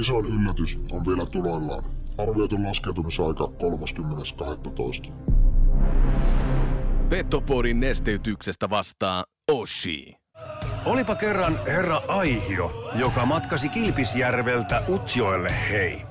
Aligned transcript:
Isoin 0.00 0.26
yllätys 0.26 0.78
on 0.92 1.06
vielä 1.06 1.26
tuloillaan. 1.26 1.84
Arvioitu 2.18 2.64
laskeutumisaika 2.64 3.44
30.12. 5.06 5.12
Petopodin 7.08 7.80
nesteytyksestä 7.80 8.70
vastaa 8.70 9.24
Oshi. 9.52 10.14
Olipa 10.84 11.14
kerran 11.14 11.60
herra 11.66 12.02
Aihio, 12.08 12.90
joka 12.94 13.26
matkasi 13.26 13.68
Kilpisjärveltä 13.68 14.82
Utsjoelle 14.88 15.54
hei. 15.70 16.02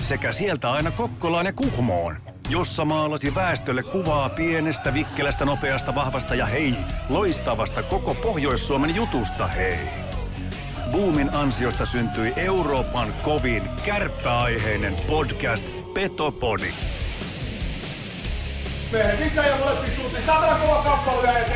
Sekä 0.00 0.32
sieltä 0.32 0.70
aina 0.70 0.90
Kokkolaan 0.90 1.46
ja 1.46 1.52
Kuhmoon, 1.52 2.16
jossa 2.50 2.84
maalasi 2.84 3.34
väestölle 3.34 3.82
kuvaa 3.82 4.28
pienestä, 4.28 4.94
vikkelästä, 4.94 5.44
nopeasta, 5.44 5.94
vahvasta 5.94 6.34
ja 6.34 6.46
hei, 6.46 6.74
loistavasta 7.08 7.82
koko 7.82 8.14
Pohjois-Suomen 8.14 8.96
jutusta 8.96 9.46
hei. 9.46 10.07
Boomin 10.90 11.36
ansiosta 11.36 11.86
syntyi 11.86 12.32
Euroopan 12.36 13.14
kovin 13.22 13.70
kärppäaiheinen 13.84 14.94
podcast 14.94 15.64
Petopodi. 15.94 16.74
Ole 18.92 19.58
molempiin 19.58 19.96
suuntiin? 19.96 20.26
Saadaan 20.26 20.60
kova 20.60 20.82
kappale. 20.82 21.46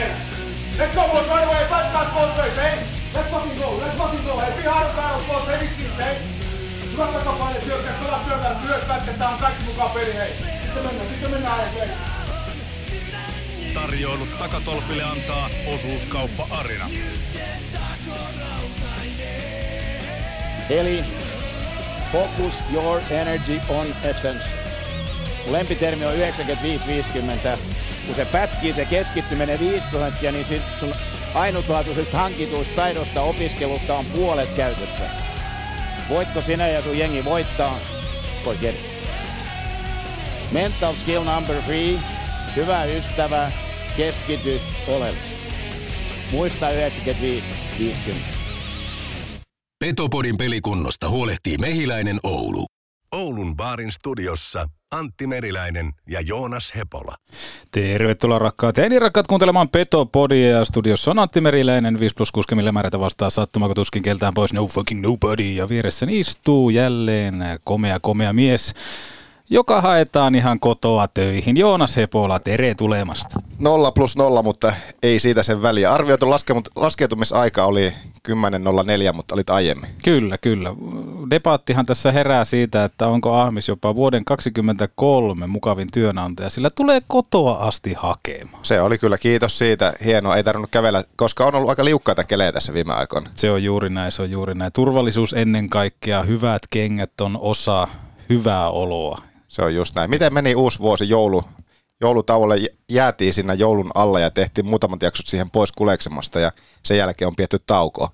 Let's 0.78 0.95
go, 0.95 1.08
boys, 1.08 1.27
right 1.27 1.45
away. 1.45 1.64
That 1.68 2.56
hey? 2.56 2.78
Let's 3.14 3.30
fucking 3.30 3.58
go, 3.58 3.78
let's 3.80 3.96
fucking 3.98 4.24
go. 4.24 4.41
Hey, 4.41 4.62
be 4.62 4.68
hard 4.68 4.96
battle, 4.96 5.27
boys, 5.28 5.46
hey, 5.46 5.60
vitsi, 5.60 5.86
hey? 5.98 6.14
Hyvät 6.92 7.12
takapaine 7.12 7.60
syökkää, 7.64 7.92
kovat 7.92 8.24
syökkää, 8.28 8.60
myös 8.64 8.84
pätkät, 8.84 9.19
tää 9.19 9.28
on 9.28 9.38
kaikki 9.38 9.64
mukaan 9.64 9.91
peli, 9.91 10.14
hei. 10.14 10.33
Sitten 10.62 10.83
mennään, 10.86 11.08
sitten 11.08 11.30
mennään, 11.30 11.72
hei. 11.74 11.89
Tarjoilut 13.74 14.39
takatolpille 14.39 15.02
antaa 15.02 15.50
osuuskauppa 15.74 16.46
Arina. 16.50 16.91
Eli 20.70 21.05
focus 22.12 22.55
your 22.72 23.00
energy 23.10 23.60
on 23.68 23.86
essence. 24.05 24.44
Lempitermi 25.50 26.05
on 26.05 26.14
95-50. 26.14 27.58
Kun 28.06 28.14
se 28.16 28.24
pätkii 28.24 28.72
se 28.72 28.84
keskittyminen 28.84 29.60
5 29.60 29.86
prosenttia, 29.90 30.33
niin 30.33 30.44
sit 30.44 30.62
sun 30.80 30.94
ainutlaatuisesta 31.34 32.18
hankituista 32.18 32.77
taidosta 32.77 33.22
opiskelusta 33.22 33.94
on 33.94 34.05
puolet 34.05 34.48
käytössä. 34.56 35.05
Voitko 36.08 36.42
sinä 36.42 36.68
ja 36.68 36.83
sun 36.83 36.98
jengi 36.98 37.24
voittaa? 37.24 37.78
Forget 38.44 38.74
it. 38.74 38.92
Mental 40.52 40.94
skill 40.94 41.24
number 41.24 41.56
three. 41.62 41.98
Hyvä 42.56 42.84
ystävä, 42.84 43.52
keskity 43.96 44.60
oleellisesti. 44.88 45.36
Muista 46.33 46.68
95-50. 46.70 48.31
Petopodin 49.83 50.36
pelikunnosta 50.36 51.08
huolehtii 51.08 51.58
Mehiläinen 51.58 52.20
Oulu. 52.22 52.66
Oulun 53.14 53.56
baarin 53.56 53.92
studiossa 53.92 54.69
Antti 54.91 55.27
Meriläinen 55.27 55.92
ja 56.08 56.20
Joonas 56.20 56.72
Hepola. 56.77 57.14
Tervetuloa 57.70 58.39
rakkaat 58.39 58.77
ja 58.77 58.89
niin 58.89 59.02
rakkaat 59.02 59.27
kuuntelemaan 59.27 59.69
Petopodia. 59.69 60.48
Ja 60.48 60.64
studiossa 60.64 61.11
on 61.11 61.19
Antti 61.19 61.41
Meriläinen. 61.41 62.00
5 62.00 62.14
plus 62.14 62.33
6 62.33 62.55
millä 62.55 62.72
määrätä 62.72 63.00
vastaa 63.00 63.30
sattumako 63.30 63.74
tuskin 63.74 64.02
keltään 64.02 64.34
pois. 64.34 64.52
No 64.52 64.66
fucking 64.66 65.02
nobody. 65.02 65.52
Ja 65.52 65.69
vieressäni 65.69 66.20
istuu 66.20 66.70
jälleen 66.70 67.34
komea 67.64 68.00
komea 68.00 68.33
mies 68.33 68.74
joka 69.51 69.81
haetaan 69.81 70.35
ihan 70.35 70.61
kotoa 70.61 71.09
töihin. 71.09 71.57
Joonas 71.57 71.97
Hepola, 71.97 72.39
tere 72.39 72.75
tulemasta. 72.75 73.41
Nolla 73.58 73.92
plus 73.92 74.17
nolla, 74.17 74.42
mutta 74.42 74.73
ei 75.03 75.19
siitä 75.19 75.42
sen 75.42 75.63
väliä. 75.63 75.92
Arvioitu 75.92 76.27
laskeutumisaika 76.77 77.64
oli 77.64 77.92
10.04, 78.29 79.13
mutta 79.13 79.35
olit 79.35 79.51
aiemmin. 79.51 79.91
Kyllä, 80.05 80.39
kyllä. 80.39 80.75
Debaattihan 81.31 81.86
tässä 81.86 82.13
herää 82.13 82.45
siitä, 82.45 82.85
että 82.85 83.08
onko 83.08 83.35
Ahmis 83.35 83.69
jopa 83.69 83.95
vuoden 83.95 84.25
2023 84.25 85.47
mukavin 85.47 85.89
työnantaja. 85.92 86.51
Sillä 86.51 86.70
tulee 86.70 87.02
kotoa 87.07 87.55
asti 87.55 87.95
hakemaan. 87.98 88.64
Se 88.64 88.81
oli 88.81 88.98
kyllä, 88.98 89.19
kiitos 89.19 89.58
siitä. 89.58 89.92
Hienoa, 90.05 90.36
ei 90.36 90.45
tarvinnut 90.45 90.70
kävellä, 90.70 91.05
koska 91.17 91.47
on 91.47 91.55
ollut 91.55 91.70
aika 91.70 91.85
liukkaita 91.85 92.25
kelejä 92.25 92.52
tässä 92.52 92.75
viime 92.75 92.92
aikoina. 92.95 93.31
Se 93.35 93.51
on 93.51 93.64
juuri 93.64 93.91
näin, 93.91 94.13
se 94.13 94.23
on 94.23 94.31
juuri 94.31 94.55
näin. 94.55 94.73
Turvallisuus 94.73 95.33
ennen 95.33 95.70
kaikkea, 95.70 96.23
hyvät 96.23 96.63
kengät 96.70 97.20
on 97.20 97.39
osa 97.41 97.89
hyvää 98.29 98.70
oloa. 98.70 99.32
Se 99.52 99.63
on 99.63 99.74
just 99.74 99.95
näin. 99.95 100.11
Miten 100.11 100.35
meni 100.35 100.55
uusi 100.55 100.79
vuosi 100.79 101.08
joulu? 101.08 101.45
Joulutauolle 102.01 102.57
jäätiin 102.89 103.33
siinä 103.33 103.55
joulun 103.55 103.90
alla 103.95 104.20
ja 104.20 104.30
tehtiin 104.30 104.67
muutamat 104.67 105.02
jaksot 105.02 105.27
siihen 105.27 105.51
pois 105.51 105.73
kuleksemasta 105.73 106.40
ja 106.40 106.52
sen 106.85 106.98
jälkeen 106.98 107.29
on 107.29 107.36
pietty 107.36 107.58
taukoa. 107.67 108.08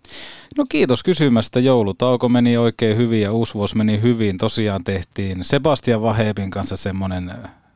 No 0.58 0.64
kiitos 0.68 1.02
kysymästä. 1.02 1.60
Joulutauko 1.60 2.28
meni 2.28 2.56
oikein 2.56 2.96
hyvin 2.96 3.20
ja 3.20 3.32
uusi 3.32 3.54
vuosi 3.54 3.76
meni 3.76 4.02
hyvin. 4.02 4.38
Tosiaan 4.38 4.84
tehtiin 4.84 5.44
Sebastian 5.44 6.02
Vahebin 6.02 6.50
kanssa 6.50 6.76
semmoinen 6.76 7.32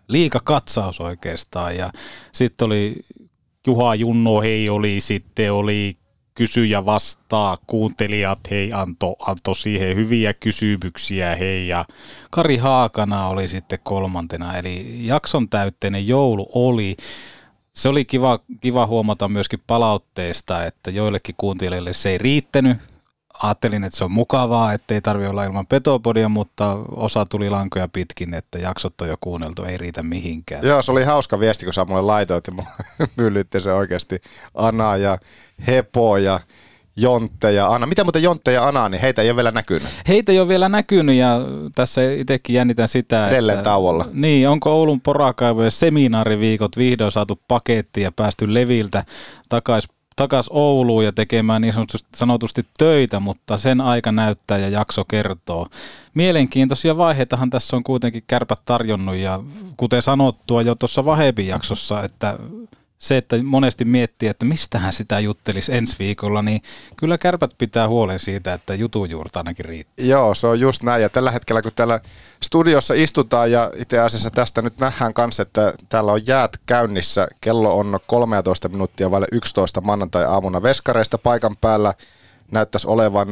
liikakatsaus 0.08 1.00
oikeastaan 1.00 1.76
ja 1.76 1.90
sitten 2.32 2.66
oli 2.66 2.96
Juha 3.66 3.94
Junno, 3.94 4.40
hei 4.40 4.68
oli, 4.68 5.00
sitten 5.00 5.52
oli 5.52 5.94
kysyjä 6.34 6.84
vastaa, 6.84 7.56
kuuntelijat 7.66 8.40
hei 8.50 8.72
anto, 8.72 9.16
anto 9.18 9.54
siihen 9.54 9.96
hyviä 9.96 10.34
kysymyksiä 10.34 11.36
hei 11.36 11.68
ja 11.68 11.84
Kari 12.30 12.56
Haakana 12.56 13.28
oli 13.28 13.48
sitten 13.48 13.78
kolmantena 13.82 14.56
eli 14.56 15.06
jakson 15.06 15.48
täytteinen 15.48 16.08
joulu 16.08 16.48
oli. 16.54 16.96
Se 17.74 17.88
oli 17.88 18.04
kiva, 18.04 18.38
kiva 18.60 18.86
huomata 18.86 19.28
myöskin 19.28 19.62
palautteesta, 19.66 20.64
että 20.64 20.90
joillekin 20.90 21.34
kuuntelijoille 21.38 21.92
se 21.92 22.10
ei 22.10 22.18
riittänyt, 22.18 22.78
ajattelin, 23.42 23.84
että 23.84 23.98
se 23.98 24.04
on 24.04 24.12
mukavaa, 24.12 24.72
ettei 24.72 25.00
tarvi 25.00 25.26
olla 25.26 25.44
ilman 25.44 25.66
petopodia, 25.66 26.28
mutta 26.28 26.76
osa 26.96 27.26
tuli 27.26 27.50
lankoja 27.50 27.88
pitkin, 27.88 28.34
että 28.34 28.58
jaksot 28.58 29.00
on 29.00 29.08
jo 29.08 29.16
kuunneltu, 29.20 29.64
ei 29.64 29.78
riitä 29.78 30.02
mihinkään. 30.02 30.66
Joo, 30.66 30.82
se 30.82 30.92
oli 30.92 31.04
hauska 31.04 31.40
viesti, 31.40 31.64
kun 31.64 31.74
sä 31.74 31.84
mulle 31.84 32.02
laitoit 32.02 32.46
ja 32.46 32.64
myllytti 33.16 33.60
se 33.60 33.72
oikeasti 33.72 34.20
Ana 34.54 34.96
ja 34.96 35.18
Hepo 35.66 36.16
ja 36.16 36.40
Jontte 36.96 37.52
ja 37.52 37.68
Anna. 37.68 37.86
Mitä 37.86 38.04
muuten 38.04 38.22
Jontte 38.22 38.52
ja 38.52 38.68
Ana, 38.68 38.88
niin 38.88 39.00
heitä 39.00 39.22
ei 39.22 39.30
ole 39.30 39.36
vielä 39.36 39.50
näkynyt. 39.50 39.88
Heitä 40.08 40.32
ei 40.32 40.40
ole 40.40 40.48
vielä 40.48 40.68
näkynyt 40.68 41.16
ja 41.16 41.40
tässä 41.74 42.12
itsekin 42.12 42.56
jännitän 42.56 42.88
sitä, 42.88 43.28
Edelleen 43.28 43.58
että, 43.58 43.70
tauolla. 43.70 44.08
Niin, 44.12 44.48
onko 44.48 44.70
Oulun 44.70 45.00
porakaivojen 45.00 45.70
seminaariviikot 45.70 46.76
vihdoin 46.76 47.12
saatu 47.12 47.40
paketti 47.48 48.00
ja 48.00 48.12
päästy 48.12 48.54
leviltä 48.54 49.04
takaisin 49.48 49.91
takas 50.16 50.46
Ouluun 50.50 51.04
ja 51.04 51.12
tekemään 51.12 51.62
niin 51.62 51.72
sanotusti, 51.72 52.08
sanotusti 52.16 52.66
töitä, 52.78 53.20
mutta 53.20 53.58
sen 53.58 53.80
aika 53.80 54.12
näyttää 54.12 54.58
ja 54.58 54.68
jakso 54.68 55.04
kertoo. 55.04 55.66
Mielenkiintoisia 56.14 56.96
vaiheitahan 56.96 57.50
tässä 57.50 57.76
on 57.76 57.82
kuitenkin 57.82 58.22
kärpät 58.26 58.62
tarjonnut 58.64 59.16
ja 59.16 59.40
kuten 59.76 60.02
sanottua 60.02 60.62
jo 60.62 60.74
tuossa 60.74 61.04
Vahebin 61.04 61.46
jaksossa, 61.46 62.02
että 62.02 62.38
se, 63.02 63.16
että 63.16 63.36
monesti 63.42 63.84
miettii, 63.84 64.28
että 64.28 64.44
mistähän 64.44 64.92
sitä 64.92 65.20
juttelisi 65.20 65.74
ensi 65.74 65.96
viikolla, 65.98 66.42
niin 66.42 66.62
kyllä 66.96 67.18
kärpät 67.18 67.50
pitää 67.58 67.88
huolen 67.88 68.18
siitä, 68.18 68.52
että 68.52 68.74
jutujuurta 68.74 69.40
ainakin 69.40 69.64
riittää. 69.64 70.06
Joo, 70.06 70.34
se 70.34 70.46
on 70.46 70.60
just 70.60 70.82
näin. 70.82 71.02
Ja 71.02 71.08
tällä 71.08 71.30
hetkellä, 71.30 71.62
kun 71.62 71.72
täällä 71.76 72.00
studiossa 72.42 72.94
istutaan 72.94 73.52
ja 73.52 73.70
itse 73.76 73.98
asiassa 73.98 74.30
tästä 74.30 74.62
nyt 74.62 74.78
nähdään 74.78 75.14
kanssa, 75.14 75.42
että 75.42 75.74
täällä 75.88 76.12
on 76.12 76.26
jäät 76.26 76.56
käynnissä. 76.66 77.28
Kello 77.40 77.78
on 77.78 77.98
13 78.06 78.68
minuuttia 78.68 79.10
vaille 79.10 79.26
11 79.32 79.80
maanantai-aamuna 79.80 80.62
veskareista 80.62 81.18
paikan 81.18 81.56
päällä. 81.60 81.94
Näyttäisi 82.50 82.88
olevan 82.88 83.28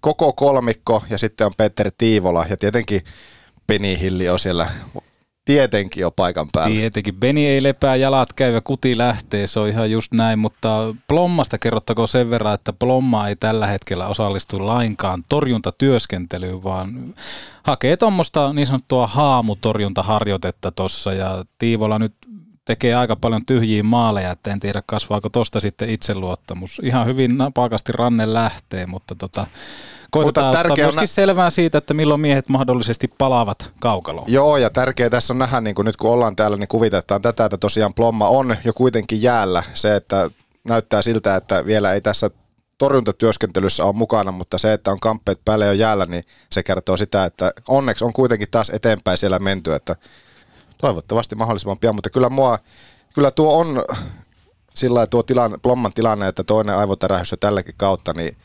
koko 0.00 0.32
kolmikko 0.32 1.02
ja 1.10 1.18
sitten 1.18 1.46
on 1.46 1.52
Petteri 1.56 1.90
Tiivola 1.98 2.46
ja 2.48 2.56
tietenkin 2.56 3.00
Peni 3.66 4.00
Hilli 4.00 4.28
on 4.28 4.38
siellä 4.38 4.70
tietenkin 5.48 6.00
jo 6.00 6.10
paikan 6.10 6.46
päällä. 6.52 6.76
Tietenkin. 6.76 7.14
Beni 7.14 7.46
ei 7.46 7.62
lepää, 7.62 7.96
jalat 7.96 8.32
käy 8.32 8.52
ja 8.52 8.60
kuti 8.60 8.98
lähtee, 8.98 9.46
se 9.46 9.60
on 9.60 9.68
ihan 9.68 9.90
just 9.90 10.12
näin, 10.12 10.38
mutta 10.38 10.94
Plommasta 11.06 11.58
kerrottako 11.58 12.06
sen 12.06 12.30
verran, 12.30 12.54
että 12.54 12.72
Plomma 12.72 13.28
ei 13.28 13.36
tällä 13.36 13.66
hetkellä 13.66 14.06
osallistu 14.06 14.66
lainkaan 14.66 15.24
torjuntatyöskentelyyn, 15.28 16.64
vaan 16.64 17.14
hakee 17.62 17.96
tuommoista 17.96 18.52
niin 18.52 18.66
sanottua 18.66 19.06
haamutorjuntaharjoitetta 19.06 20.70
tuossa 20.70 21.12
ja 21.12 21.44
Tiivola 21.58 21.98
nyt 21.98 22.14
tekee 22.68 22.94
aika 22.94 23.16
paljon 23.16 23.46
tyhjiä 23.46 23.82
maaleja, 23.82 24.30
että 24.30 24.52
en 24.52 24.60
tiedä 24.60 24.82
kasvaako 24.86 25.28
tosta 25.28 25.60
sitten 25.60 25.90
itseluottamus. 25.90 26.80
Ihan 26.84 27.06
hyvin 27.06 27.38
napakasti 27.38 27.92
ranne 27.92 28.32
lähtee, 28.32 28.86
mutta 28.86 29.14
tota, 29.14 29.46
koitetaan 30.10 30.46
mutta 30.46 30.60
ottaa 30.60 30.76
myöskin 30.76 31.00
nä- 31.00 31.06
selvää 31.06 31.50
siitä, 31.50 31.78
että 31.78 31.94
milloin 31.94 32.20
miehet 32.20 32.48
mahdollisesti 32.48 33.08
palaavat 33.18 33.72
kaukaloon. 33.80 34.32
Joo, 34.32 34.56
ja 34.56 34.70
tärkeää 34.70 35.10
tässä 35.10 35.32
on 35.32 35.38
nähdä, 35.38 35.60
niin 35.60 35.74
kuin 35.74 35.86
nyt 35.86 35.96
kun 35.96 36.10
ollaan 36.10 36.36
täällä, 36.36 36.56
niin 36.56 36.68
kuvitetaan 36.68 37.22
tätä, 37.22 37.44
että 37.44 37.56
tosiaan 37.56 37.94
Plomma 37.94 38.28
on 38.28 38.56
jo 38.64 38.72
kuitenkin 38.72 39.22
jäällä. 39.22 39.62
Se, 39.74 39.96
että 39.96 40.30
näyttää 40.64 41.02
siltä, 41.02 41.36
että 41.36 41.66
vielä 41.66 41.92
ei 41.92 42.00
tässä 42.00 42.30
torjuntatyöskentelyssä 42.78 43.84
on 43.84 43.96
mukana, 43.96 44.32
mutta 44.32 44.58
se, 44.58 44.72
että 44.72 44.90
on 44.90 45.00
kamppeet 45.00 45.40
päällä 45.44 45.66
jo 45.66 45.72
jäällä, 45.72 46.06
niin 46.06 46.24
se 46.52 46.62
kertoo 46.62 46.96
sitä, 46.96 47.24
että 47.24 47.52
onneksi 47.68 48.04
on 48.04 48.12
kuitenkin 48.12 48.48
taas 48.50 48.70
eteenpäin 48.70 49.18
siellä 49.18 49.38
menty, 49.38 49.74
että 49.74 49.96
toivottavasti 50.80 51.34
mahdollisimman 51.34 51.78
pian, 51.78 51.94
mutta 51.94 52.10
kyllä 52.10 52.30
mua, 52.30 52.58
kyllä 53.14 53.30
tuo 53.30 53.58
on 53.58 53.84
sillä 54.74 55.06
tuo 55.06 55.22
tilanne, 55.22 55.58
Plomman 55.62 55.92
tilanne, 55.92 56.28
että 56.28 56.44
toinen 56.44 56.76
aivotärähys 56.76 57.30
jo 57.30 57.36
tälläkin 57.36 57.74
kautta, 57.76 58.12
niin 58.12 58.36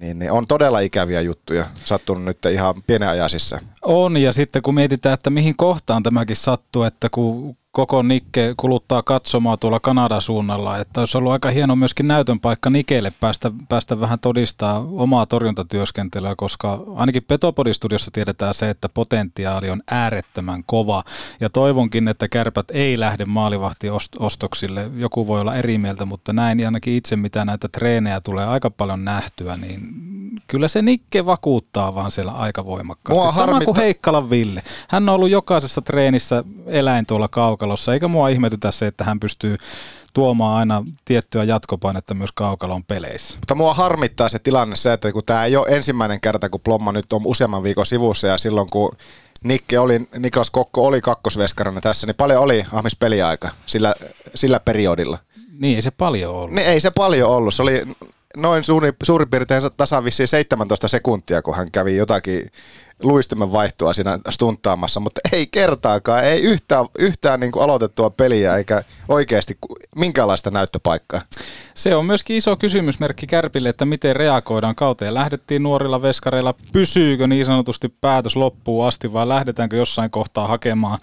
niin, 0.00 0.18
niin 0.18 0.32
on 0.32 0.46
todella 0.46 0.80
ikäviä 0.80 1.20
juttuja 1.20 1.66
sattunut 1.84 2.24
nyt 2.24 2.46
ihan 2.46 2.74
pienen 2.86 3.08
ajasissa. 3.08 3.60
On, 3.88 4.16
ja 4.16 4.32
sitten 4.32 4.62
kun 4.62 4.74
mietitään, 4.74 5.14
että 5.14 5.30
mihin 5.30 5.56
kohtaan 5.56 6.02
tämäkin 6.02 6.36
sattuu, 6.36 6.82
että 6.82 7.08
kun 7.10 7.56
koko 7.76 8.02
Nikke 8.02 8.54
kuluttaa 8.56 9.02
katsomaan 9.02 9.58
tuolla 9.58 9.80
Kanadan 9.80 10.22
suunnalla, 10.22 10.78
että 10.78 11.00
olisi 11.00 11.18
ollut 11.18 11.32
aika 11.32 11.50
hieno 11.50 11.76
myöskin 11.76 12.08
näytön 12.08 12.40
paikka 12.40 12.70
Nikeelle 12.70 13.12
päästä, 13.20 13.50
päästä 13.68 14.00
vähän 14.00 14.18
todistaa 14.18 14.78
omaa 14.78 15.26
torjuntatyöskentelyä, 15.26 16.34
koska 16.36 16.80
ainakin 16.94 17.24
Petopodistudiossa 17.24 18.10
tiedetään 18.10 18.54
se, 18.54 18.70
että 18.70 18.88
potentiaali 18.88 19.70
on 19.70 19.82
äärettömän 19.90 20.62
kova, 20.66 21.02
ja 21.40 21.50
toivonkin, 21.50 22.08
että 22.08 22.28
kärpät 22.28 22.66
ei 22.70 23.00
lähde 23.00 23.24
maalivahtiostoksille. 23.24 24.90
Joku 24.96 25.26
voi 25.26 25.40
olla 25.40 25.54
eri 25.54 25.78
mieltä, 25.78 26.04
mutta 26.04 26.32
näin 26.32 26.64
ainakin 26.64 26.94
itse, 26.94 27.16
mitä 27.16 27.44
näitä 27.44 27.68
treenejä 27.68 28.20
tulee 28.20 28.46
aika 28.46 28.70
paljon 28.70 29.04
nähtyä, 29.04 29.56
niin 29.56 29.80
kyllä 30.46 30.68
se 30.68 30.82
Nikke 30.82 31.26
vakuuttaa 31.26 31.94
vaan 31.94 32.10
siellä 32.10 32.32
aika 32.32 32.64
voimakkaasti. 32.64 33.24
Mua 33.24 33.32
Sama 33.32 33.60
kuin 33.60 33.75
Heikkalan 33.76 34.30
Ville. 34.30 34.62
Hän 34.88 35.08
on 35.08 35.14
ollut 35.14 35.30
jokaisessa 35.30 35.82
treenissä 35.82 36.44
eläin 36.66 37.06
tuolla 37.06 37.28
kaukalossa, 37.28 37.94
eikä 37.94 38.08
mua 38.08 38.28
ihmetytä 38.28 38.70
se, 38.70 38.86
että 38.86 39.04
hän 39.04 39.20
pystyy 39.20 39.56
tuomaan 40.14 40.58
aina 40.58 40.84
tiettyä 41.04 41.44
jatkopainetta 41.44 42.14
myös 42.14 42.32
kaukalon 42.32 42.84
peleissä. 42.84 43.38
Mutta 43.38 43.54
mua 43.54 43.74
harmittaa 43.74 44.28
se 44.28 44.38
tilanne 44.38 44.76
se, 44.76 44.92
että 44.92 45.12
kun 45.12 45.22
tämä 45.26 45.44
ei 45.44 45.56
ole 45.56 45.66
ensimmäinen 45.68 46.20
kerta, 46.20 46.48
kun 46.48 46.60
Plomma 46.60 46.92
nyt 46.92 47.12
on 47.12 47.22
useamman 47.24 47.62
viikon 47.62 47.86
sivussa 47.86 48.26
ja 48.26 48.38
silloin 48.38 48.68
kun 48.70 48.96
Nikke 49.44 49.78
oli, 49.78 50.08
Niklas 50.18 50.50
Kokko 50.50 50.86
oli 50.86 51.00
kakkosveskarana 51.00 51.80
tässä, 51.80 52.06
niin 52.06 52.16
paljon 52.16 52.42
oli 52.42 52.66
ahmis 52.72 52.96
peliaika 52.96 53.48
sillä, 53.66 53.94
sillä 54.34 54.60
periodilla. 54.60 55.18
Niin, 55.58 55.76
ei 55.76 55.82
se 55.82 55.90
paljon 55.90 56.34
ollut. 56.34 56.54
Niin, 56.54 56.66
ei 56.66 56.80
se 56.80 56.90
paljon 56.90 57.30
ollut. 57.30 57.54
Se 57.54 57.62
oli 57.62 57.82
noin 58.36 58.64
suuri, 58.64 58.92
suurin 59.02 59.30
piirtein 59.30 59.62
tasan 59.76 60.04
17 60.10 60.88
sekuntia, 60.88 61.42
kun 61.42 61.56
hän 61.56 61.70
kävi 61.72 61.96
jotakin 61.96 62.46
luistimen 63.02 63.52
vaihtoa 63.52 63.92
siinä 63.92 64.18
stuntaamassa, 64.30 65.00
mutta 65.00 65.20
ei 65.32 65.46
kertaakaan, 65.46 66.24
ei 66.24 66.42
yhtään, 66.42 66.86
yhtään 66.98 67.40
niin 67.40 67.52
kuin 67.52 67.62
aloitettua 67.62 68.10
peliä 68.10 68.56
eikä 68.56 68.82
oikeasti 69.08 69.58
minkäänlaista 69.96 70.50
näyttöpaikkaa. 70.50 71.20
Se 71.74 71.94
on 71.94 72.06
myöskin 72.06 72.36
iso 72.36 72.56
kysymysmerkki 72.56 73.26
Kärpille, 73.26 73.68
että 73.68 73.84
miten 73.84 74.16
reagoidaan 74.16 74.74
kauteen. 74.74 75.14
Lähdettiin 75.14 75.62
nuorilla 75.62 76.02
veskareilla, 76.02 76.54
pysyykö 76.72 77.26
niin 77.26 77.46
sanotusti 77.46 77.88
päätös 77.88 78.36
loppuun 78.36 78.86
asti 78.86 79.12
vai 79.12 79.28
lähdetäänkö 79.28 79.76
jossain 79.76 80.10
kohtaa 80.10 80.48
hakemaan 80.48 80.98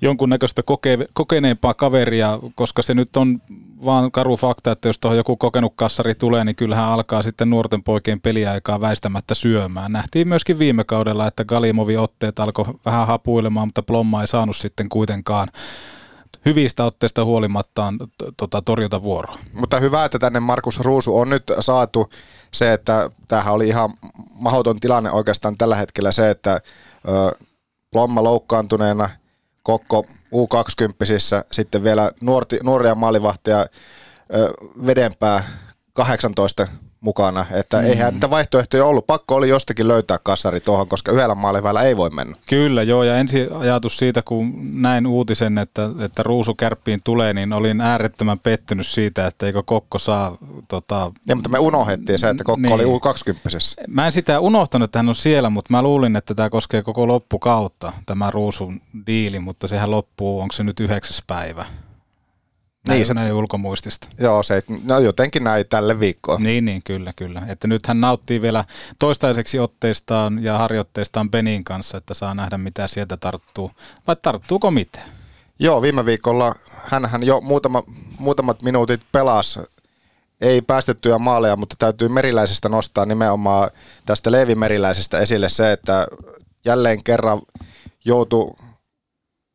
jonkunnäköistä 0.00 0.62
koke- 0.62 1.08
kokeneempaa 1.12 1.74
kaveria, 1.74 2.38
koska 2.54 2.82
se 2.82 2.94
nyt 2.94 3.16
on 3.16 3.40
vaan 3.84 4.12
karu 4.12 4.36
fakta, 4.36 4.72
että 4.72 4.88
jos 4.88 4.98
tuohon 4.98 5.16
joku 5.16 5.36
kokenut 5.36 5.72
kassari 5.76 6.14
tulee, 6.14 6.44
niin 6.44 6.56
kyllähän 6.56 6.84
alkaa 6.84 7.22
sitten 7.22 7.50
nuorten 7.50 7.82
poikien 7.82 8.20
peliaikaa 8.20 8.80
väistämättä 8.80 9.34
syömään. 9.34 9.92
Nähtiin 9.92 10.28
myöskin 10.28 10.58
viime 10.58 10.84
kaudella, 10.84 11.26
että 11.26 11.44
Galimovi 11.44 11.96
otteet 11.96 12.38
alkoi 12.38 12.64
vähän 12.84 13.06
hapuilemaan, 13.06 13.68
mutta 13.68 13.82
Plomma 13.82 14.20
ei 14.20 14.26
saanut 14.26 14.56
sitten 14.56 14.88
kuitenkaan 14.88 15.48
hyvistä 16.44 16.84
otteista 16.84 17.24
huolimattaan 17.24 17.98
tota, 18.36 18.62
torjuta 18.62 19.02
vuoroa. 19.02 19.38
Mutta 19.52 19.80
hyvä, 19.80 20.04
että 20.04 20.18
tänne 20.18 20.40
Markus 20.40 20.80
Ruusu 20.80 21.18
on 21.18 21.30
nyt 21.30 21.52
saatu 21.60 22.10
se, 22.52 22.72
että 22.72 23.10
tämähän 23.28 23.54
oli 23.54 23.68
ihan 23.68 23.90
mahdoton 24.34 24.80
tilanne 24.80 25.10
oikeastaan 25.10 25.58
tällä 25.58 25.76
hetkellä 25.76 26.12
se, 26.12 26.30
että 26.30 26.52
ö, 26.54 26.60
Plomma 27.92 28.24
loukkaantuneena– 28.24 29.10
Kokko 29.64 30.04
U20, 30.34 31.44
sitten 31.52 31.84
vielä 31.84 32.12
nuorti, 32.20 32.58
nuoria 32.62 32.94
maalivahtia 32.94 33.66
vedempää 34.86 35.44
18 35.92 36.68
mukana, 37.04 37.46
että 37.50 37.80
mm. 37.80 37.86
eihän 37.86 38.12
niitä 38.12 38.30
vaihtoehtoja 38.30 38.84
ollut. 38.84 39.06
Pakko 39.06 39.34
oli 39.34 39.48
jostakin 39.48 39.88
löytää 39.88 40.18
kasari 40.22 40.60
tuohon, 40.60 40.88
koska 40.88 41.12
yhdellä 41.12 41.34
maalivällä 41.34 41.82
ei 41.82 41.96
voi 41.96 42.10
mennä. 42.10 42.36
Kyllä, 42.46 42.82
joo, 42.82 43.02
ja 43.02 43.16
ensi 43.16 43.48
ajatus 43.58 43.96
siitä, 43.96 44.22
kun 44.22 44.52
näin 44.82 45.06
uutisen, 45.06 45.58
että, 45.58 45.90
että 46.04 46.22
Ruusu 46.22 46.54
kärppiin 46.54 47.00
tulee, 47.04 47.34
niin 47.34 47.52
olin 47.52 47.80
äärettömän 47.80 48.38
pettynyt 48.38 48.86
siitä, 48.86 49.26
että 49.26 49.46
eikö 49.46 49.62
Kokko 49.62 49.98
saa... 49.98 50.36
Tota... 50.68 51.12
Ja, 51.26 51.34
mutta 51.34 51.48
me 51.48 51.58
unohdettiin 51.58 52.18
se, 52.18 52.28
että 52.28 52.44
Kokko 52.44 52.60
niin. 52.60 52.74
oli 52.74 52.84
U20. 52.84 53.84
Mä 53.88 54.06
en 54.06 54.12
sitä 54.12 54.40
unohtanut, 54.40 54.84
että 54.84 54.98
hän 54.98 55.08
on 55.08 55.14
siellä, 55.14 55.50
mutta 55.50 55.72
mä 55.72 55.82
luulin, 55.82 56.16
että 56.16 56.34
tämä 56.34 56.50
koskee 56.50 56.82
koko 56.82 57.08
loppukautta, 57.08 57.92
tämä 58.06 58.30
Ruusun 58.30 58.80
diili, 59.06 59.38
mutta 59.38 59.68
sehän 59.68 59.90
loppuu, 59.90 60.40
onko 60.40 60.52
se 60.52 60.64
nyt 60.64 60.80
yhdeksäs 60.80 61.22
päivä? 61.26 61.64
Näin, 62.88 62.98
niin, 62.98 63.06
se, 63.06 63.14
näin 63.14 63.32
ulkomuistista. 63.32 64.08
Joo, 64.20 64.42
se, 64.42 64.62
no 64.84 64.98
jotenkin 64.98 65.44
näin 65.44 65.66
tälle 65.68 66.00
viikkoon. 66.00 66.42
Niin, 66.42 66.64
niin, 66.64 66.82
kyllä, 66.84 67.12
kyllä. 67.16 67.42
Että 67.48 67.68
nyt 67.68 67.86
hän 67.86 68.00
nauttii 68.00 68.42
vielä 68.42 68.64
toistaiseksi 68.98 69.58
otteistaan 69.58 70.44
ja 70.44 70.58
harjoitteistaan 70.58 71.30
Benin 71.30 71.64
kanssa, 71.64 71.98
että 71.98 72.14
saa 72.14 72.34
nähdä 72.34 72.58
mitä 72.58 72.86
sieltä 72.86 73.16
tarttuu. 73.16 73.70
Vai 74.06 74.16
tarttuuko 74.22 74.70
mitään? 74.70 75.08
Joo, 75.58 75.82
viime 75.82 76.04
viikolla 76.04 76.54
hän 76.84 77.22
jo 77.22 77.40
muutama, 77.40 77.82
muutamat 78.18 78.62
minuutit 78.62 79.00
pelasi 79.12 79.60
ei 80.40 80.62
päästettyjä 80.62 81.18
maaleja, 81.18 81.56
mutta 81.56 81.76
täytyy 81.78 82.08
Meriläisestä 82.08 82.68
nostaa 82.68 83.06
nimenomaan 83.06 83.70
tästä 84.06 84.32
Leevi 84.32 84.54
Meriläisestä 84.54 85.18
esille 85.18 85.48
se, 85.48 85.72
että 85.72 86.06
jälleen 86.64 87.04
kerran 87.04 87.42
joutui 88.04 88.54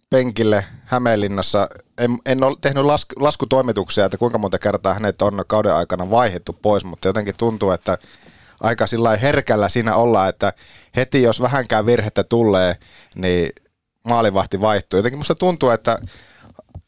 penkille 0.10 0.66
Hämeenlinnassa. 0.86 1.70
En, 1.98 2.18
en 2.26 2.44
ole 2.44 2.58
tehnyt 2.62 2.84
lasku, 2.84 3.16
laskutoimituksia, 3.20 4.06
että 4.06 4.18
kuinka 4.18 4.38
monta 4.38 4.60
kertaa 4.60 4.94
hänet 4.94 5.22
on 5.22 5.44
kauden 5.48 5.76
aikana 5.76 6.10
vaihdettu 6.10 6.54
pois, 6.54 6.84
mutta 6.86 7.08
jotenkin 7.08 7.36
tuntuu, 7.38 7.72
että 7.72 7.98
aika 8.60 8.88
sillä 8.88 9.18
herkällä 9.18 9.70
siinä 9.70 9.96
ollaan, 9.96 10.30
että 10.30 10.54
heti 10.96 11.22
jos 11.22 11.42
vähänkään 11.42 11.86
virhettä 11.86 12.24
tulee, 12.24 12.78
niin 13.16 13.50
maalivahti 14.08 14.62
vaihtuu. 14.62 14.98
Jotenkin 14.98 15.20
musta 15.20 15.36
tuntuu, 15.36 15.70
että 15.70 16.00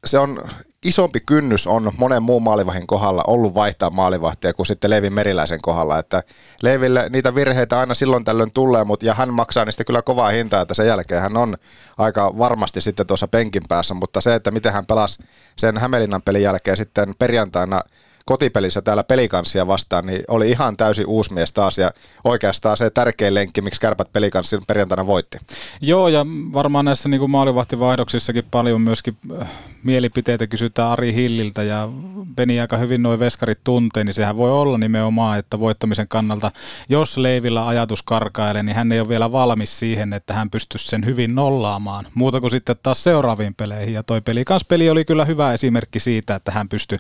se 0.05 0.19
on 0.19 0.49
isompi 0.85 1.19
kynnys 1.19 1.67
on 1.67 1.91
monen 1.97 2.23
muun 2.23 2.43
maalivahin 2.43 2.87
kohdalla 2.87 3.23
ollut 3.27 3.53
vaihtaa 3.53 3.89
maalivahtia 3.89 4.53
kuin 4.53 4.65
sitten 4.65 4.89
Leevi 4.89 5.09
Meriläisen 5.09 5.59
kohdalla. 5.61 5.99
Että 5.99 6.23
Leeville 6.63 7.09
niitä 7.09 7.35
virheitä 7.35 7.79
aina 7.79 7.93
silloin 7.93 8.23
tällöin 8.23 8.51
tulee, 8.51 8.83
mutta 8.83 9.05
ja 9.05 9.13
hän 9.13 9.33
maksaa 9.33 9.65
niistä 9.65 9.83
kyllä 9.83 10.01
kovaa 10.01 10.29
hintaa, 10.29 10.61
että 10.61 10.73
sen 10.73 10.87
jälkeen 10.87 11.21
hän 11.21 11.37
on 11.37 11.57
aika 11.97 12.37
varmasti 12.37 12.81
sitten 12.81 13.07
tuossa 13.07 13.27
penkin 13.27 13.63
päässä, 13.69 13.93
mutta 13.93 14.21
se, 14.21 14.35
että 14.35 14.51
miten 14.51 14.73
hän 14.73 14.85
pelasi 14.85 15.23
sen 15.55 15.77
Hämeenlinnan 15.77 16.21
pelin 16.21 16.43
jälkeen 16.43 16.77
sitten 16.77 17.15
perjantaina– 17.19 17.81
kotipelissä 18.25 18.81
täällä 18.81 19.03
pelikanssia 19.03 19.67
vastaan, 19.67 20.05
niin 20.05 20.23
oli 20.27 20.49
ihan 20.49 20.77
täysin 20.77 21.07
uusi 21.07 21.33
mies 21.33 21.53
taas 21.53 21.77
ja 21.77 21.91
oikeastaan 22.23 22.77
se 22.77 22.89
tärkein 22.89 23.33
lenkki, 23.33 23.61
miksi 23.61 23.81
kärpät 23.81 24.13
pelikanssin 24.13 24.61
perjantaina 24.67 25.07
voitti. 25.07 25.37
Joo 25.81 26.07
ja 26.07 26.25
varmaan 26.53 26.85
näissä 26.85 27.09
niin 27.09 27.19
kuin 27.19 27.31
maalivahtivaihdoksissakin 27.31 28.45
paljon 28.51 28.81
myöskin 28.81 29.17
äh, 29.41 29.47
mielipiteitä 29.83 30.47
kysytään 30.47 30.91
Ari 30.91 31.13
Hilliltä 31.13 31.63
ja 31.63 31.89
Beni 32.35 32.59
aika 32.59 32.77
hyvin 32.77 33.03
noin 33.03 33.19
veskarit 33.19 33.59
tuntee, 33.63 34.03
niin 34.03 34.13
sehän 34.13 34.37
voi 34.37 34.51
olla 34.51 34.77
nimenomaan, 34.77 35.39
että 35.39 35.59
voittamisen 35.59 36.07
kannalta, 36.07 36.51
jos 36.89 37.17
Leivillä 37.17 37.67
ajatus 37.67 38.03
karkailee, 38.03 38.63
niin 38.63 38.75
hän 38.75 38.91
ei 38.91 38.99
ole 38.99 39.09
vielä 39.09 39.31
valmis 39.31 39.79
siihen, 39.79 40.13
että 40.13 40.33
hän 40.33 40.49
pystyisi 40.49 40.87
sen 40.87 41.05
hyvin 41.05 41.35
nollaamaan. 41.35 42.05
Muuta 42.13 42.41
kuin 42.41 42.51
sitten 42.51 42.75
taas 42.83 43.03
seuraaviin 43.03 43.55
peleihin. 43.55 43.93
Ja 43.93 44.03
toi 44.03 44.21
peli 44.67 44.89
oli 44.89 45.05
kyllä 45.05 45.25
hyvä 45.25 45.53
esimerkki 45.53 45.99
siitä, 45.99 46.35
että 46.35 46.51
hän 46.51 46.69
pystyi 46.69 46.97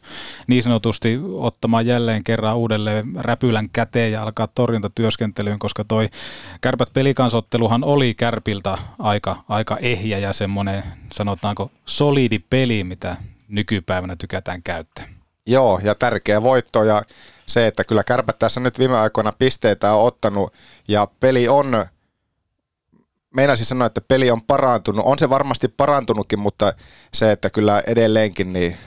niin 0.47 0.63
sanotusti 0.63 1.19
ottamaan 1.33 1.85
jälleen 1.85 2.23
kerran 2.23 2.57
uudelleen 2.57 3.05
räpylän 3.15 3.69
käteen 3.73 4.11
ja 4.11 4.23
alkaa 4.23 4.47
torjuntatyöskentelyyn, 4.47 5.59
koska 5.59 5.83
toi 5.83 6.09
kärpät 6.61 6.93
pelikansotteluhan 6.93 7.83
oli 7.83 8.13
kärpiltä 8.13 8.77
aika, 8.99 9.43
aika 9.49 9.77
ehjä 9.77 10.17
ja 10.17 10.33
semmoinen 10.33 10.83
sanotaanko 11.13 11.71
solidi 11.85 12.39
peli, 12.39 12.83
mitä 12.83 13.15
nykypäivänä 13.47 14.15
tykätään 14.15 14.63
käyttää. 14.63 15.07
Joo, 15.45 15.79
ja 15.83 15.95
tärkeä 15.95 16.43
voitto 16.43 16.83
ja 16.83 17.03
se, 17.45 17.67
että 17.67 17.83
kyllä 17.83 18.03
kärpät 18.03 18.39
tässä 18.39 18.59
nyt 18.59 18.79
viime 18.79 18.97
aikoina 18.97 19.31
pisteitä 19.31 19.93
on 19.93 20.05
ottanut 20.05 20.53
ja 20.87 21.07
peli 21.19 21.47
on 21.47 21.85
meinasin 23.35 23.65
sanoa, 23.65 23.85
että 23.85 24.01
peli 24.01 24.31
on 24.31 24.41
parantunut. 24.41 25.05
On 25.05 25.19
se 25.19 25.29
varmasti 25.29 25.67
parantunutkin, 25.67 26.39
mutta 26.39 26.73
se, 27.13 27.31
että 27.31 27.49
kyllä 27.49 27.83
edelleenkin 27.87 28.53
niin 28.53 28.77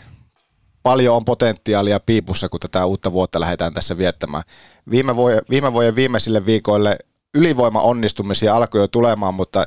paljon 0.82 1.16
on 1.16 1.24
potentiaalia 1.24 2.00
piipussa, 2.00 2.48
kun 2.48 2.60
tätä 2.60 2.86
uutta 2.86 3.12
vuotta 3.12 3.40
lähdetään 3.40 3.74
tässä 3.74 3.98
viettämään. 3.98 4.44
Viime 4.90 5.16
vuoden, 5.16 5.42
viime 5.50 5.72
vuoden 5.72 5.94
viimeisille 5.96 6.46
viikoille 6.46 6.98
ylivoima 7.34 7.80
onnistumisia 7.80 8.56
alkoi 8.56 8.80
jo 8.80 8.88
tulemaan, 8.88 9.34
mutta 9.34 9.66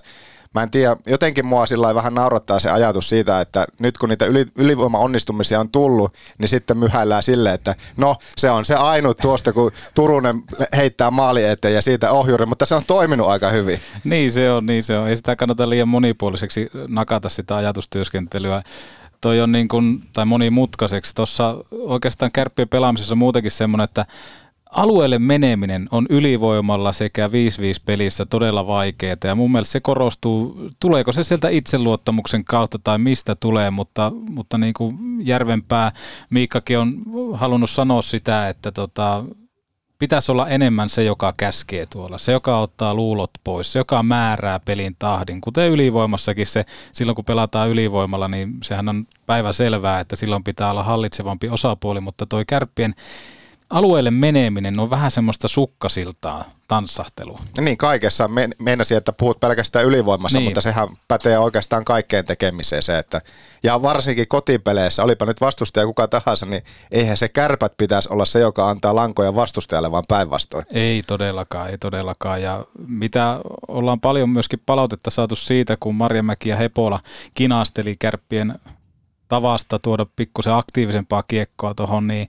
mä 0.58 0.64
en 0.64 0.72
tiedä, 0.72 0.98
jotenkin 1.06 1.46
mua 1.46 1.66
sillä 1.66 1.96
vähän 1.96 2.14
naurattaa 2.14 2.60
se 2.60 2.70
ajatus 2.70 3.10
siitä, 3.10 3.42
että 3.42 3.68
nyt 3.80 3.98
kun 3.98 4.10
niitä 4.10 4.26
yli, 4.26 4.46
ylivoima-onnistumisia 4.56 5.60
on 5.60 5.70
tullut, 5.70 6.14
niin 6.38 6.50
sitten 6.50 6.78
myhäillään 6.78 7.24
sille, 7.24 7.54
että 7.54 7.76
no 7.98 8.16
se 8.38 8.50
on 8.50 8.66
se 8.66 8.76
ainut 8.76 9.18
tuosta, 9.18 9.54
kun 9.54 9.72
Turunen 9.96 10.44
heittää 10.76 11.12
maali 11.12 11.44
eteen 11.44 11.74
ja 11.74 11.82
siitä 11.82 12.12
ohjuri, 12.12 12.46
mutta 12.46 12.66
se 12.66 12.76
on 12.76 12.84
toiminut 12.88 13.28
aika 13.28 13.50
hyvin. 13.50 13.80
Niin 14.04 14.32
se 14.32 14.52
on, 14.52 14.66
niin 14.66 14.84
se 14.84 14.98
on. 14.98 15.08
Ei 15.08 15.18
sitä 15.18 15.36
kannata 15.36 15.70
liian 15.70 15.88
monipuoliseksi 15.88 16.70
nakata 16.88 17.30
sitä 17.30 17.56
ajatustyöskentelyä 17.56 18.62
toi 19.22 19.42
on 19.42 19.52
niin 19.52 19.68
kuin, 19.68 20.04
tai 20.14 20.26
monimutkaiseksi. 20.26 21.16
Tuossa 21.16 21.56
oikeastaan 21.72 22.32
kärppien 22.32 22.70
pelaamisessa 22.70 23.16
muutenkin 23.16 23.52
semmoinen, 23.52 23.84
että 23.84 24.06
alueelle 24.78 25.20
meneminen 25.20 25.88
on 25.92 26.06
ylivoimalla 26.10 26.92
sekä 26.92 27.28
5-5 27.28 27.32
pelissä 27.86 28.26
todella 28.26 28.68
vaikeaa 28.68 29.16
ja 29.24 29.36
mun 29.36 29.52
mielestä 29.52 29.72
se 29.72 29.80
korostuu, 29.80 30.70
tuleeko 30.80 31.12
se 31.12 31.24
sieltä 31.24 31.50
itseluottamuksen 31.50 32.46
kautta 32.46 32.80
tai 32.84 32.98
mistä 32.98 33.36
tulee, 33.36 33.72
mutta, 33.72 34.12
mutta 34.30 34.58
niin 34.58 34.74
kuin 34.74 34.98
Järvenpää 35.20 35.92
Miikkakin 36.30 36.78
on 36.78 36.94
halunnut 37.34 37.70
sanoa 37.70 38.02
sitä, 38.02 38.50
että 38.50 38.72
tota, 38.72 39.24
pitäisi 40.00 40.32
olla 40.32 40.48
enemmän 40.48 40.90
se, 40.90 41.04
joka 41.04 41.34
käskee 41.38 41.86
tuolla, 41.86 42.18
se, 42.18 42.32
joka 42.32 42.60
ottaa 42.60 42.94
luulot 42.94 43.32
pois, 43.44 43.72
se, 43.74 43.80
joka 43.80 44.04
määrää 44.04 44.60
pelin 44.60 44.96
tahdin. 45.00 45.42
Kuten 45.42 45.70
ylivoimassakin 45.70 46.46
se, 46.46 46.66
silloin 46.92 47.16
kun 47.16 47.26
pelataan 47.26 47.70
ylivoimalla, 47.70 48.28
niin 48.28 48.54
sehän 48.64 48.90
on 48.90 49.06
päivä 49.26 49.54
selvää, 49.54 50.00
että 50.00 50.16
silloin 50.16 50.44
pitää 50.44 50.72
olla 50.72 50.84
hallitsevampi 50.84 51.50
osapuoli, 51.50 52.02
mutta 52.02 52.26
toi 52.26 52.46
kärppien 52.46 52.96
alueelle 53.70 54.12
meneminen 54.12 54.80
on 54.80 54.90
vähän 54.90 55.12
semmoista 55.12 55.48
sukkasiltaa 55.48 56.46
tanssahtelua. 56.68 57.42
Niin 57.62 57.78
kaikessa 57.78 58.28
Me, 58.28 58.50
meinasin, 58.60 58.98
että 58.98 59.14
puhut 59.14 59.40
pelkästään 59.40 59.86
ylivoimassa, 59.86 60.40
niin. 60.40 60.48
mutta 60.48 60.62
sehän 60.62 60.88
pätee 61.08 61.40
oikeastaan 61.40 61.86
kaikkeen 61.86 62.26
tekemiseen 62.26 62.84
se, 62.84 62.98
että 62.98 63.22
ja 63.64 63.82
varsinkin 63.82 64.28
kotipeleissä, 64.28 65.04
olipa 65.04 65.26
nyt 65.26 65.42
vastustaja 65.42 65.86
kuka 65.86 66.08
tahansa, 66.08 66.46
niin 66.46 66.64
eihän 66.92 67.18
se 67.18 67.30
kärpät 67.30 67.74
pitäisi 67.78 68.10
olla 68.12 68.26
se, 68.26 68.40
joka 68.40 68.70
antaa 68.70 68.96
lankoja 68.96 69.36
vastustajalle, 69.36 69.92
vaan 69.92 70.04
päinvastoin. 70.08 70.66
Ei 70.72 71.04
todellakaan, 71.08 71.70
ei 71.70 71.78
todellakaan. 71.78 72.42
Ja 72.42 72.66
mitä 72.88 73.40
ollaan 73.68 74.00
paljon 74.00 74.30
myöskin 74.30 74.62
palautetta 74.66 75.10
saatu 75.10 75.36
siitä, 75.36 75.78
kun 75.80 75.96
Marjamäki 75.96 76.50
ja 76.50 76.58
Hepola 76.58 77.00
kinasteli 77.36 77.96
kärppien 78.00 78.56
tavasta 79.28 79.80
tuoda 79.80 80.06
pikkusen 80.16 80.54
aktiivisempaa 80.54 81.24
kiekkoa 81.24 81.74
tuohon, 81.74 82.08
niin 82.08 82.28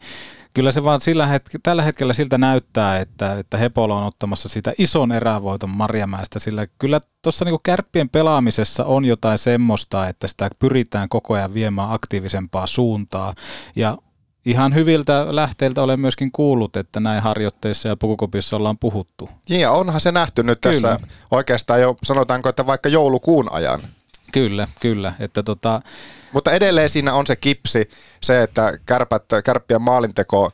kyllä 0.59 0.73
se 0.73 0.85
vaan 0.85 1.01
sillä 1.01 1.27
hetke, 1.27 1.59
tällä 1.63 1.83
hetkellä 1.83 2.13
siltä 2.13 2.39
näyttää, 2.39 2.99
että, 2.99 3.39
että 3.39 3.57
Hepola 3.59 3.95
on 3.95 4.07
ottamassa 4.07 4.49
sitä 4.49 4.73
ison 4.79 5.13
erävoiton 5.13 5.71
Marjamäestä, 5.71 6.39
sillä 6.39 6.67
kyllä 6.79 7.01
tuossa 7.23 7.45
niinku 7.45 7.61
kärppien 7.63 8.09
pelaamisessa 8.09 8.85
on 8.85 9.05
jotain 9.05 9.39
semmoista, 9.39 10.09
että 10.09 10.29
sitä 10.29 10.51
pyritään 10.59 11.09
koko 11.09 11.35
ajan 11.35 11.55
viemään 11.55 11.93
aktiivisempaa 11.93 12.67
suuntaa. 12.67 13.35
Ja 13.77 13.97
ihan 14.47 14.75
hyviltä 14.75 15.27
lähteiltä 15.31 15.83
olen 15.83 16.01
myöskin 16.01 16.33
kuullut, 16.33 16.77
että 16.77 17.01
näin 17.01 17.23
harjoitteissa 17.23 17.89
ja 17.89 17.97
pukukopissa 17.97 18.57
ollaan 18.57 18.79
puhuttu. 18.79 19.31
Ja 19.49 19.71
onhan 19.71 20.01
se 20.01 20.13
nähty 20.13 20.43
nyt 20.43 20.59
kyllä. 20.61 20.75
tässä 20.75 21.01
oikeastaan 21.31 21.81
jo, 21.81 21.97
sanotaanko, 22.03 22.49
että 22.49 22.67
vaikka 22.67 22.89
joulukuun 22.89 23.53
ajan. 23.53 23.81
Kyllä, 24.33 24.69
kyllä. 24.81 25.13
Että 25.21 25.43
tota... 25.43 25.81
Mutta 26.33 26.53
edelleen 26.53 26.91
siinä 26.91 27.15
on 27.15 27.27
se 27.27 27.37
kipsi, 27.37 27.89
se, 28.23 28.43
että 28.43 28.79
kärpät, 28.87 29.25
kärppien 29.45 29.83
maalinteko 29.83 30.51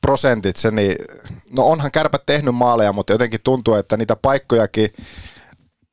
prosentit, 0.00 0.56
se 0.56 0.70
niin, 0.70 0.96
no 1.56 1.66
onhan 1.66 1.90
kärpät 1.90 2.22
tehnyt 2.26 2.54
maaleja, 2.54 2.92
mutta 2.92 3.12
jotenkin 3.12 3.40
tuntuu, 3.44 3.74
että 3.74 3.96
niitä 3.96 4.16
paikkojakin 4.16 4.92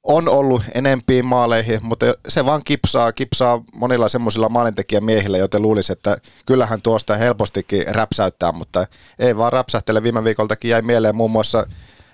on 0.04 0.30
ollut 0.30 0.64
enempiin 0.74 1.26
maaleihin, 1.26 1.80
mutta 1.82 2.06
se 2.28 2.46
vaan 2.46 2.62
kipsaa, 2.66 3.12
kipsaa 3.12 3.64
monilla 3.76 4.10
semmoisilla 4.10 4.50
maalintekijämiehillä, 4.50 5.38
joten 5.38 5.62
luulisi, 5.62 5.94
että 5.94 6.18
kyllähän 6.46 6.82
tuosta 6.82 7.16
helpostikin 7.16 7.96
räpsäyttää, 7.96 8.52
mutta 8.52 8.88
ei 9.20 9.38
vaan 9.38 9.54
räpsähtele. 9.54 10.04
Viime 10.04 10.24
viikoltakin 10.24 10.72
jäi 10.72 10.82
mieleen 10.82 11.16
muun 11.16 11.32
muassa 11.32 11.68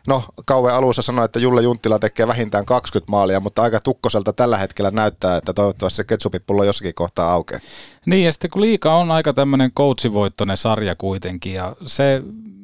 No, 0.08 0.24
kauan 0.46 0.76
alussa 0.76 1.02
sanoi, 1.02 1.26
että 1.26 1.40
Julle 1.40 1.62
Junttila 1.62 2.00
tekee 2.00 2.28
vähintään 2.28 2.66
20 2.66 3.12
maalia, 3.12 3.40
mutta 3.40 3.62
aika 3.62 3.80
tukkoselta 3.80 4.34
tällä 4.34 4.58
hetkellä 4.58 4.92
näyttää, 4.92 5.38
että 5.38 5.54
toivottavasti 5.54 5.98
se 5.98 6.04
ketsupipullo 6.04 6.64
jossakin 6.64 6.94
kohtaa 6.94 7.34
aukeaa. 7.34 7.62
Niin, 8.06 8.26
ja 8.26 8.32
sitten 8.32 8.50
kun 8.50 8.62
liika 8.62 8.96
on 8.96 9.12
aika 9.12 9.34
tämmöinen 9.34 9.72
coachivoittoinen 9.72 10.58
sarja 10.58 10.96
kuitenkin, 10.96 11.54
ja 11.54 11.76
se, 11.86 12.24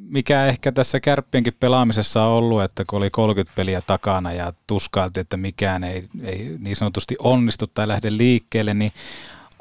mikä 0.10 0.46
ehkä 0.46 0.72
tässä 0.72 1.00
kärppienkin 1.00 1.58
pelaamisessa 1.60 2.24
on 2.24 2.32
ollut, 2.32 2.64
että 2.64 2.84
kun 2.88 2.98
oli 2.98 3.10
30 3.10 3.56
peliä 3.56 3.82
takana 3.82 4.34
ja 4.34 4.54
tuskailtiin, 4.68 5.22
että 5.22 5.38
mikään 5.38 5.84
ei, 5.84 6.08
ei 6.24 6.56
niin 6.60 6.76
sanotusti 6.76 7.16
onnistu 7.20 7.68
tai 7.68 7.88
lähde 7.88 8.10
liikkeelle, 8.12 8.74
niin 8.74 8.92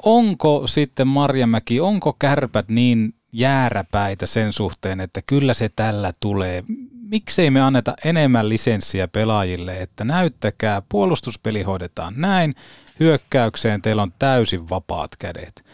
onko 0.03 0.67
sitten 0.67 1.07
Marjamäki, 1.07 1.79
onko 1.79 2.15
kärpät 2.19 2.69
niin 2.69 3.13
jääräpäitä 3.33 4.25
sen 4.25 4.53
suhteen, 4.53 4.99
että 4.99 5.21
kyllä 5.21 5.53
se 5.53 5.69
tällä 5.75 6.11
tulee 6.19 6.63
miksei 7.11 7.51
me 7.51 7.61
anneta 7.61 7.93
enemmän 8.05 8.49
lisenssiä 8.49 9.07
pelaajille, 9.07 9.81
että 9.81 10.03
näyttäkää, 10.03 10.81
puolustuspeli 10.89 11.63
hoidetaan 11.63 12.13
näin, 12.17 12.55
hyökkäykseen 12.99 13.81
teillä 13.81 14.01
on 14.01 14.13
täysin 14.19 14.69
vapaat 14.69 15.11
kädet. 15.19 15.65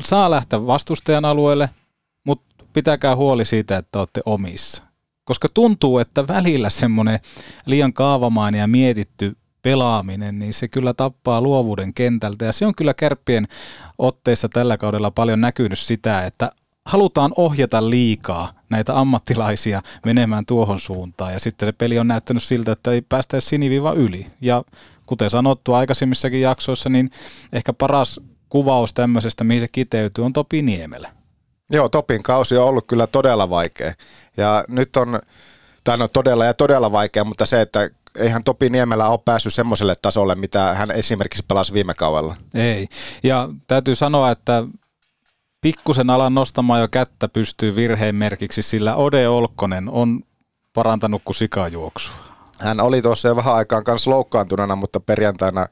Saa 0.00 0.30
lähteä 0.30 0.66
vastustajan 0.66 1.24
alueelle, 1.24 1.70
mutta 2.26 2.64
pitäkää 2.72 3.16
huoli 3.16 3.44
siitä, 3.44 3.76
että 3.76 3.98
olette 3.98 4.20
omissa. 4.26 4.82
Koska 5.24 5.48
tuntuu, 5.54 5.98
että 5.98 6.28
välillä 6.28 6.70
semmoinen 6.70 7.20
liian 7.66 7.92
kaavamainen 7.92 8.58
ja 8.58 8.66
mietitty 8.66 9.36
pelaaminen, 9.62 10.38
niin 10.38 10.54
se 10.54 10.68
kyllä 10.68 10.94
tappaa 10.94 11.40
luovuuden 11.40 11.94
kentältä. 11.94 12.44
Ja 12.44 12.52
se 12.52 12.66
on 12.66 12.74
kyllä 12.74 12.94
kärppien 12.94 13.48
otteissa 13.98 14.48
tällä 14.48 14.76
kaudella 14.76 15.10
paljon 15.10 15.40
näkynyt 15.40 15.78
sitä, 15.78 16.26
että 16.26 16.50
halutaan 16.86 17.32
ohjata 17.36 17.90
liikaa 17.90 18.52
näitä 18.70 18.98
ammattilaisia 18.98 19.82
menemään 20.04 20.46
tuohon 20.46 20.80
suuntaan. 20.80 21.32
Ja 21.32 21.40
sitten 21.40 21.68
se 21.68 21.72
peli 21.72 21.98
on 21.98 22.08
näyttänyt 22.08 22.42
siltä, 22.42 22.72
että 22.72 22.90
ei 22.90 23.02
päästä 23.02 23.40
siniviva 23.40 23.92
yli. 23.92 24.26
Ja 24.40 24.62
kuten 25.06 25.30
sanottu 25.30 25.74
aikaisemmissakin 25.74 26.40
jaksoissa, 26.40 26.88
niin 26.88 27.10
ehkä 27.52 27.72
paras 27.72 28.20
kuvaus 28.48 28.94
tämmöisestä, 28.94 29.44
mihin 29.44 29.60
se 29.60 29.68
kiteytyy, 29.68 30.24
on 30.24 30.32
Topi 30.32 30.62
Niemelä. 30.62 31.10
Joo, 31.70 31.88
Topin 31.88 32.22
kausi 32.22 32.56
on 32.56 32.64
ollut 32.64 32.86
kyllä 32.86 33.06
todella 33.06 33.50
vaikea. 33.50 33.92
Ja 34.36 34.64
nyt 34.68 34.96
on, 34.96 35.20
tämä 35.84 36.04
on 36.04 36.10
todella 36.12 36.44
ja 36.44 36.54
todella 36.54 36.92
vaikea, 36.92 37.24
mutta 37.24 37.46
se, 37.46 37.60
että 37.60 37.90
eihän 38.18 38.44
Topi 38.44 38.70
Niemelä 38.70 39.08
ole 39.08 39.20
päässyt 39.24 39.54
semmoiselle 39.54 39.94
tasolle, 40.02 40.34
mitä 40.34 40.74
hän 40.74 40.90
esimerkiksi 40.90 41.44
pelasi 41.48 41.72
viime 41.72 41.94
kaudella. 41.94 42.36
Ei. 42.54 42.86
Ja 43.22 43.48
täytyy 43.66 43.94
sanoa, 43.94 44.30
että 44.30 44.64
pikkusen 45.64 46.10
alan 46.10 46.34
nostamaan 46.34 46.80
jo 46.80 46.88
kättä 46.88 47.28
pystyy 47.28 47.74
virheen 47.74 48.14
merkiksi, 48.14 48.62
sillä 48.62 48.96
Ode 48.96 49.28
Olkkonen 49.28 49.88
on 49.88 50.20
parantanut 50.74 51.22
kuin 51.24 51.34
sikajuoksua. 51.34 52.14
Hän 52.58 52.80
oli 52.80 53.02
tuossa 53.02 53.28
jo 53.28 53.36
vähän 53.36 53.54
aikaan 53.54 53.84
kanssa 53.84 54.10
loukkaantuneena, 54.10 54.76
mutta 54.76 55.00
perjantaina 55.00 55.68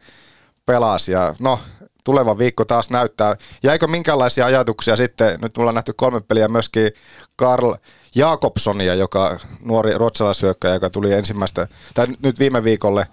pelasi 0.66 1.12
ja 1.12 1.34
no 1.40 1.58
tuleva 2.04 2.38
viikko 2.38 2.64
taas 2.64 2.90
näyttää. 2.90 3.36
Jäikö 3.62 3.86
minkälaisia 3.86 4.46
ajatuksia 4.46 4.96
sitten, 4.96 5.38
nyt 5.42 5.56
mulla 5.56 5.70
on 5.70 5.74
nähty 5.74 5.92
kolme 5.92 6.20
peliä 6.20 6.48
myöskin 6.48 6.90
Karl 7.36 7.74
Jakobsonia, 8.14 8.94
joka 8.94 9.38
nuori 9.64 9.94
ruotsalaisyökkäjä, 9.94 10.74
joka 10.74 10.90
tuli 10.90 11.12
ensimmäistä, 11.12 11.68
tai 11.94 12.06
nyt 12.22 12.38
viime 12.38 12.64
viikolle 12.64 13.06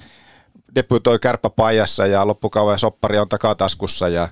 debutoi 0.75 1.19
kärppäpajassa 1.19 2.05
ja 2.05 2.27
loppukauden 2.27 2.79
soppari 2.79 3.17
on 3.17 3.29
takataskussa 3.29 4.07
ja 4.07 4.27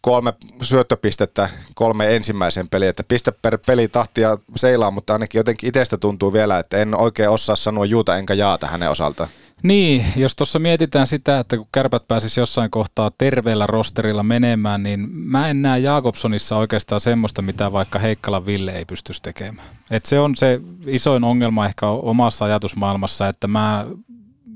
kolme 0.00 0.32
syöttöpistettä 0.62 1.48
kolme 1.74 2.16
ensimmäisen 2.16 2.68
peli, 2.68 2.86
että 2.86 3.04
piste 3.04 3.32
per 3.42 3.58
peli 3.66 3.88
tahtia 3.88 4.38
seilaa, 4.56 4.90
mutta 4.90 5.12
ainakin 5.12 5.38
jotenkin 5.38 5.68
itsestä 5.68 5.96
tuntuu 5.96 6.32
vielä, 6.32 6.58
että 6.58 6.78
en 6.78 6.94
oikein 6.94 7.30
osaa 7.30 7.56
sanoa 7.56 7.84
juuta 7.84 8.16
enkä 8.16 8.34
jaata 8.34 8.66
hänen 8.66 8.90
osalta. 8.90 9.28
Niin, 9.62 10.04
jos 10.16 10.36
tuossa 10.36 10.58
mietitään 10.58 11.06
sitä, 11.06 11.38
että 11.38 11.56
kun 11.56 11.66
kärpät 11.72 12.08
pääsisi 12.08 12.40
jossain 12.40 12.70
kohtaa 12.70 13.10
terveellä 13.18 13.66
rosterilla 13.66 14.22
menemään, 14.22 14.82
niin 14.82 15.08
mä 15.10 15.48
en 15.48 15.62
näe 15.62 15.78
Jakobsonissa 15.78 16.56
oikeastaan 16.56 17.00
semmoista, 17.00 17.42
mitä 17.42 17.72
vaikka 17.72 17.98
Heikkala 17.98 18.46
Ville 18.46 18.72
ei 18.72 18.84
pystyisi 18.84 19.22
tekemään. 19.22 19.68
Et 19.90 20.06
se 20.06 20.18
on 20.20 20.36
se 20.36 20.60
isoin 20.86 21.24
ongelma 21.24 21.66
ehkä 21.66 21.86
omassa 21.86 22.44
ajatusmaailmassa, 22.44 23.28
että 23.28 23.48
mä 23.48 23.86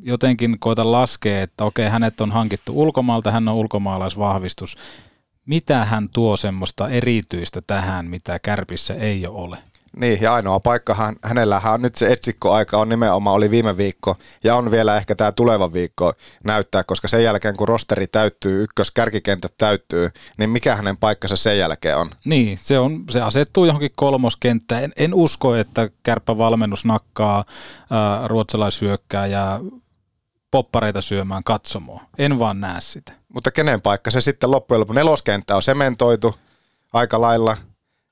jotenkin 0.05 0.57
koita 0.59 0.93
laskea, 0.93 1.43
että 1.43 1.65
okei, 1.65 1.89
hänet 1.89 2.21
on 2.21 2.33
hankittu 2.33 2.81
ulkomaalta, 2.83 3.31
hän 3.31 3.49
on 3.49 3.55
ulkomaalaisvahvistus. 3.55 4.77
Mitä 5.47 5.85
hän 5.85 6.09
tuo 6.09 6.37
semmoista 6.37 6.89
erityistä 6.89 7.63
tähän, 7.67 8.07
mitä 8.07 8.39
Kärpissä 8.39 8.95
ei 8.95 9.27
ole? 9.27 9.59
Niin, 9.97 10.21
ja 10.21 10.35
ainoa 10.35 10.61
paikka 10.61 10.95
hän, 10.95 11.17
hänellähän 11.23 11.75
on 11.75 11.83
nyt 11.83 11.95
se 11.95 12.13
etsikkoaika 12.13 12.79
on 12.79 12.89
nimenomaan 12.89 13.37
oli 13.37 13.51
viime 13.51 13.77
viikko 13.77 14.17
ja 14.45 14.57
on 14.57 14.71
vielä 14.71 14.97
ehkä 14.97 15.15
tämä 15.15 15.33
tuleva 15.33 15.73
viikko 15.73 16.13
näyttää, 16.45 16.85
koska 16.85 17.09
sen 17.09 17.25
jälkeen 17.25 17.57
kun 17.57 17.69
rosteri 17.69 18.07
täyttyy, 18.07 18.63
ykkös 18.63 18.91
kärkikentät 18.91 19.55
täyttyy, 19.59 20.11
niin 20.39 20.51
mikä 20.51 20.77
hänen 20.77 20.97
paikkansa 20.97 21.37
sen 21.37 21.59
jälkeen 21.59 21.97
on? 21.97 22.11
Niin, 22.25 22.59
se, 22.59 22.79
on, 22.79 23.05
se 23.11 23.21
asettuu 23.21 23.65
johonkin 23.65 23.91
kolmoskenttään. 23.97 24.85
En, 24.85 24.93
en 24.97 25.15
usko, 25.15 25.55
että 25.55 25.91
kärppävalmennus 26.03 26.85
nakkaa 26.85 27.45
ruotsalaisyökkää 28.27 29.27
ja 29.27 29.61
poppareita 30.55 31.01
syömään 31.01 31.45
katsomoa. 31.45 32.05
En 32.19 32.39
vaan 32.39 32.61
näe 32.61 32.81
sitä. 32.81 33.13
Mutta 33.29 33.51
kenen 33.51 33.81
paikka 33.81 34.11
se 34.11 34.21
sitten 34.21 34.51
loppujen 34.51 34.81
lopuksi? 34.81 34.99
Neloskenttä 34.99 35.57
on 35.57 35.63
sementoitu 35.63 36.35
aika 36.93 37.21
lailla. 37.21 37.57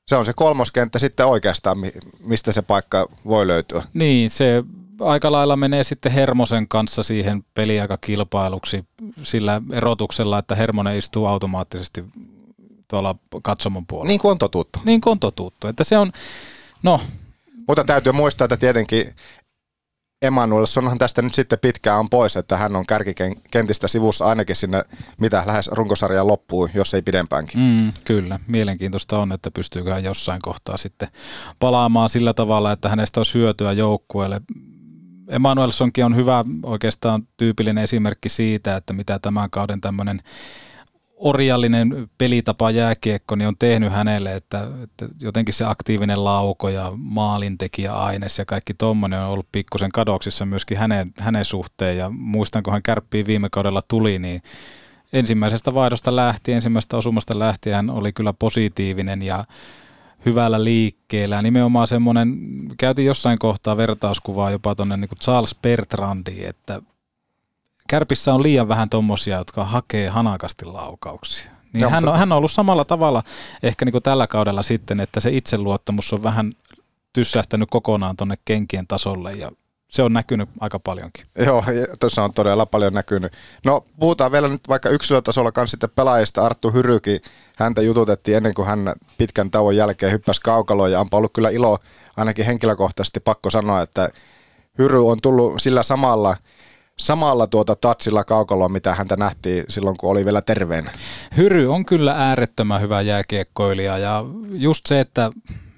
Se 0.07 0.17
on 0.17 0.27
se 0.27 0.33
kolmoskenttä 0.37 0.99
sitten 0.99 1.27
oikeastaan, 1.27 1.77
mistä 2.25 2.53
se 2.53 2.63
paikka 2.63 3.09
voi 3.25 3.47
löytyä. 3.47 3.83
Niin, 3.95 4.31
se 4.31 4.65
aika 5.01 5.33
lailla 5.33 5.57
menee 5.57 5.85
sitten 5.85 6.13
Hermosen 6.13 6.69
kanssa 6.69 7.03
siihen 7.03 7.45
peliaikakilpailuksi 7.55 8.85
sillä 9.23 9.63
erotuksella, 9.73 10.39
että 10.39 10.55
Hermonen 10.55 10.99
istuu 10.99 11.27
automaattisesti 11.27 12.05
tuolla 12.89 13.15
katsomon 13.43 13.87
puolella. 13.87 14.09
Niin 14.09 14.21
kuin 14.21 14.31
on 14.31 14.39
totuttu. 14.39 14.79
Niin 14.85 15.01
kuin 15.01 15.13
on 15.13 15.21
totuttu. 15.21 15.67
Että 15.67 15.85
se 15.85 15.99
on, 15.99 16.13
no 16.83 17.01
Mutta 17.69 17.85
täytyy 17.85 18.13
muistaa, 18.13 18.45
että 18.45 18.57
tietenkin 18.57 19.15
Emanuelssonhan 20.23 20.99
tästä 20.99 21.23
nyt 21.23 21.35
sitten 21.35 21.59
pitkään 21.59 21.99
on 21.99 22.11
pois, 22.11 22.37
että 22.37 22.57
hän 22.57 22.77
on 22.77 22.87
kärkikentistä 22.87 23.89
sivussa 23.89 24.25
ainakin 24.25 24.57
sinne, 24.57 24.85
mitä 25.21 25.43
lähes 25.47 25.69
runkosarjan 25.69 26.27
loppuu, 26.27 26.69
jos 26.75 26.95
ei 26.95 27.03
pidempäänkin. 27.03 27.61
Mm, 27.61 27.93
kyllä, 28.05 28.41
mielenkiintoista 28.47 29.19
on, 29.19 29.33
että 29.33 29.51
pystyykö 29.51 29.95
hän 29.95 30.05
jossain 30.05 30.43
kohtaa 30.43 30.77
sitten 30.77 31.09
palaamaan 31.59 32.11
sillä 32.11 32.35
tavalla, 32.35 32.73
että 32.73 32.89
hänestä 32.89 33.21
on 33.21 33.27
hyötyä 33.35 33.73
joukkueelle. 33.73 34.41
Emanuelssonkin 35.29 36.05
on 36.05 36.17
hyvä 36.17 36.45
oikeastaan 36.63 37.23
tyypillinen 37.37 37.85
esimerkki 37.85 38.29
siitä, 38.29 38.77
että 38.77 38.93
mitä 38.93 39.19
tämän 39.19 39.51
kauden 39.51 39.81
tämmöinen 39.81 40.21
orjallinen 41.23 42.11
pelitapa 42.19 42.71
jääkiekko 42.71 43.37
niin 43.37 43.49
on 43.49 43.59
tehnyt 43.59 43.93
hänelle, 43.93 44.35
että, 44.35 44.69
että 44.83 45.09
jotenkin 45.21 45.55
se 45.55 45.65
aktiivinen 45.65 46.25
lauko 46.25 46.69
ja 46.69 46.93
maalintekijä 46.97 47.93
aines 47.93 48.39
ja 48.39 48.45
kaikki 48.45 48.75
tuommoinen 48.75 49.21
on 49.21 49.29
ollut 49.29 49.47
pikkusen 49.53 49.93
kadoksissa 49.93 50.47
myöskin 50.47 50.79
hänen, 50.79 51.13
hänen 51.19 51.45
suhteen 51.45 51.97
ja 51.97 52.11
muistan, 52.11 52.63
kun 52.63 52.73
hän 52.73 52.83
kärppiin 52.83 53.27
viime 53.27 53.49
kaudella 53.51 53.83
tuli, 53.89 54.19
niin 54.19 54.43
ensimmäisestä 55.13 55.75
vaihdosta 55.75 56.17
lähtien, 56.17 56.57
ensimmäisestä 56.57 56.97
osumasta 56.97 57.39
lähtien 57.39 57.77
hän 57.77 57.91
oli 57.91 58.13
kyllä 58.13 58.33
positiivinen 58.33 59.23
ja 59.23 59.45
hyvällä 60.27 60.65
liikkeellä. 60.65 61.43
Nimenomaan 61.43 61.87
semmoinen, 61.87 62.39
käytiin 62.79 63.07
jossain 63.07 63.39
kohtaa 63.39 63.77
vertauskuvaa 63.77 64.51
jopa 64.51 64.75
tuonne 64.75 64.97
niin 64.97 65.11
Charles 65.23 65.57
Bertrandiin, 65.63 66.49
että 66.49 66.83
Kärpissä 67.93 68.35
on 68.35 68.43
liian 68.43 68.69
vähän 68.69 68.91
tommosia, 68.91 69.39
jotka 69.39 69.65
hakee 69.65 70.09
hanakasti 70.09 70.65
laukauksia. 70.65 71.51
Niin 71.73 71.91
hän, 71.91 72.09
on, 72.09 72.19
hän 72.19 72.33
on 72.33 72.39
ollut 72.39 72.53
samalla 72.53 72.85
tavalla 72.85 73.23
ehkä 73.63 73.85
niin 73.85 73.93
kuin 73.93 74.03
tällä 74.03 74.27
kaudella 74.27 74.63
sitten, 74.63 75.01
että 75.01 75.21
se 75.21 75.31
itseluottamus 75.31 76.13
on 76.13 76.23
vähän 76.23 76.53
tyssähtänyt 77.13 77.69
kokonaan 77.71 78.17
tuonne 78.17 78.35
kenkien 78.45 78.87
tasolle 78.87 79.33
ja 79.33 79.51
se 79.89 80.03
on 80.03 80.13
näkynyt 80.13 80.49
aika 80.61 80.79
paljonkin. 80.79 81.27
Joo, 81.39 81.65
tuossa 82.01 82.25
on 82.25 82.35
todella 82.35 82.67
paljon 82.67 82.93
näkynyt. 82.93 83.33
No 83.65 83.85
puhutaan 84.01 84.33
vielä 84.33 84.49
nyt 84.49 84.69
vaikka 84.69 84.89
yksilötasolla 84.89 85.53
kanssa 85.53 85.71
sitten 85.71 85.91
pelaajista. 85.97 86.45
Arttu 86.45 86.71
Hyryki, 86.71 87.23
häntä 87.57 87.83
jututettiin 87.83 88.37
ennen 88.37 88.55
kuin 88.55 88.69
hän 88.69 88.93
pitkän 89.19 89.51
tauon 89.51 89.77
jälkeen 89.77 90.13
hyppäsi 90.13 90.41
kaukaloon 90.41 90.93
ja 90.93 91.01
on 91.01 91.09
ollut 91.13 91.33
kyllä 91.33 91.51
ilo 91.51 91.79
ainakin 92.17 92.47
henkilökohtaisesti 92.47 93.21
pakko 93.21 93.51
sanoa, 93.51 93.83
että 93.83 94.09
Hyry 94.79 95.09
on 95.09 95.19
tullut 95.23 95.63
sillä 95.63 95.83
samalla– 95.83 96.37
samalla 96.99 97.47
tuota 97.47 97.77
tatsilla 97.77 98.25
kaukaloa, 98.25 98.69
mitä 98.69 98.95
häntä 98.95 99.17
nähtiin 99.17 99.65
silloin, 99.69 99.97
kun 99.97 100.11
oli 100.11 100.25
vielä 100.25 100.43
terveenä. 100.43 100.91
Hyry 101.37 101.73
on 101.73 101.85
kyllä 101.85 102.13
äärettömän 102.13 102.81
hyvä 102.81 103.01
jääkiekkoilija 103.01 103.99
ja 103.99 104.25
just 104.51 104.87
se, 104.87 105.01
että 105.01 105.31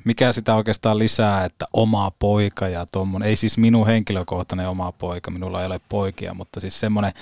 mikä 0.04 0.32
sitä 0.32 0.54
oikeastaan 0.54 0.98
lisää, 0.98 1.44
että 1.44 1.64
oma 1.72 2.10
poika 2.18 2.68
ja 2.68 2.86
tuommoinen, 2.92 3.28
ei 3.28 3.36
siis 3.36 3.58
minun 3.58 3.86
henkilökohtainen 3.86 4.68
oma 4.68 4.92
poika, 4.92 5.30
minulla 5.30 5.60
ei 5.60 5.66
ole 5.66 5.80
poikia, 5.88 6.34
mutta 6.34 6.60
siis 6.60 6.80
semmoinen 6.80 7.12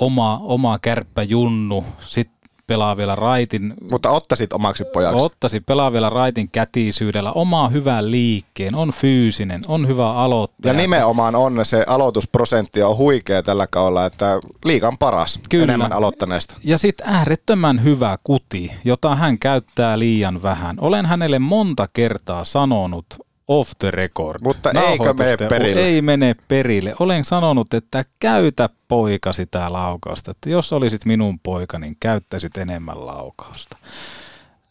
oma, 0.00 0.40
oma 0.42 0.78
kärppä 0.78 1.22
junnu, 1.22 1.84
sitten 2.00 2.37
pelaa 2.68 2.96
vielä 2.96 3.14
raitin. 3.14 3.74
Mutta 3.90 4.10
ottaisit 4.10 4.52
omaksi 4.52 4.84
pojaksi? 4.84 5.24
Ottaisin, 5.24 5.64
pelaa 5.64 5.92
vielä 5.92 6.10
raitin 6.10 6.48
kätisyydellä, 6.50 7.32
omaa 7.32 7.68
hyvän 7.68 8.10
liikkeen, 8.10 8.74
on 8.74 8.92
fyysinen, 8.92 9.60
on 9.68 9.88
hyvä 9.88 10.12
aloittaja. 10.14 10.74
Ja 10.74 10.80
nimenomaan 10.80 11.34
on 11.34 11.60
se 11.62 11.84
aloitusprosentti 11.86 12.82
on 12.82 12.96
huikea 12.96 13.42
tällä 13.42 13.66
kaudella, 13.66 14.06
että 14.06 14.40
liikan 14.64 14.98
paras 14.98 15.40
Kyllä. 15.50 15.64
enemmän 15.64 15.92
aloittaneesta. 15.92 16.56
Ja 16.64 16.78
sitten 16.78 17.08
äärettömän 17.08 17.84
hyvä 17.84 18.18
kuti, 18.24 18.72
jota 18.84 19.16
hän 19.16 19.38
käyttää 19.38 19.98
liian 19.98 20.42
vähän. 20.42 20.76
Olen 20.80 21.06
hänelle 21.06 21.38
monta 21.38 21.88
kertaa 21.92 22.44
sanonut 22.44 23.27
off 23.48 23.72
the 23.78 23.90
record. 23.90 24.40
Mutta 24.42 24.70
eikö 24.70 25.14
mene 25.14 25.36
perille? 25.48 25.80
Ei 25.80 26.02
mene 26.02 26.36
perille. 26.48 26.94
Olen 27.00 27.24
sanonut, 27.24 27.74
että 27.74 28.04
käytä 28.18 28.68
poika 28.88 29.32
sitä 29.32 29.72
laukausta. 29.72 30.30
Että 30.30 30.50
jos 30.50 30.72
olisit 30.72 31.04
minun 31.04 31.38
poika, 31.38 31.78
niin 31.78 31.96
käyttäisit 32.00 32.58
enemmän 32.58 33.06
laukausta. 33.06 33.76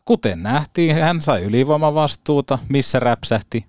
Kuten 0.05 0.43
nähtiin, 0.43 0.95
hän 0.95 1.21
sai 1.21 1.43
ylivoimavastuuta, 1.43 2.59
missä 2.69 2.99
räpsähti 2.99 3.65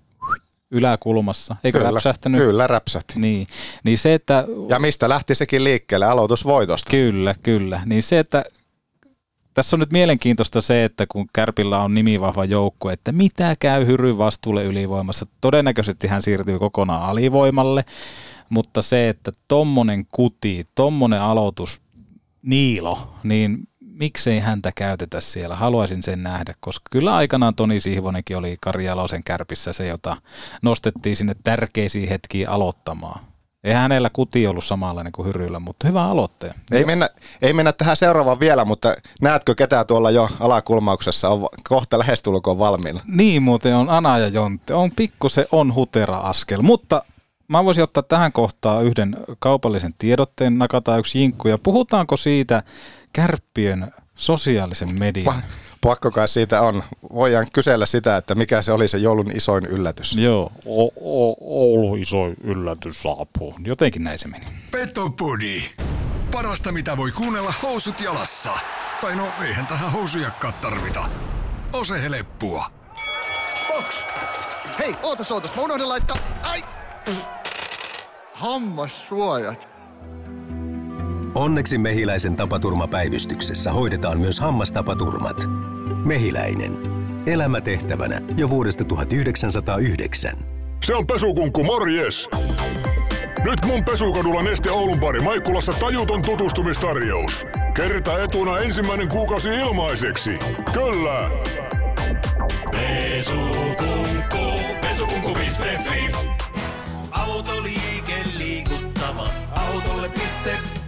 yläkulmassa. 0.71 1.55
Eikö 1.63 1.77
kyllä, 1.77 1.91
räpsähtänyt? 1.91 2.41
Kyllä 2.41 2.67
räpsähti. 2.67 3.19
Niin. 3.19 3.47
niin 3.83 3.97
se, 3.97 4.13
että... 4.13 4.45
Ja 4.69 4.79
mistä 4.79 5.09
lähti 5.09 5.35
sekin 5.35 5.63
liikkeelle? 5.63 6.05
Aloitusvoitosta. 6.05 6.91
Kyllä, 6.91 7.35
kyllä. 7.43 7.81
Niin 7.85 8.03
se, 8.03 8.19
että 8.19 8.43
tässä 9.59 9.75
on 9.75 9.79
nyt 9.79 9.91
mielenkiintoista 9.91 10.61
se, 10.61 10.83
että 10.83 11.05
kun 11.07 11.25
Kärpillä 11.33 11.79
on 11.79 11.93
nimivahva 11.93 12.45
joukko, 12.45 12.89
että 12.89 13.11
mitä 13.11 13.55
käy 13.59 13.85
Hyryn 13.85 14.17
vastuulle 14.17 14.63
ylivoimassa. 14.63 15.25
Todennäköisesti 15.41 16.07
hän 16.07 16.21
siirtyy 16.21 16.59
kokonaan 16.59 17.01
alivoimalle, 17.01 17.85
mutta 18.49 18.81
se, 18.81 19.09
että 19.09 19.31
tommonen 19.47 20.05
kuti, 20.05 20.67
tommonen 20.75 21.21
aloitus, 21.21 21.81
Niilo, 22.41 23.13
niin 23.23 23.67
miksei 23.79 24.39
häntä 24.39 24.71
käytetä 24.75 25.19
siellä? 25.21 25.55
Haluaisin 25.55 26.03
sen 26.03 26.23
nähdä, 26.23 26.53
koska 26.59 26.85
kyllä 26.91 27.15
aikanaan 27.15 27.55
Toni 27.55 27.79
Sihvonenkin 27.79 28.37
oli 28.37 28.57
Kari 28.61 28.85
Jalosen 28.85 29.23
kärpissä 29.23 29.73
se, 29.73 29.87
jota 29.87 30.17
nostettiin 30.61 31.15
sinne 31.15 31.35
tärkeisiin 31.43 32.09
hetkiin 32.09 32.49
aloittamaan. 32.49 33.19
Ei 33.63 33.73
hänellä 33.73 34.09
kuti 34.13 34.47
ollut 34.47 34.63
samanlainen 34.63 35.11
kuin 35.11 35.27
Hyryllä, 35.27 35.59
mutta 35.59 35.87
hyvä 35.87 36.05
aloitteen. 36.05 36.53
Ei 36.71 36.85
mennä, 36.85 37.09
ei 37.41 37.53
mennä 37.53 37.73
tähän 37.73 37.97
seuraavaan 37.97 38.39
vielä, 38.39 38.65
mutta 38.65 38.95
näetkö 39.21 39.55
ketään 39.55 39.87
tuolla 39.87 40.11
jo 40.11 40.29
alakulmauksessa 40.39 41.29
on 41.29 41.47
kohta 41.69 41.99
lähestulkoon 41.99 42.59
valmiina? 42.59 42.99
Niin 43.07 43.43
muuten 43.43 43.75
on 43.75 43.89
Ana 43.89 44.17
ja 44.17 44.27
Jontte. 44.27 44.73
On 44.73 44.91
pikkusen 44.95 45.45
on 45.51 45.75
hutera 45.75 46.17
askel, 46.17 46.61
mutta 46.61 47.03
mä 47.47 47.65
voisin 47.65 47.83
ottaa 47.83 48.03
tähän 48.03 48.31
kohtaan 48.31 48.85
yhden 48.85 49.17
kaupallisen 49.39 49.93
tiedotteen, 49.97 50.57
nakataan 50.57 50.99
yksi 50.99 51.19
jinkku 51.19 51.47
ja 51.47 51.57
puhutaanko 51.57 52.17
siitä 52.17 52.63
kärppien 53.13 53.93
sosiaalisen 54.15 54.99
median? 54.99 55.25
Va- 55.25 55.41
pakko 55.81 56.11
kai 56.11 56.27
siitä 56.27 56.61
on. 56.61 56.83
Voidaan 57.13 57.47
kysellä 57.53 57.85
sitä, 57.85 58.17
että 58.17 58.35
mikä 58.35 58.61
se 58.61 58.71
oli 58.71 58.87
se 58.87 58.97
joulun 58.97 59.31
isoin 59.35 59.65
yllätys. 59.65 60.13
Joo, 60.15 60.51
o- 60.65 60.85
o- 61.01 61.35
Oulun 61.41 61.99
isoin 61.99 62.35
yllätys 62.43 63.01
saapuu. 63.03 63.53
Jotenkin 63.65 64.03
näin 64.03 64.19
se 64.19 64.27
meni. 64.27 64.45
Petopodi. 64.71 65.63
Parasta 66.31 66.71
mitä 66.71 66.97
voi 66.97 67.11
kuunnella 67.11 67.53
housut 67.63 68.01
jalassa. 68.01 68.51
Tai 69.01 69.15
no, 69.15 69.27
eihän 69.43 69.67
tähän 69.67 69.91
housujakkaan 69.91 70.53
tarvita. 70.53 71.09
Ose 71.73 72.01
heleppua. 72.01 72.71
Box. 73.67 74.05
Hei, 74.79 74.95
ootas 75.03 75.31
ootas, 75.31 75.55
mä 75.55 75.61
unohdin 75.61 75.89
laittaa... 75.89 76.17
Ai! 76.43 76.63
Hammassuojat. 78.33 79.69
Onneksi 81.39 81.77
Mehiläisen 81.77 82.35
tapaturmapäivystyksessä 82.35 83.71
hoidetaan 83.71 84.19
myös 84.19 84.39
hammastapaturmat. 84.39 85.37
Mehiläinen. 86.05 86.77
Elämätehtävänä 87.27 88.21
jo 88.37 88.49
vuodesta 88.49 88.83
1909. 88.83 90.37
Se 90.83 90.95
on 90.95 91.07
pesukunkku, 91.07 91.63
morjes! 91.63 92.29
Nyt 93.45 93.65
mun 93.65 93.83
pesukadulla 93.83 94.43
Neste 94.43 94.71
Oulun 94.71 94.99
pari 94.99 95.21
Maikkulassa 95.21 95.73
tajuton 95.73 96.21
tutustumistarjous. 96.21 97.47
Kerta 97.73 98.23
etuna 98.23 98.57
ensimmäinen 98.57 99.07
kuukausi 99.07 99.49
ilmaiseksi. 99.49 100.39
Kyllä! 100.73 101.29
Pesukunkku, 102.71 104.59
pesukunkku.fi 104.81 106.11
Autoliike 107.11 108.15
liikuttava, 108.37 109.29
autolle.fi 109.55 110.78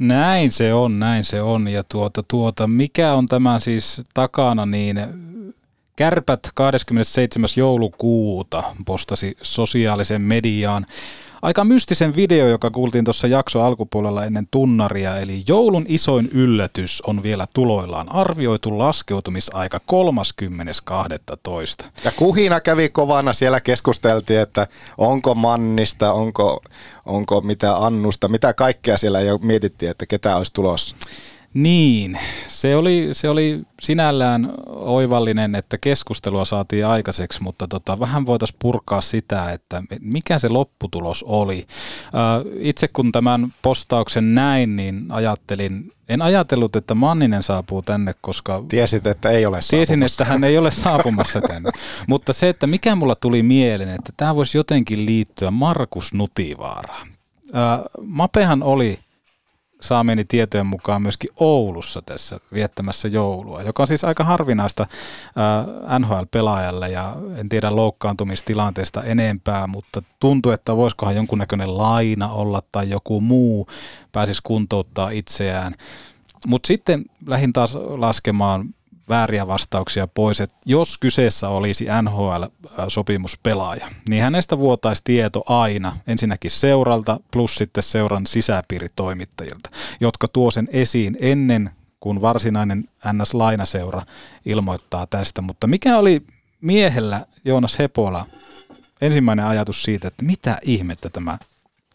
Näin 0.00 0.52
se 0.52 0.74
on, 0.74 0.98
näin 0.98 1.24
se 1.24 1.42
on. 1.42 1.68
Ja 1.68 1.84
tuota, 1.84 2.22
tuota, 2.28 2.66
mikä 2.66 3.14
on 3.14 3.26
tämä 3.26 3.58
siis 3.58 4.02
takana, 4.14 4.66
niin 4.66 5.00
Kärpät 6.00 6.40
27. 6.54 7.48
joulukuuta 7.56 8.62
postasi 8.86 9.36
sosiaalisen 9.42 10.22
mediaan 10.22 10.86
aika 11.42 11.64
mystisen 11.64 12.16
video, 12.16 12.48
joka 12.48 12.70
kuultiin 12.70 13.04
tuossa 13.04 13.26
jakso 13.26 13.60
alkupuolella 13.60 14.24
ennen 14.24 14.46
tunnaria, 14.50 15.16
eli 15.16 15.42
joulun 15.48 15.84
isoin 15.88 16.28
yllätys 16.32 17.02
on 17.02 17.22
vielä 17.22 17.46
tuloillaan. 17.54 18.12
Arvioitu 18.12 18.78
laskeutumisaika 18.78 19.80
30.12. 21.82 21.86
Ja 22.04 22.12
kuhina 22.16 22.60
kävi 22.60 22.88
kovana, 22.88 23.32
siellä 23.32 23.60
keskusteltiin, 23.60 24.40
että 24.40 24.66
onko 24.98 25.34
Mannista, 25.34 26.12
onko, 26.12 26.62
onko 27.06 27.40
mitä 27.40 27.76
Annusta, 27.76 28.28
mitä 28.28 28.54
kaikkea 28.54 28.96
siellä 28.96 29.20
jo 29.20 29.38
mietittiin, 29.38 29.90
että 29.90 30.06
ketä 30.06 30.36
olisi 30.36 30.52
tulossa. 30.52 30.96
Niin, 31.54 32.18
se 32.48 32.76
oli, 32.76 33.08
se 33.12 33.28
oli 33.28 33.62
sinällään 33.80 34.52
oivallinen, 34.66 35.54
että 35.54 35.78
keskustelua 35.78 36.44
saatiin 36.44 36.86
aikaiseksi, 36.86 37.42
mutta 37.42 37.68
tota, 37.68 38.00
vähän 38.00 38.26
voitaisiin 38.26 38.58
purkaa 38.58 39.00
sitä, 39.00 39.52
että 39.52 39.82
mikä 40.00 40.38
se 40.38 40.48
lopputulos 40.48 41.22
oli. 41.22 41.66
Itse 42.58 42.88
kun 42.88 43.12
tämän 43.12 43.54
postauksen 43.62 44.34
näin, 44.34 44.76
niin 44.76 45.06
ajattelin, 45.08 45.92
en 46.08 46.22
ajatellut, 46.22 46.76
että 46.76 46.94
Manninen 46.94 47.42
saapuu 47.42 47.82
tänne, 47.82 48.12
koska... 48.20 48.64
Tiesit, 48.68 49.06
että 49.06 49.30
ei 49.30 49.46
ole 49.46 49.58
Tiesin, 49.70 50.02
että 50.02 50.24
hän 50.24 50.44
ei 50.44 50.58
ole 50.58 50.70
saapumassa 50.70 51.40
tänne. 51.40 51.70
Mutta 52.08 52.32
se, 52.32 52.48
että 52.48 52.66
mikä 52.66 52.94
mulla 52.94 53.14
tuli 53.14 53.42
mieleen, 53.42 53.88
että 53.88 54.12
tämä 54.16 54.36
voisi 54.36 54.58
jotenkin 54.58 55.06
liittyä 55.06 55.50
Markus 55.50 56.14
Nutivaaraan. 56.14 57.08
Mapehan 58.02 58.62
oli 58.62 58.98
saamieni 59.80 60.24
tietojen 60.24 60.66
mukaan 60.66 61.02
myöskin 61.02 61.30
Oulussa 61.36 62.02
tässä 62.02 62.40
viettämässä 62.52 63.08
joulua, 63.08 63.62
joka 63.62 63.82
on 63.82 63.86
siis 63.86 64.04
aika 64.04 64.24
harvinaista 64.24 64.86
NHL-pelaajalle 65.98 66.88
ja 66.88 67.16
en 67.36 67.48
tiedä 67.48 67.76
loukkaantumistilanteesta 67.76 69.02
enempää, 69.02 69.66
mutta 69.66 70.02
tuntuu, 70.20 70.52
että 70.52 70.76
voisikohan 70.76 71.16
jonkunnäköinen 71.16 71.78
laina 71.78 72.28
olla 72.28 72.62
tai 72.72 72.90
joku 72.90 73.20
muu 73.20 73.68
pääsisi 74.12 74.40
kuntouttaa 74.44 75.10
itseään. 75.10 75.74
Mutta 76.46 76.66
sitten 76.66 77.04
lähdin 77.26 77.52
taas 77.52 77.74
laskemaan 77.74 78.64
vääriä 79.10 79.46
vastauksia 79.46 80.06
pois, 80.06 80.40
että 80.40 80.56
jos 80.66 80.98
kyseessä 80.98 81.48
olisi 81.48 81.86
NHL-sopimuspelaaja, 82.02 83.88
niin 84.08 84.22
hänestä 84.22 84.58
vuotaisi 84.58 85.02
tieto 85.04 85.42
aina 85.46 85.96
ensinnäkin 86.06 86.50
seuralta 86.50 87.20
plus 87.32 87.54
sitten 87.54 87.82
seuran 87.82 88.26
sisäpiiritoimittajilta, 88.26 89.70
jotka 90.00 90.28
tuo 90.28 90.50
sen 90.50 90.68
esiin 90.72 91.16
ennen 91.20 91.70
kuin 92.00 92.20
varsinainen 92.20 92.84
NS-lainaseura 93.06 94.02
ilmoittaa 94.46 95.06
tästä. 95.06 95.42
Mutta 95.42 95.66
mikä 95.66 95.98
oli 95.98 96.22
miehellä 96.60 97.26
Joonas 97.44 97.78
Hepola 97.78 98.26
ensimmäinen 99.00 99.46
ajatus 99.46 99.82
siitä, 99.82 100.08
että 100.08 100.24
mitä 100.24 100.58
ihmettä 100.62 101.10
tämä 101.10 101.38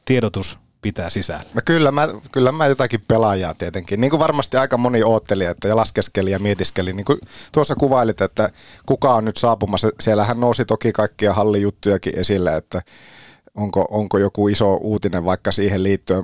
tiedotus 0.06 0.60
pitää 0.86 1.10
sisällä? 1.10 1.44
No 1.54 1.62
kyllä, 1.66 1.92
mä, 1.92 2.08
kyllä 2.32 2.52
mä 2.52 2.68
jotakin 2.68 3.02
pelaajaa 3.08 3.54
tietenkin. 3.54 4.02
Niin 4.02 4.10
kuin 4.12 4.20
varmasti 4.20 4.58
aika 4.58 4.78
moni 4.78 5.04
ootteli 5.04 5.46
että 5.46 5.68
ja 5.68 5.76
laskeskeli 5.76 6.32
ja 6.32 6.40
mietiskeli. 6.40 6.94
Niin 6.94 7.06
kuin 7.06 7.20
tuossa 7.52 7.76
kuvailit, 7.76 8.22
että 8.22 8.50
kuka 8.86 9.16
on 9.16 9.26
nyt 9.26 9.38
saapumassa. 9.38 9.90
Siellähän 10.00 10.40
nousi 10.40 10.66
toki 10.66 10.92
kaikkia 10.92 11.34
hallijuttujakin 11.34 12.20
esille, 12.20 12.56
että 12.56 12.82
onko, 13.56 13.86
onko 13.92 14.18
joku 14.18 14.48
iso 14.48 14.76
uutinen 14.76 15.26
vaikka 15.26 15.52
siihen 15.52 15.84
liittyen. 15.84 16.24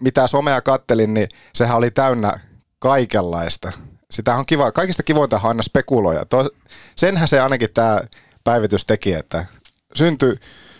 Mitä 0.00 0.26
somea 0.26 0.60
kattelin, 0.60 1.14
niin 1.14 1.28
sehän 1.54 1.76
oli 1.76 1.90
täynnä 1.90 2.40
kaikenlaista. 2.78 3.72
Sitä 4.10 4.34
on 4.34 4.46
kiva, 4.46 4.72
kaikista 4.72 5.02
kivointa 5.02 5.36
on 5.36 5.48
aina 5.48 5.62
spekuloja. 5.62 6.24
To, 6.24 6.50
senhän 6.96 7.28
se 7.28 7.40
ainakin 7.40 7.70
tämä 7.74 8.00
päivitys 8.44 8.84
teki, 8.84 9.12
että 9.12 9.46
syntyi 9.94 10.34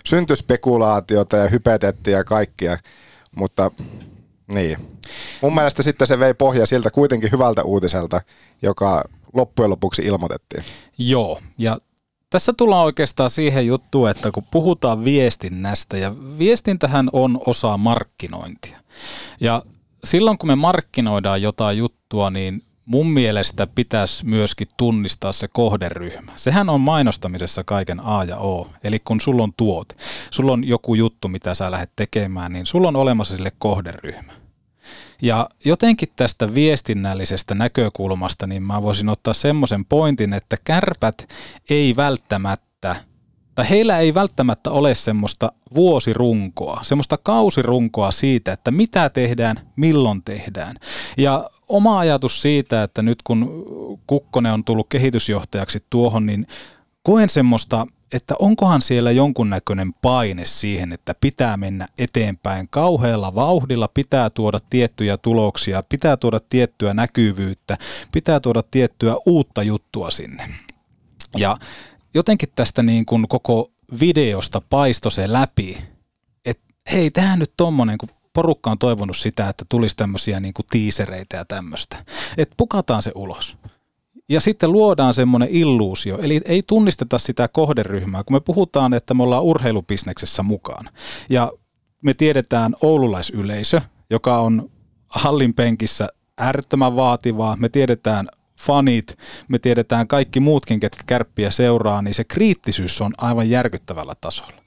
syntyi 0.06 0.36
spekulaatiota 0.36 1.36
ja 1.36 1.48
hypetettiin 1.48 2.14
ja 2.16 2.24
kaikkia, 2.24 2.78
mutta 3.36 3.70
niin. 4.48 4.76
Mun 5.42 5.54
mielestä 5.54 5.82
sitten 5.82 6.06
se 6.06 6.18
vei 6.18 6.34
pohja 6.34 6.66
siltä 6.66 6.90
kuitenkin 6.90 7.32
hyvältä 7.32 7.62
uutiselta, 7.62 8.20
joka 8.62 9.04
loppujen 9.32 9.70
lopuksi 9.70 10.02
ilmoitettiin. 10.02 10.64
Joo, 10.98 11.40
ja 11.58 11.78
tässä 12.30 12.52
tullaan 12.52 12.84
oikeastaan 12.84 13.30
siihen 13.30 13.66
juttuun, 13.66 14.10
että 14.10 14.30
kun 14.30 14.46
puhutaan 14.50 15.04
viestinnästä, 15.04 15.96
ja 15.96 16.14
viestintähän 16.38 17.08
on 17.12 17.40
osa 17.46 17.76
markkinointia. 17.76 18.80
Ja 19.40 19.62
silloin 20.04 20.38
kun 20.38 20.48
me 20.48 20.54
markkinoidaan 20.54 21.42
jotain 21.42 21.78
juttua, 21.78 22.30
niin 22.30 22.62
mun 22.86 23.06
mielestä 23.06 23.66
pitäisi 23.66 24.26
myöskin 24.26 24.68
tunnistaa 24.76 25.32
se 25.32 25.48
kohderyhmä. 25.48 26.32
Sehän 26.36 26.68
on 26.68 26.80
mainostamisessa 26.80 27.64
kaiken 27.64 28.00
A 28.00 28.24
ja 28.24 28.36
O. 28.36 28.70
Eli 28.84 28.98
kun 28.98 29.20
sulla 29.20 29.42
on 29.42 29.52
tuote, 29.56 29.94
sulla 30.30 30.52
on 30.52 30.64
joku 30.64 30.94
juttu, 30.94 31.28
mitä 31.28 31.54
sä 31.54 31.70
lähdet 31.70 31.92
tekemään, 31.96 32.52
niin 32.52 32.66
sulla 32.66 32.88
on 32.88 32.96
olemassa 32.96 33.36
sille 33.36 33.52
kohderyhmä. 33.58 34.32
Ja 35.22 35.48
jotenkin 35.64 36.08
tästä 36.16 36.54
viestinnällisestä 36.54 37.54
näkökulmasta, 37.54 38.46
niin 38.46 38.62
mä 38.62 38.82
voisin 38.82 39.08
ottaa 39.08 39.34
semmoisen 39.34 39.84
pointin, 39.84 40.32
että 40.32 40.56
kärpät 40.64 41.28
ei 41.70 41.96
välttämättä 41.96 42.96
tai 43.54 43.70
heillä 43.70 43.98
ei 43.98 44.14
välttämättä 44.14 44.70
ole 44.70 44.94
semmoista 44.94 45.52
vuosirunkoa, 45.74 46.80
semmoista 46.82 47.18
kausirunkoa 47.22 48.10
siitä, 48.10 48.52
että 48.52 48.70
mitä 48.70 49.10
tehdään, 49.10 49.70
milloin 49.76 50.22
tehdään. 50.24 50.76
Ja 51.16 51.50
oma 51.68 51.98
ajatus 51.98 52.42
siitä, 52.42 52.82
että 52.82 53.02
nyt 53.02 53.22
kun 53.22 53.64
Kukkonen 54.06 54.52
on 54.52 54.64
tullut 54.64 54.86
kehitysjohtajaksi 54.88 55.78
tuohon, 55.90 56.26
niin 56.26 56.46
koen 57.02 57.28
semmoista, 57.28 57.86
että 58.12 58.34
onkohan 58.38 58.82
siellä 58.82 59.10
jonkunnäköinen 59.10 59.92
paine 59.92 60.44
siihen, 60.44 60.92
että 60.92 61.14
pitää 61.20 61.56
mennä 61.56 61.88
eteenpäin 61.98 62.68
kauhealla 62.70 63.34
vauhdilla, 63.34 63.88
pitää 63.88 64.30
tuoda 64.30 64.58
tiettyjä 64.70 65.16
tuloksia, 65.16 65.82
pitää 65.82 66.16
tuoda 66.16 66.40
tiettyä 66.48 66.94
näkyvyyttä, 66.94 67.78
pitää 68.12 68.40
tuoda 68.40 68.62
tiettyä 68.70 69.14
uutta 69.26 69.62
juttua 69.62 70.10
sinne. 70.10 70.48
Ja 71.36 71.56
jotenkin 72.14 72.48
tästä 72.54 72.82
niin 72.82 73.06
kuin 73.06 73.28
koko 73.28 73.70
videosta 74.00 74.62
paisto 74.70 75.10
se 75.10 75.32
läpi, 75.32 75.78
että 76.44 76.64
hei, 76.92 77.10
tämä 77.10 77.36
nyt 77.36 77.52
tommonen, 77.56 77.98
kun 77.98 78.08
porukka 78.34 78.70
on 78.70 78.78
toivonut 78.78 79.16
sitä, 79.16 79.48
että 79.48 79.64
tulisi 79.68 79.96
tämmöisiä 79.96 80.40
niin 80.40 80.54
kuin 80.54 80.66
tiisereitä 80.70 81.36
ja 81.36 81.44
tämmöistä. 81.44 81.96
Että 82.36 82.54
pukataan 82.56 83.02
se 83.02 83.12
ulos. 83.14 83.56
Ja 84.28 84.40
sitten 84.40 84.72
luodaan 84.72 85.14
semmoinen 85.14 85.48
illuusio, 85.48 86.18
eli 86.18 86.40
ei 86.44 86.62
tunnisteta 86.66 87.18
sitä 87.18 87.48
kohderyhmää, 87.48 88.24
kun 88.24 88.36
me 88.36 88.40
puhutaan, 88.40 88.94
että 88.94 89.14
me 89.14 89.22
ollaan 89.22 89.42
urheilubisneksessä 89.42 90.42
mukaan. 90.42 90.88
Ja 91.30 91.52
me 92.02 92.14
tiedetään 92.14 92.74
oululaisyleisö, 92.80 93.80
joka 94.10 94.38
on 94.38 94.70
hallin 95.08 95.54
penkissä 95.54 96.08
äärettömän 96.38 96.96
vaativaa. 96.96 97.56
Me 97.56 97.68
tiedetään 97.68 98.28
fanit, 98.60 99.18
me 99.48 99.58
tiedetään 99.58 100.08
kaikki 100.08 100.40
muutkin, 100.40 100.80
ketkä 100.80 101.04
kärppiä 101.06 101.50
seuraa, 101.50 102.02
niin 102.02 102.14
se 102.14 102.24
kriittisyys 102.24 103.00
on 103.00 103.12
aivan 103.18 103.50
järkyttävällä 103.50 104.14
tasolla. 104.20 104.62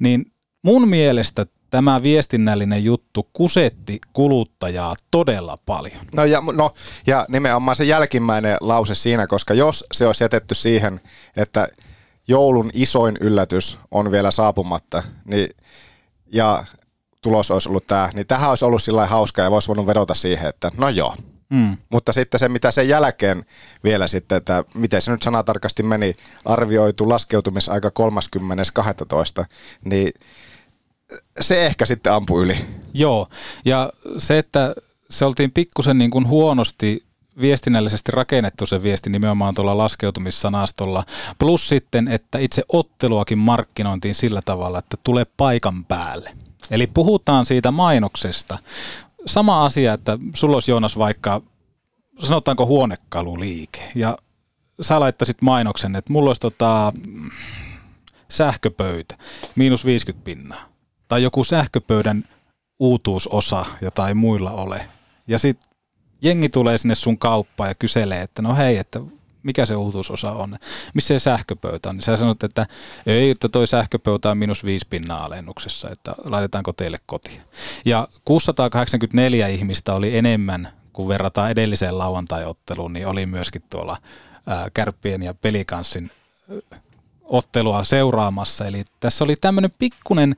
Niin 0.00 0.32
mun 0.62 0.88
mielestä 0.88 1.46
tämä 1.70 2.02
viestinnällinen 2.02 2.84
juttu 2.84 3.28
kusetti 3.32 3.98
kuluttajaa 4.12 4.94
todella 5.10 5.58
paljon. 5.66 6.06
No 6.14 6.24
ja, 6.24 6.42
no 6.52 6.70
ja 7.06 7.26
nimenomaan 7.28 7.76
se 7.76 7.84
jälkimmäinen 7.84 8.56
lause 8.60 8.94
siinä, 8.94 9.26
koska 9.26 9.54
jos 9.54 9.84
se 9.92 10.06
olisi 10.06 10.24
jätetty 10.24 10.54
siihen, 10.54 11.00
että 11.36 11.68
joulun 12.28 12.70
isoin 12.74 13.16
yllätys 13.20 13.78
on 13.90 14.10
vielä 14.10 14.30
saapumatta, 14.30 15.02
niin, 15.24 15.48
ja 16.32 16.64
tulos 17.22 17.50
olisi 17.50 17.68
ollut 17.68 17.86
tämä, 17.86 18.10
niin 18.14 18.26
tähän 18.26 18.50
olisi 18.50 18.64
ollut 18.64 18.82
sillä 18.82 19.06
hauska 19.06 19.42
ja 19.42 19.50
voisi 19.50 19.68
voinut 19.68 19.86
vedota 19.86 20.14
siihen, 20.14 20.48
että 20.48 20.70
no 20.76 20.88
joo. 20.88 21.16
Mm. 21.50 21.76
Mutta 21.90 22.12
sitten 22.12 22.40
se, 22.40 22.48
mitä 22.48 22.70
sen 22.70 22.88
jälkeen 22.88 23.44
vielä 23.84 24.06
sitten, 24.06 24.36
että 24.36 24.64
miten 24.74 25.00
se 25.00 25.10
nyt 25.10 25.22
sanatarkasti 25.22 25.82
meni, 25.82 26.14
arvioitu 26.44 27.08
laskeutumisaika 27.08 27.90
30.12., 29.40 29.44
niin 29.84 30.12
se 31.40 31.66
ehkä 31.66 31.86
sitten 31.86 32.12
ampui 32.12 32.42
yli. 32.42 32.56
Joo, 32.94 33.28
ja 33.64 33.92
se, 34.18 34.38
että 34.38 34.74
se 35.10 35.24
oltiin 35.24 35.52
pikkusen 35.52 35.98
niin 35.98 36.10
kuin 36.10 36.28
huonosti 36.28 37.04
viestinnällisesti 37.40 38.12
rakennettu 38.12 38.66
se 38.66 38.82
viesti 38.82 39.10
nimenomaan 39.10 39.54
tuolla 39.54 39.78
laskeutumissanastolla. 39.78 41.04
Plus 41.38 41.68
sitten, 41.68 42.08
että 42.08 42.38
itse 42.38 42.62
otteluakin 42.68 43.38
markkinointiin 43.38 44.14
sillä 44.14 44.42
tavalla, 44.44 44.78
että 44.78 44.96
tulee 45.02 45.26
paikan 45.36 45.84
päälle. 45.84 46.30
Eli 46.70 46.86
puhutaan 46.86 47.46
siitä 47.46 47.70
mainoksesta. 47.70 48.58
Sama 49.26 49.64
asia, 49.64 49.92
että 49.92 50.18
sulla 50.34 50.56
olisi 50.56 50.70
Joonas 50.70 50.98
vaikka, 50.98 51.42
sanotaanko 52.22 52.66
huonekaluliike, 52.66 53.92
ja 53.94 54.18
sä 54.80 55.00
laittaisit 55.00 55.42
mainoksen, 55.42 55.96
että 55.96 56.12
mulla 56.12 56.30
olisi 56.30 56.40
tota, 56.40 56.92
sähköpöytä, 58.28 59.14
miinus 59.56 59.84
50 59.84 60.24
pinnaa 60.24 60.67
tai 61.08 61.22
joku 61.22 61.44
sähköpöydän 61.44 62.24
uutuusosa, 62.78 63.64
jota 63.80 64.08
ei 64.08 64.14
muilla 64.14 64.50
ole. 64.50 64.88
Ja 65.26 65.38
sitten 65.38 65.68
jengi 66.22 66.48
tulee 66.48 66.78
sinne 66.78 66.94
sun 66.94 67.18
kauppaan 67.18 67.70
ja 67.70 67.74
kyselee, 67.74 68.22
että 68.22 68.42
no 68.42 68.56
hei, 68.56 68.76
että 68.76 69.00
mikä 69.42 69.66
se 69.66 69.76
uutuusosa 69.76 70.32
on, 70.32 70.56
missä 70.94 71.08
se 71.08 71.18
sähköpöytä 71.18 71.88
on, 71.88 71.96
niin 71.96 72.02
sä 72.02 72.16
sanot, 72.16 72.42
että 72.42 72.66
ei, 73.06 73.30
että 73.30 73.48
toi 73.48 73.66
sähköpöytä 73.66 74.30
on 74.30 74.38
minus 74.38 74.64
viisi 74.64 74.86
pinnaa 74.90 75.24
alennuksessa, 75.24 75.90
että 75.90 76.14
laitetaanko 76.24 76.72
teille 76.72 76.98
kotiin. 77.06 77.40
Ja 77.84 78.08
684 78.24 79.48
ihmistä 79.48 79.94
oli 79.94 80.16
enemmän, 80.16 80.68
kun 80.92 81.08
verrataan 81.08 81.50
edelliseen 81.50 81.98
lauantaiotteluun, 81.98 82.92
niin 82.92 83.06
oli 83.06 83.26
myöskin 83.26 83.62
tuolla 83.70 83.96
Kärppien 84.74 85.22
ja 85.22 85.34
Pelikanssin 85.34 86.10
ottelua 87.22 87.84
seuraamassa. 87.84 88.66
Eli 88.66 88.84
tässä 89.00 89.24
oli 89.24 89.36
tämmöinen 89.36 89.70
pikkunen 89.78 90.36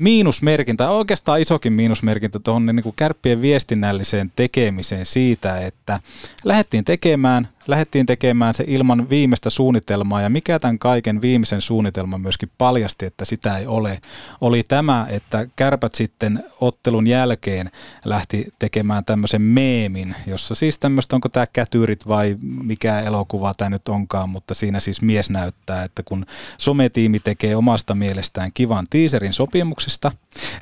miinusmerkintä, 0.00 0.90
oikeastaan 0.90 1.40
isokin 1.40 1.72
miinusmerkintä 1.72 2.38
tuohon 2.38 2.66
niin 2.66 2.82
kuin 2.82 2.96
kärppien 2.96 3.42
viestinnälliseen 3.42 4.32
tekemiseen 4.36 5.06
siitä, 5.06 5.58
että 5.58 6.00
lähdettiin 6.44 6.84
tekemään, 6.84 7.48
lähdettiin 7.70 8.06
tekemään 8.06 8.54
se 8.54 8.64
ilman 8.66 9.10
viimeistä 9.10 9.50
suunnitelmaa 9.50 10.20
ja 10.20 10.30
mikä 10.30 10.58
tämän 10.58 10.78
kaiken 10.78 11.20
viimeisen 11.20 11.60
suunnitelman 11.60 12.20
myöskin 12.20 12.50
paljasti, 12.58 13.06
että 13.06 13.24
sitä 13.24 13.58
ei 13.58 13.66
ole, 13.66 13.98
oli 14.40 14.62
tämä, 14.68 15.06
että 15.10 15.46
kärpät 15.56 15.94
sitten 15.94 16.44
ottelun 16.60 17.06
jälkeen 17.06 17.70
lähti 18.04 18.48
tekemään 18.58 19.04
tämmöisen 19.04 19.42
meemin, 19.42 20.14
jossa 20.26 20.54
siis 20.54 20.78
tämmöistä, 20.78 21.16
onko 21.16 21.28
tämä 21.28 21.46
kätyrit 21.46 22.08
vai 22.08 22.36
mikä 22.62 23.00
elokuva 23.00 23.54
tämä 23.54 23.70
nyt 23.70 23.88
onkaan, 23.88 24.28
mutta 24.28 24.54
siinä 24.54 24.80
siis 24.80 25.02
mies 25.02 25.30
näyttää, 25.30 25.84
että 25.84 26.02
kun 26.02 26.26
sometiimi 26.58 27.20
tekee 27.20 27.56
omasta 27.56 27.94
mielestään 27.94 28.50
kivan 28.54 28.86
teaserin 28.90 29.32
sopimuksesta. 29.32 30.12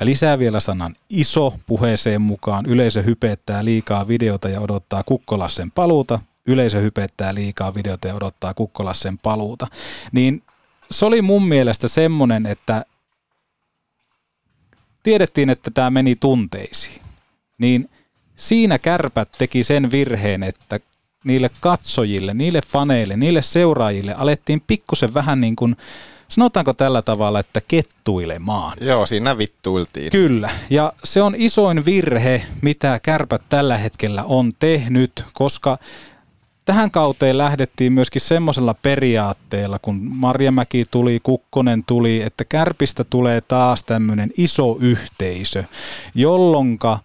Ja 0.01 0.07
lisää 0.07 0.39
vielä 0.39 0.61
sanan 0.61 0.95
iso 1.11 1.55
puheeseen 1.67 2.23
mukaan, 2.23 2.67
yleisö 2.67 3.03
hypettää 3.03 3.65
liikaa 3.65 4.09
videota 4.09 4.49
ja 4.49 4.61
odottaa 4.61 5.03
Kukkolassen 5.03 5.71
paluuta, 5.71 6.21
yleisö 6.49 6.81
hypettää 6.81 7.35
liikaa 7.35 7.75
videota 7.75 8.09
ja 8.09 8.15
odottaa 8.15 8.55
Kukkolassen 8.55 9.19
paluuta, 9.19 9.67
niin 10.13 10.43
se 10.91 11.07
oli 11.07 11.23
mun 11.23 11.49
mielestä 11.49 11.89
semmoinen, 11.89 12.47
että 12.47 12.85
tiedettiin, 15.03 15.51
että 15.51 15.71
tämä 15.71 15.91
meni 15.91 16.17
tunteisiin, 16.17 17.03
niin 17.59 17.91
siinä 18.37 18.79
kärpät 18.79 19.29
teki 19.39 19.65
sen 19.65 19.91
virheen, 19.91 20.43
että 20.43 20.81
niille 21.25 21.51
katsojille, 21.61 22.35
niille 22.35 22.61
faneille, 22.67 23.17
niille 23.17 23.43
seuraajille 23.43 24.15
alettiin 24.15 24.63
pikkusen 24.67 25.15
vähän 25.15 25.41
niin 25.41 25.57
kuin, 25.57 25.77
sanotaanko 26.29 26.75
tällä 26.75 27.03
tavalla, 27.03 27.41
että 27.41 27.61
kettuilemaan. 27.69 28.77
Joo, 28.81 29.07
siinä 29.07 29.39
vittuiltiin. 29.39 30.11
Kyllä, 30.11 30.51
ja 30.71 30.93
se 31.05 31.23
on 31.23 31.35
isoin 31.37 31.85
virhe, 31.85 32.43
mitä 32.63 33.01
kärpät 33.03 33.43
tällä 33.49 33.79
hetkellä 33.79 34.25
on 34.25 34.53
tehnyt, 34.59 35.25
koska 35.33 35.79
tähän 36.69 36.91
kauteen 36.91 37.39
lähdettiin 37.39 37.93
myöskin 37.93 38.21
semmoisella 38.21 38.75
periaatteella, 38.75 39.79
kun 39.79 40.01
Marjamäki 40.03 40.85
tuli, 40.91 41.21
Kukkonen 41.23 41.85
tuli, 41.85 42.23
että 42.23 42.45
kärpistä 42.45 43.05
tulee 43.05 43.41
taas 43.41 43.85
tämmöinen 43.85 44.31
iso 44.37 44.77
yhteisö, 44.81 45.65
jolloinka 46.15 46.99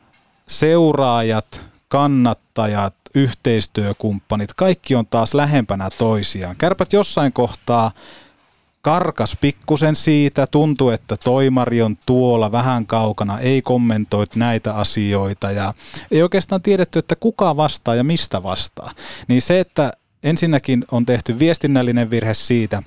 seuraajat, 0.48 1.62
kannattajat, 1.88 2.96
yhteistyökumppanit, 3.16 4.54
kaikki 4.54 4.96
on 4.96 5.08
taas 5.08 5.34
lähempänä 5.34 5.90
toisiaan. 5.98 6.56
Kärpät 6.56 6.94
jossain 6.94 7.34
kohtaa 7.34 7.92
karkas 8.84 9.38
pikkusen 9.42 9.96
siitä, 9.96 10.48
tuntuu, 10.48 10.90
että 10.90 11.18
toimari 11.18 11.82
on 11.82 11.98
tuolla 12.06 12.52
vähän 12.52 12.86
kaukana, 12.86 13.40
ei 13.40 13.62
kommentoit 13.62 14.36
näitä 14.36 14.74
asioita 14.76 15.52
ja 15.52 15.74
ei 16.12 16.24
oikeastaan 16.24 16.62
tiedetty, 16.62 17.00
että 17.00 17.16
kuka 17.16 17.58
vastaa 17.58 17.96
ja 17.96 18.04
mistä 18.04 18.44
vastaa. 18.44 18.92
Niin 19.28 19.42
se, 19.42 19.60
että 19.60 19.92
ensinnäkin 20.24 20.86
on 20.92 21.06
tehty 21.06 21.40
viestinnällinen 21.40 22.10
virhe 22.10 22.34
siitä, 22.34 22.84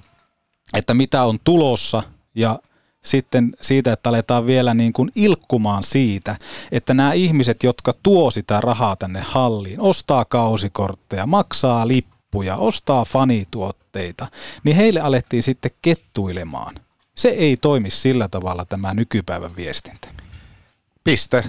että 0.77 0.95
mitä 0.95 1.23
on 1.25 1.39
tulossa 1.45 2.03
ja 2.35 2.59
sitten 3.05 3.57
siitä, 3.61 3.93
että 3.93 4.09
aletaan 4.09 4.47
vielä 4.47 4.75
niin 4.75 4.93
kuin 4.93 5.11
ilkkumaan 5.15 5.83
siitä, 5.83 6.37
että 6.73 6.95
nämä 6.95 7.13
ihmiset, 7.13 7.63
jotka 7.63 7.93
tuo 8.03 8.31
sitä 8.31 8.61
rahaa 8.61 8.97
tänne 8.97 9.21
halliin, 9.21 9.81
ostaa 9.81 10.25
kausikortteja, 10.25 11.27
maksaa 11.27 11.89
lippuja, 11.89 12.15
ostaa 12.57 13.05
fanituotteita, 13.05 14.27
niin 14.64 14.77
heille 14.77 15.01
alettiin 15.01 15.42
sitten 15.42 15.70
kettuilemaan. 15.83 16.75
Se 17.14 17.29
ei 17.29 17.57
toimi 17.57 17.90
sillä 17.90 18.29
tavalla 18.29 18.64
tämä 18.64 18.94
nykypäivän 18.94 19.57
viestintä. 19.57 20.09
Piste. 21.05 21.44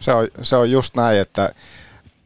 Se 0.00 0.12
on, 0.12 0.28
se 0.42 0.56
on 0.56 0.70
just 0.70 0.94
näin, 0.94 1.20
että 1.20 1.52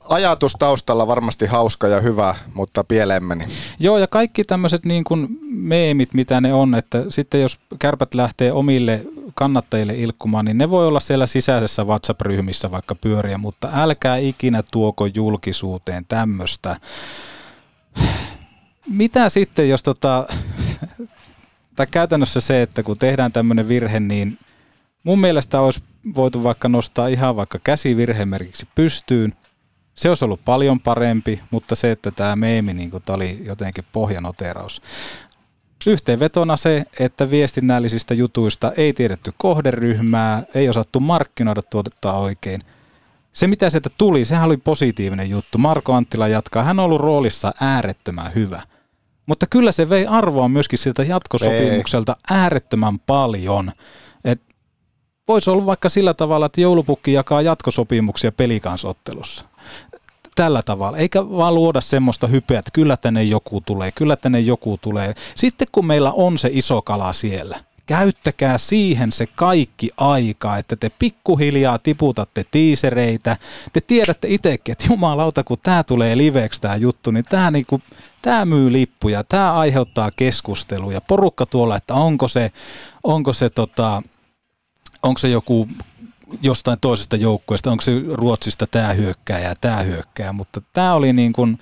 ajatus 0.09 0.53
taustalla 0.59 1.07
varmasti 1.07 1.47
hauska 1.47 1.89
ja 1.89 2.01
hyvä, 2.01 2.35
mutta 2.55 2.85
pieleen 2.85 3.25
meni. 3.25 3.45
Joo, 3.81 3.99
ja 3.99 4.07
kaikki 4.07 4.45
tämmöiset 4.45 4.85
niin 4.85 5.05
kuin 5.05 5.39
meemit, 5.51 6.15
mitä 6.15 6.41
ne 6.41 6.55
on, 6.55 6.75
että 6.75 7.05
sitten 7.09 7.43
jos 7.43 7.61
kärpät 7.79 8.15
lähtee 8.15 8.53
omille 8.53 9.05
kannattajille 9.35 9.95
ilkkumaan, 9.95 10.45
niin 10.45 10.59
ne 10.59 10.71
voi 10.71 10.87
olla 10.87 11.01
siellä 11.01 11.27
sisäisessä 11.27 11.85
WhatsApp-ryhmissä 11.85 12.71
vaikka 12.71 12.95
pyöriä, 12.95 13.39
mutta 13.39 13.69
älkää 13.75 14.17
ikinä 14.17 14.63
tuoko 14.71 15.07
julkisuuteen 15.07 16.05
tämmöistä. 16.09 16.77
Mitä 18.89 19.29
sitten, 19.29 19.69
jos 19.69 19.83
tota, 19.83 20.27
tai 21.77 21.87
käytännössä 21.87 22.41
se, 22.41 22.63
että 22.63 22.83
kun 22.83 22.99
tehdään 22.99 23.33
tämmöinen 23.33 23.69
virhe, 23.69 24.01
niin 24.01 24.39
mun 25.05 25.21
mielestä 25.21 25.61
olisi 25.61 25.83
voitu 26.15 26.43
vaikka 26.45 26.69
nostaa 26.69 27.09
ihan 27.09 27.37
vaikka 27.37 27.59
käsivirhemerkiksi 27.65 28.69
pystyyn, 28.75 29.35
se 29.95 30.09
olisi 30.09 30.25
ollut 30.25 30.45
paljon 30.45 30.81
parempi, 30.81 31.41
mutta 31.51 31.75
se, 31.75 31.91
että 31.91 32.11
tämä 32.11 32.37
meemi 32.37 32.75
niin 32.75 32.91
kuin, 32.91 33.03
tämä 33.03 33.15
oli 33.15 33.41
jotenkin 33.45 33.85
pohjanoteraus. 33.93 34.83
Yhteenvetona 35.87 36.57
se, 36.57 36.85
että 37.01 37.31
viestinnällisistä 37.31 38.15
jutuista 38.15 38.73
ei 38.77 38.93
tiedetty 38.93 39.33
kohderyhmää, 39.37 40.43
ei 40.55 40.69
osattu 40.69 41.01
markkinoida 41.01 41.63
tuotetta 41.63 42.13
oikein. 42.13 42.61
Se, 43.33 43.47
mitä 43.47 43.71
sieltä 43.71 43.91
tuli, 43.99 44.25
sehän 44.25 44.47
oli 44.47 44.57
positiivinen 44.57 45.31
juttu. 45.31 45.59
Marko 45.59 45.93
Anttila 45.93 46.29
jatkaa. 46.29 46.63
Hän 46.63 46.79
on 46.79 46.85
ollut 46.85 47.01
roolissa 47.01 47.53
äärettömän 47.61 48.35
hyvä. 48.35 48.63
Mutta 49.27 49.47
kyllä 49.47 49.73
se 49.73 49.89
vei 49.89 50.07
arvoa 50.07 50.49
myöskin 50.49 50.79
siltä 50.79 51.03
jatkosopimukselta 51.03 52.17
äärettömän 52.31 52.99
paljon. 52.99 53.73
Et 54.25 54.43
voisi 55.29 55.51
olla 55.51 55.67
vaikka 55.67 55.89
sillä 55.89 56.15
tavalla, 56.15 56.47
että 56.47 56.61
joulupukki 56.61 57.13
jakaa 57.13 57.43
jatkosopimuksia 57.43 58.33
pelikansottelussa 58.33 59.45
tällä 60.35 60.63
tavalla, 60.63 60.99
eikä 60.99 61.31
vaan 61.31 61.55
luoda 61.55 61.81
semmoista 61.81 62.27
hypeä, 62.27 62.59
että 62.59 62.71
kyllä 62.73 62.97
tänne 62.97 63.23
joku 63.23 63.61
tulee, 63.61 63.93
kyllä 63.93 64.17
tänne 64.17 64.41
joku 64.41 64.79
tulee. 64.81 65.15
Sitten 65.35 65.69
kun 65.73 65.87
meillä 65.87 66.13
on 66.13 66.39
se 66.39 66.51
iso 66.53 66.83
kala 66.83 67.13
siellä, 67.13 67.61
käyttäkää 67.87 68.59
siihen 68.59 69.13
se 69.13 69.27
kaikki 69.27 69.91
aika, 69.97 70.57
että 70.57 70.77
te 70.77 70.91
pikkuhiljaa 70.99 71.79
tiputatte 71.79 72.45
tiisereitä. 72.51 73.37
Te 73.73 73.81
tiedätte 73.81 74.29
itsekin, 74.29 74.73
että 74.73 74.85
jumalauta, 74.89 75.45
kun 75.45 75.59
tämä 75.63 75.83
tulee 75.83 76.17
liveksi 76.17 76.61
tämä 76.61 76.77
juttu, 76.77 77.11
niin 77.11 77.25
tämä 77.29 77.51
niinku, 77.51 77.83
tää 78.23 78.45
myy 78.45 78.73
lippuja, 78.73 79.25
tämä 79.25 79.53
aiheuttaa 79.53 80.11
keskusteluja. 80.17 81.01
Porukka 81.01 81.47
tuolla, 81.47 81.77
että 81.77 81.95
onko 81.95 82.29
se, 82.29 82.53
onko 83.05 83.33
se, 83.33 83.51
tota, 83.51 84.03
onko 85.03 85.19
se 85.19 85.29
joku 85.29 85.69
jostain 86.43 86.79
toisesta 86.81 87.17
joukkueesta, 87.17 87.71
onko 87.71 87.83
se 87.83 87.93
Ruotsista 88.13 88.67
tämä 88.67 88.93
hyökkää 88.93 89.39
ja 89.39 89.55
tämä 89.61 89.77
hyökkää, 89.77 90.33
mutta 90.33 90.61
tämä 90.73 90.95
oli 90.95 91.13
niin 91.13 91.33
kuin 91.33 91.59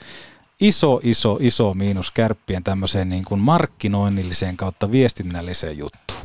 iso, 0.61 1.01
iso, 1.03 1.38
iso 1.40 1.75
miinus 1.75 2.11
kärppien 2.11 2.64
tämmöiseen 2.64 3.09
niin 3.09 3.25
kuin 3.25 3.40
markkinoinnilliseen 3.40 4.57
kautta 4.57 4.92
viestinnälliseen 4.92 5.79
juttuun. 5.79 6.20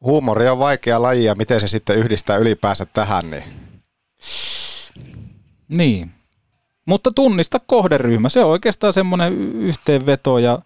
Huumori 0.00 0.48
on 0.48 0.58
vaikea 0.58 1.02
laji 1.02 1.24
ja 1.24 1.34
miten 1.34 1.60
se 1.60 1.68
sitten 1.68 1.96
yhdistää 1.96 2.36
ylipäänsä 2.36 2.86
tähän, 2.86 3.30
niin 3.30 3.44
Niin, 5.68 6.10
mutta 6.86 7.10
tunnista 7.14 7.60
kohderyhmä, 7.66 8.28
se 8.28 8.44
on 8.44 8.50
oikeastaan 8.50 8.92
semmoinen 8.92 9.32
yhteenveto 9.54 10.38
ja 10.38 10.58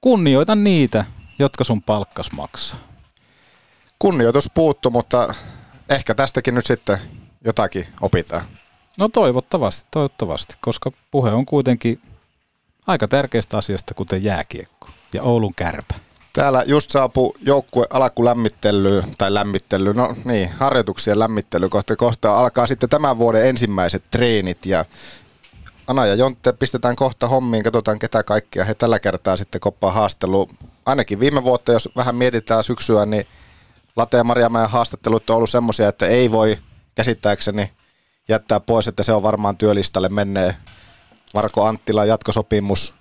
kunnioita 0.00 0.54
niitä, 0.54 1.04
jotka 1.38 1.64
sun 1.64 1.82
palkkas 1.82 2.32
maksaa. 2.32 2.78
kunnioitus 3.98 4.50
puuttu, 4.54 4.90
mutta 4.90 5.34
ehkä 5.88 6.14
tästäkin 6.14 6.54
nyt 6.54 6.66
sitten 6.66 6.98
jotakin 7.44 7.86
opitaan. 8.00 8.46
No 8.98 9.08
toivottavasti, 9.08 9.88
toivottavasti, 9.90 10.54
koska 10.60 10.92
puhe 11.10 11.30
on 11.30 11.46
kuitenkin 11.46 12.00
aika 12.86 13.08
tärkeästä 13.08 13.58
asiasta, 13.58 13.94
kuten 13.94 14.24
jääkiekko 14.24 14.88
ja 15.14 15.22
Oulun 15.22 15.54
kärpä. 15.54 15.94
Täällä 16.32 16.62
just 16.66 16.90
saapui 16.90 17.32
joukkue 17.40 17.86
alkulämmittelyyn, 17.90 19.04
tai 19.18 19.34
lämmittely, 19.34 19.92
no 19.94 20.16
niin, 20.24 20.50
harjoituksien 20.52 21.18
lämmittely 21.18 21.68
kohta 21.68 21.96
kohta 21.96 22.38
alkaa 22.38 22.66
sitten 22.66 22.88
tämän 22.88 23.18
vuoden 23.18 23.46
ensimmäiset 23.46 24.04
treenit 24.10 24.66
ja 24.66 24.84
Ana 25.86 26.06
ja 26.06 26.14
Jontte 26.14 26.52
pistetään 26.52 26.96
kohta 26.96 27.28
hommiin, 27.28 27.62
katsotaan 27.62 27.98
ketä 27.98 28.22
kaikkia 28.22 28.64
he 28.64 28.74
tällä 28.74 28.98
kertaa 28.98 29.36
sitten 29.36 29.60
koppaa 29.60 29.92
haastelu. 29.92 30.48
Ainakin 30.86 31.20
viime 31.20 31.44
vuotta, 31.44 31.72
jos 31.72 31.88
vähän 31.96 32.14
mietitään 32.14 32.64
syksyä, 32.64 33.06
niin 33.06 33.26
Late 33.96 34.16
ja 34.16 34.24
Marjamäen 34.24 34.70
haastattelut 34.70 35.30
on 35.30 35.36
ollut 35.36 35.50
semmoisia, 35.50 35.88
että 35.88 36.06
ei 36.06 36.32
voi 36.32 36.58
käsittääkseni 36.94 37.72
jättää 38.28 38.60
pois, 38.60 38.88
että 38.88 39.02
se 39.02 39.12
on 39.12 39.22
varmaan 39.22 39.56
työlistalle 39.56 40.08
menee 40.08 40.54
Marko 41.34 41.64
Anttila 41.64 42.04
jatkosopimus, 42.04 42.94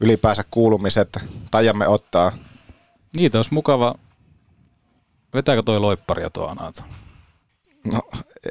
ylipäänsä 0.00 0.44
kuulumiset, 0.50 1.18
tajamme 1.50 1.88
ottaa. 1.88 2.32
Niitä 3.18 3.38
olisi 3.38 3.54
mukava. 3.54 3.94
Vetääkö 5.34 5.62
toi 5.62 5.80
loipparia 5.80 6.30
tuo 6.30 6.46
Anato? 6.46 6.82
No, 7.92 8.00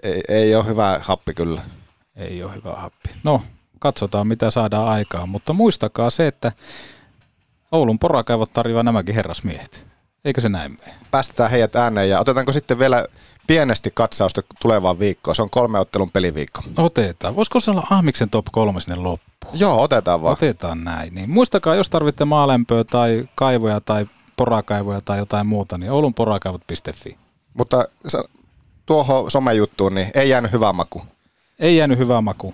ei, 0.03 0.23
ei 0.27 0.55
ole 0.55 0.65
hyvä 0.65 0.99
happi 1.03 1.33
kyllä. 1.33 1.61
Ei 2.15 2.43
ole 2.43 2.55
hyvä 2.55 2.75
happi. 2.75 3.09
No, 3.23 3.41
katsotaan 3.79 4.27
mitä 4.27 4.51
saadaan 4.51 4.87
aikaan, 4.87 5.29
mutta 5.29 5.53
muistakaa 5.53 6.09
se, 6.09 6.27
että 6.27 6.51
Oulun 7.71 7.99
porakaivot 7.99 8.53
tarjoaa 8.53 8.83
nämäkin 8.83 9.15
herrasmiehet. 9.15 9.87
Eikö 10.25 10.41
se 10.41 10.49
näin 10.49 10.77
mene? 10.79 10.95
Päästetään 11.11 11.51
heidät 11.51 11.75
ääneen 11.75 12.09
ja 12.09 12.19
otetaanko 12.19 12.51
sitten 12.51 12.79
vielä 12.79 13.07
pienesti 13.47 13.91
katsausta 13.93 14.41
tulevaan 14.62 14.99
viikkoon. 14.99 15.36
Se 15.36 15.41
on 15.41 15.49
kolme 15.49 15.79
ottelun 15.79 16.12
peliviikko. 16.12 16.62
Otetaan. 16.77 17.36
Voisiko 17.36 17.60
se 17.60 17.71
olla 17.71 17.88
Ahmiksen 17.89 18.29
top 18.29 18.45
kolme 18.51 18.81
sinne 18.81 18.95
loppuun? 18.95 19.60
Joo, 19.60 19.81
otetaan 19.81 20.21
vaan. 20.21 20.34
Otetaan 20.34 20.84
näin. 20.84 21.15
Niin 21.15 21.29
muistakaa, 21.29 21.75
jos 21.75 21.89
tarvitte 21.89 22.25
maalämpöä 22.25 22.84
tai 22.84 23.27
kaivoja 23.36 23.81
tai 23.81 24.05
porakaivoja 24.38 25.01
tai 25.01 25.17
jotain 25.17 25.47
muuta, 25.47 25.77
niin 25.77 25.91
oulunporakaivot.fi. 25.91 27.17
Mutta 27.53 27.88
tuohon 28.86 29.31
somejuttuun, 29.31 29.95
niin 29.95 30.12
ei 30.13 30.29
jäänyt 30.29 30.51
hyvä 30.51 30.73
maku. 30.73 31.01
Ei 31.60 31.77
jäänyt 31.77 31.97
hyvä 31.97 32.21
maku. 32.21 32.53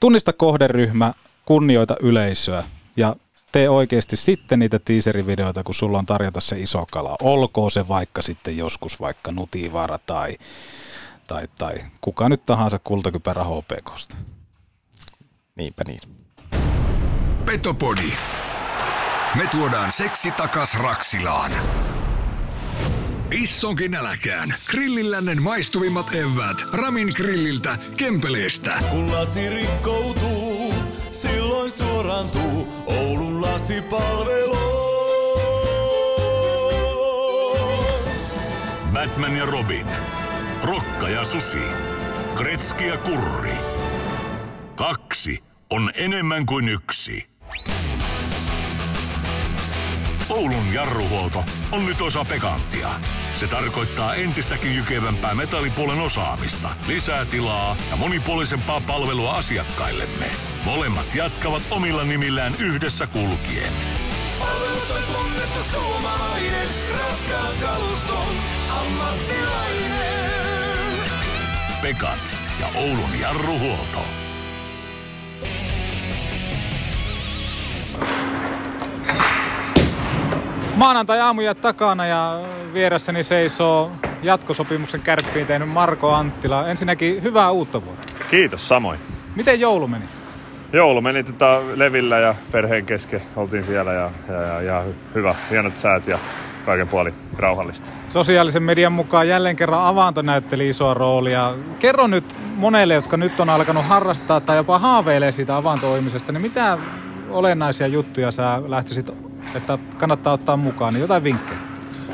Tunnista 0.00 0.32
kohderyhmä, 0.32 1.12
kunnioita 1.44 1.96
yleisöä 2.00 2.64
ja 2.96 3.16
tee 3.54 3.68
oikeasti 3.68 4.16
sitten 4.16 4.58
niitä 4.58 4.78
teaserivideoita, 4.78 5.62
kun 5.62 5.74
sulla 5.74 5.98
on 5.98 6.06
tarjota 6.06 6.40
se 6.40 6.58
iso 6.58 6.86
kala. 6.90 7.16
Olkoon 7.22 7.70
se 7.70 7.88
vaikka 7.88 8.22
sitten 8.22 8.56
joskus 8.56 9.00
vaikka 9.00 9.32
Nutivaara 9.32 9.98
tai, 9.98 10.38
tai, 11.26 11.48
tai 11.58 11.74
kuka 12.00 12.28
nyt 12.28 12.46
tahansa 12.46 12.78
kultakypärä 12.78 13.44
HPKsta. 13.44 14.16
Niinpä 15.56 15.82
niin. 15.86 16.00
Petopodi. 17.46 18.12
Me 19.34 19.46
tuodaan 19.50 19.92
seksi 19.92 20.30
takas 20.30 20.78
Raksilaan. 20.78 21.52
Issonkin 23.30 23.90
nälkään. 23.90 24.54
Grillillännen 24.70 25.42
maistuvimmat 25.42 26.14
eväät. 26.14 26.56
Ramin 26.72 27.12
grilliltä, 27.16 27.78
Kempeleestä. 27.96 28.78
Kun 28.90 29.12
lasi 29.12 29.48
rikkoutuu, 29.48 30.74
silloin 31.10 31.70
suorantuu 31.70 32.84
Oulun 33.54 33.62
lasipalvelu. 33.62 34.56
Batman 38.92 39.36
ja 39.36 39.46
Robin. 39.46 39.86
Rokka 40.62 41.08
ja 41.08 41.24
Susi. 41.24 41.62
Kretski 42.34 42.86
ja 42.86 42.96
Kurri. 42.96 43.54
Kaksi 44.74 45.42
on 45.70 45.90
enemmän 45.94 46.46
kuin 46.46 46.68
yksi. 46.68 47.26
Oulun 50.34 50.72
jarruhuolto 50.72 51.44
on 51.72 51.86
nyt 51.86 52.02
osa 52.02 52.24
Pekantia. 52.24 52.88
Se 53.34 53.46
tarkoittaa 53.46 54.14
entistäkin 54.14 54.76
jykevämpää 54.76 55.34
metallipuolen 55.34 56.00
osaamista, 56.00 56.68
lisää 56.86 57.24
tilaa 57.24 57.76
ja 57.90 57.96
monipuolisempaa 57.96 58.80
palvelua 58.80 59.34
asiakkaillemme. 59.34 60.30
Molemmat 60.64 61.14
jatkavat 61.14 61.62
omilla 61.70 62.04
nimillään 62.04 62.56
yhdessä 62.58 63.06
kulkien. 63.06 63.72
Palvelusta 64.38 64.94
tunnettu 64.94 65.64
suomalainen, 65.72 66.68
raskaan 66.98 67.56
kaluston 67.60 68.36
ammattilainen. 68.70 71.10
Pekat 71.82 72.30
ja 72.60 72.68
Oulun 72.74 73.20
jarruhuolto. 73.20 74.23
Maanantai 80.76 81.20
aamuja 81.20 81.54
takana 81.54 82.06
ja 82.06 82.40
vieressäni 82.72 83.22
seisoo 83.22 83.90
jatkosopimuksen 84.22 85.00
kärppiin 85.00 85.46
tehnyt 85.46 85.68
Marko 85.68 86.12
Anttila. 86.12 86.68
Ensinnäkin 86.68 87.22
hyvää 87.22 87.50
uutta 87.50 87.84
vuotta. 87.84 88.14
Kiitos, 88.30 88.68
samoin. 88.68 88.98
Miten 89.36 89.60
joulu 89.60 89.88
meni? 89.88 90.04
Joulu 90.72 91.00
meni 91.00 91.24
tota 91.24 91.60
Levillä 91.74 92.18
ja 92.18 92.34
perheen 92.52 92.86
kesken. 92.86 93.22
Oltiin 93.36 93.64
siellä 93.64 93.92
ja, 93.92 94.10
ja, 94.28 94.40
ja, 94.40 94.62
ja 94.62 94.84
hyvä, 95.14 95.34
hienot 95.50 95.76
säät 95.76 96.06
ja 96.06 96.18
kaiken 96.64 96.88
puolin 96.88 97.14
rauhallista. 97.36 97.90
Sosiaalisen 98.08 98.62
median 98.62 98.92
mukaan 98.92 99.28
jälleen 99.28 99.56
kerran 99.56 99.84
avanto 99.84 100.22
näytteli 100.22 100.68
isoa 100.68 100.94
roolia. 100.94 101.54
Kerro 101.78 102.06
nyt 102.06 102.34
monelle, 102.56 102.94
jotka 102.94 103.16
nyt 103.16 103.40
on 103.40 103.50
alkanut 103.50 103.84
harrastaa 103.84 104.40
tai 104.40 104.56
jopa 104.56 104.78
haaveilee 104.78 105.32
siitä 105.32 105.56
avantouimisesta, 105.56 106.32
niin 106.32 106.42
mitä 106.42 106.78
olennaisia 107.30 107.86
juttuja 107.86 108.30
sä 108.30 108.62
lähtisit, 108.66 109.10
että 109.54 109.78
kannattaa 109.98 110.32
ottaa 110.32 110.56
mukaan, 110.56 110.94
niin 110.94 111.00
jotain 111.00 111.24
vinkkejä? 111.24 111.58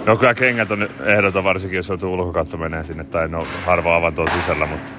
No 0.06 0.16
kyllä 0.16 0.34
kengät 0.34 0.70
on 0.70 0.88
ehdoton 1.04 1.44
varsinkin, 1.44 1.76
jos 1.76 1.88
joutuu 1.88 2.12
ulkokatto 2.12 2.56
menee 2.56 2.84
sinne, 2.84 3.04
tai 3.04 3.28
no 3.28 3.46
harva 3.66 3.96
avanto 3.96 4.22
on 4.22 4.30
sisällä, 4.30 4.66
mutta, 4.66 4.92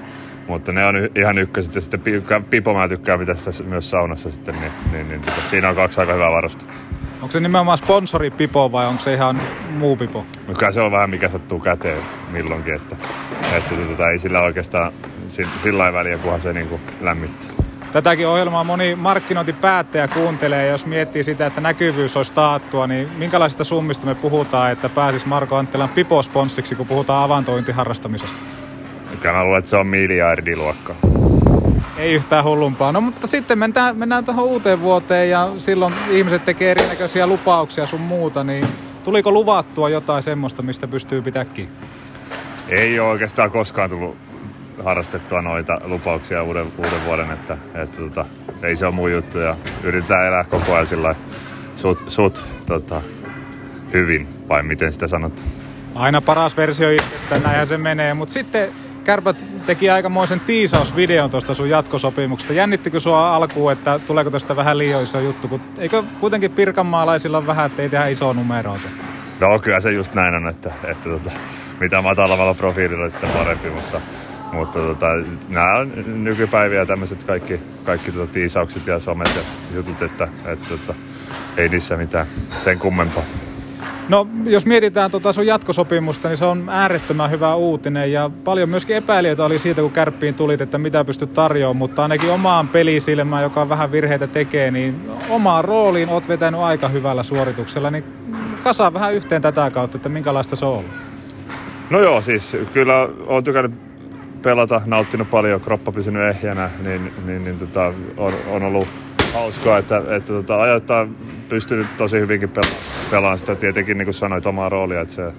mutta 0.48 0.72
ne 0.72 0.86
on 0.86 0.94
ihan 1.14 1.38
ykköset. 1.38 1.74
Ja 1.74 1.80
sitten 1.80 2.00
pi- 2.00 2.22
Pipo 2.50 2.74
mä 2.74 2.88
tykkään 2.88 3.18
pitää 3.18 3.34
sitä 3.34 3.64
myös 3.64 3.90
saunassa 3.90 4.30
sitten, 4.30 4.54
niin, 4.60 4.72
niin, 4.92 5.08
niin 5.08 5.20
tota, 5.20 5.40
siinä 5.44 5.68
on 5.68 5.74
kaksi 5.74 6.00
aika 6.00 6.12
hyvää 6.12 6.30
varustetta. 6.30 6.74
Onko 7.22 7.32
se 7.32 7.40
nimenomaan 7.40 7.78
sponsori 7.78 8.30
Pipo 8.30 8.72
vai 8.72 8.86
onko 8.86 9.02
se 9.02 9.14
ihan 9.14 9.40
muu 9.70 9.96
Pipo? 9.96 10.26
No 10.48 10.54
kyllä 10.58 10.72
se 10.72 10.80
on 10.80 10.92
vähän 10.92 11.10
mikä 11.10 11.28
sattuu 11.28 11.60
käteen 11.60 12.02
milloinkin, 12.30 12.74
että, 12.74 12.96
että 13.56 13.74
tota, 13.74 14.10
ei 14.10 14.18
sillä 14.18 14.40
oikeastaan 14.42 14.92
si- 15.28 15.48
sillä 15.62 15.78
lailla 15.82 15.98
väliä, 15.98 16.18
kunhan 16.18 16.40
se 16.40 16.52
niin 16.52 16.68
kuin 16.68 16.80
lämmittää. 17.00 17.61
Tätäkin 17.92 18.28
ohjelmaa 18.28 18.64
moni 18.64 18.94
markkinointipäättäjä 18.94 20.08
kuuntelee, 20.08 20.68
jos 20.68 20.86
miettii 20.86 21.24
sitä, 21.24 21.46
että 21.46 21.60
näkyvyys 21.60 22.16
olisi 22.16 22.32
taattua, 22.32 22.86
niin 22.86 23.08
minkälaisista 23.16 23.64
summista 23.64 24.06
me 24.06 24.14
puhutaan, 24.14 24.72
että 24.72 24.88
pääsis 24.88 25.26
Marko 25.26 25.56
Anttilan 25.56 25.88
piposponssiksi, 25.88 26.74
kun 26.74 26.86
puhutaan 26.86 27.24
avantointiharrastamisesta? 27.24 28.36
Kyllä 29.20 29.34
mä 29.34 29.44
luulen, 29.44 29.58
että 29.58 29.70
se 29.70 29.76
on 29.76 29.86
miljardiluokka. 29.86 30.94
Ei 31.96 32.12
yhtään 32.12 32.44
hullumpaa. 32.44 32.92
No 32.92 33.00
mutta 33.00 33.26
sitten 33.26 33.58
mennään, 33.58 33.96
mennään 33.96 34.24
tuohon 34.24 34.44
uuteen 34.44 34.80
vuoteen 34.80 35.30
ja 35.30 35.50
silloin 35.58 35.94
ihmiset 36.10 36.44
tekee 36.44 36.70
erinäköisiä 36.70 37.26
lupauksia 37.26 37.86
sun 37.86 38.00
muuta, 38.00 38.44
niin 38.44 38.66
tuliko 39.04 39.32
luvattua 39.32 39.88
jotain 39.88 40.22
semmoista, 40.22 40.62
mistä 40.62 40.88
pystyy 40.88 41.22
pitäkin? 41.22 41.68
Ei 42.68 43.00
ole 43.00 43.08
oikeastaan 43.08 43.50
koskaan 43.50 43.90
tullut 43.90 44.16
harrastettua 44.84 45.42
noita 45.42 45.80
lupauksia 45.84 46.42
uuden, 46.42 46.72
uuden 46.78 47.04
vuoden, 47.06 47.30
että, 47.30 47.58
että 47.74 47.96
tota, 47.96 48.24
ei 48.62 48.76
se 48.76 48.86
ole 48.86 48.94
mun 48.94 49.12
juttu 49.12 49.38
ja 49.38 49.56
yritetään 49.82 50.26
elää 50.26 50.44
koko 50.44 50.74
ajan 50.74 50.86
sillä 50.86 51.14
sut, 51.76 52.04
sut 52.06 52.44
tota, 52.66 53.02
hyvin, 53.92 54.28
vai 54.48 54.62
miten 54.62 54.92
sitä 54.92 55.08
sanot? 55.08 55.44
Aina 55.94 56.20
paras 56.20 56.56
versio 56.56 56.90
itsestä, 56.90 57.38
näinhän 57.38 57.66
se 57.66 57.78
menee. 57.78 58.14
Mutta 58.14 58.34
sitten 58.34 58.72
Kärpät 59.04 59.44
teki 59.66 59.90
aikamoisen 59.90 60.40
tiisausvideon 60.40 61.30
tuosta 61.30 61.54
sun 61.54 61.70
jatkosopimuksesta. 61.70 62.52
Jännittikö 62.52 63.00
sua 63.00 63.36
alkuun, 63.36 63.72
että 63.72 63.98
tuleeko 63.98 64.30
tästä 64.30 64.56
vähän 64.56 64.78
liian 64.78 65.02
iso 65.02 65.20
juttu? 65.20 65.48
Kun 65.48 65.60
eikö 65.78 66.02
kuitenkin 66.20 66.50
Pirkanmaalaisilla 66.50 67.38
on 67.38 67.46
vähän, 67.46 67.66
että 67.66 67.82
ei 67.82 67.88
tehdä 67.88 68.06
isoa 68.06 68.34
numeroa 68.34 68.78
tästä? 68.82 69.02
No 69.40 69.58
kyllä 69.58 69.80
se 69.80 69.92
just 69.92 70.14
näin 70.14 70.34
on, 70.34 70.48
että, 70.48 70.72
että 70.84 71.08
tota, 71.08 71.30
mitä 71.80 72.02
matalamalla 72.02 72.54
profiililla 72.54 73.08
sitä 73.08 73.26
parempi, 73.26 73.70
mutta, 73.70 74.00
mutta 74.52 74.78
tota, 74.78 75.06
nämä 75.48 75.78
on 75.78 75.92
nykypäiviä 76.24 76.86
tämmöiset 76.86 77.24
kaikki, 77.24 77.60
kaikki 77.84 78.12
tota, 78.12 78.32
tiisaukset 78.32 78.86
ja 78.86 79.00
somet 79.00 79.36
ja 79.36 79.42
jutut, 79.74 80.02
että, 80.02 80.28
että 80.44 80.68
tota, 80.68 80.94
ei 81.56 81.68
niissä 81.68 81.96
mitään 81.96 82.26
sen 82.58 82.78
kummempaa. 82.78 83.24
No, 84.08 84.28
jos 84.44 84.66
mietitään 84.66 85.10
tuota 85.10 85.32
sun 85.32 85.46
jatkosopimusta, 85.46 86.28
niin 86.28 86.36
se 86.36 86.44
on 86.44 86.68
äärettömän 86.68 87.30
hyvä 87.30 87.54
uutinen 87.54 88.12
ja 88.12 88.30
paljon 88.44 88.68
myöskin 88.68 88.96
epäilijöitä 88.96 89.44
oli 89.44 89.58
siitä, 89.58 89.82
kun 89.82 89.90
kärppiin 89.90 90.34
tulit, 90.34 90.60
että 90.60 90.78
mitä 90.78 91.04
pystyt 91.04 91.32
tarjoamaan, 91.32 91.76
mutta 91.76 92.02
ainakin 92.02 92.30
omaan 92.30 92.68
pelisilmään, 92.68 93.42
joka 93.42 93.68
vähän 93.68 93.92
virheitä 93.92 94.26
tekee, 94.26 94.70
niin 94.70 95.10
omaan 95.28 95.64
rooliin 95.64 96.08
oot 96.08 96.28
vetänyt 96.28 96.60
aika 96.60 96.88
hyvällä 96.88 97.22
suorituksella, 97.22 97.90
niin 97.90 98.04
kasaa 98.64 98.94
vähän 98.94 99.14
yhteen 99.14 99.42
tätä 99.42 99.70
kautta, 99.70 99.96
että 99.96 100.08
minkälaista 100.08 100.56
se 100.56 100.66
on 100.66 100.72
ollut. 100.72 100.90
No 101.90 102.00
joo, 102.00 102.22
siis 102.22 102.56
kyllä 102.72 103.08
oon 103.26 103.44
tykännyt 103.44 103.91
pelata, 104.42 104.80
nauttinut 104.86 105.30
paljon, 105.30 105.60
kroppa 105.60 105.92
pysynyt 105.92 106.22
ehjänä, 106.22 106.70
niin, 106.82 107.12
niin, 107.26 107.44
niin 107.44 107.58
tota, 107.58 107.92
on, 108.16 108.34
on 108.50 108.62
ollut 108.62 108.88
hauskaa, 109.34 109.78
että, 109.78 109.96
että 109.96 110.32
tota, 110.32 110.62
ajoittain 110.62 111.16
pystynyt 111.48 111.96
tosi 111.96 112.20
hyvinkin 112.20 112.50
pela- 112.50 112.74
pelaamaan 113.10 113.38
sitä 113.38 113.54
tietenkin, 113.54 113.98
niin 113.98 114.06
kuin 114.06 114.14
sanoit, 114.14 114.46
omaa 114.46 114.68
roolia, 114.68 115.00
että 115.00 115.14
se, 115.14 115.32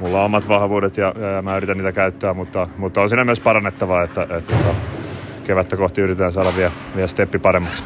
mulla 0.00 0.18
on 0.18 0.24
omat 0.24 0.48
vahvuudet 0.48 0.96
ja, 0.96 1.14
ja 1.36 1.42
mä 1.42 1.56
yritän 1.56 1.76
niitä 1.76 1.92
käyttää, 1.92 2.34
mutta, 2.34 2.68
mutta 2.76 3.00
on 3.00 3.08
siinä 3.08 3.24
myös 3.24 3.40
parannettavaa, 3.40 4.02
että, 4.02 4.22
että, 4.22 4.36
että 4.36 4.74
kevättä 5.44 5.76
kohti 5.76 6.00
yritetään 6.00 6.32
saada 6.32 6.56
vielä, 6.56 6.72
vielä 6.96 7.08
steppi 7.08 7.38
paremmaksi. 7.38 7.84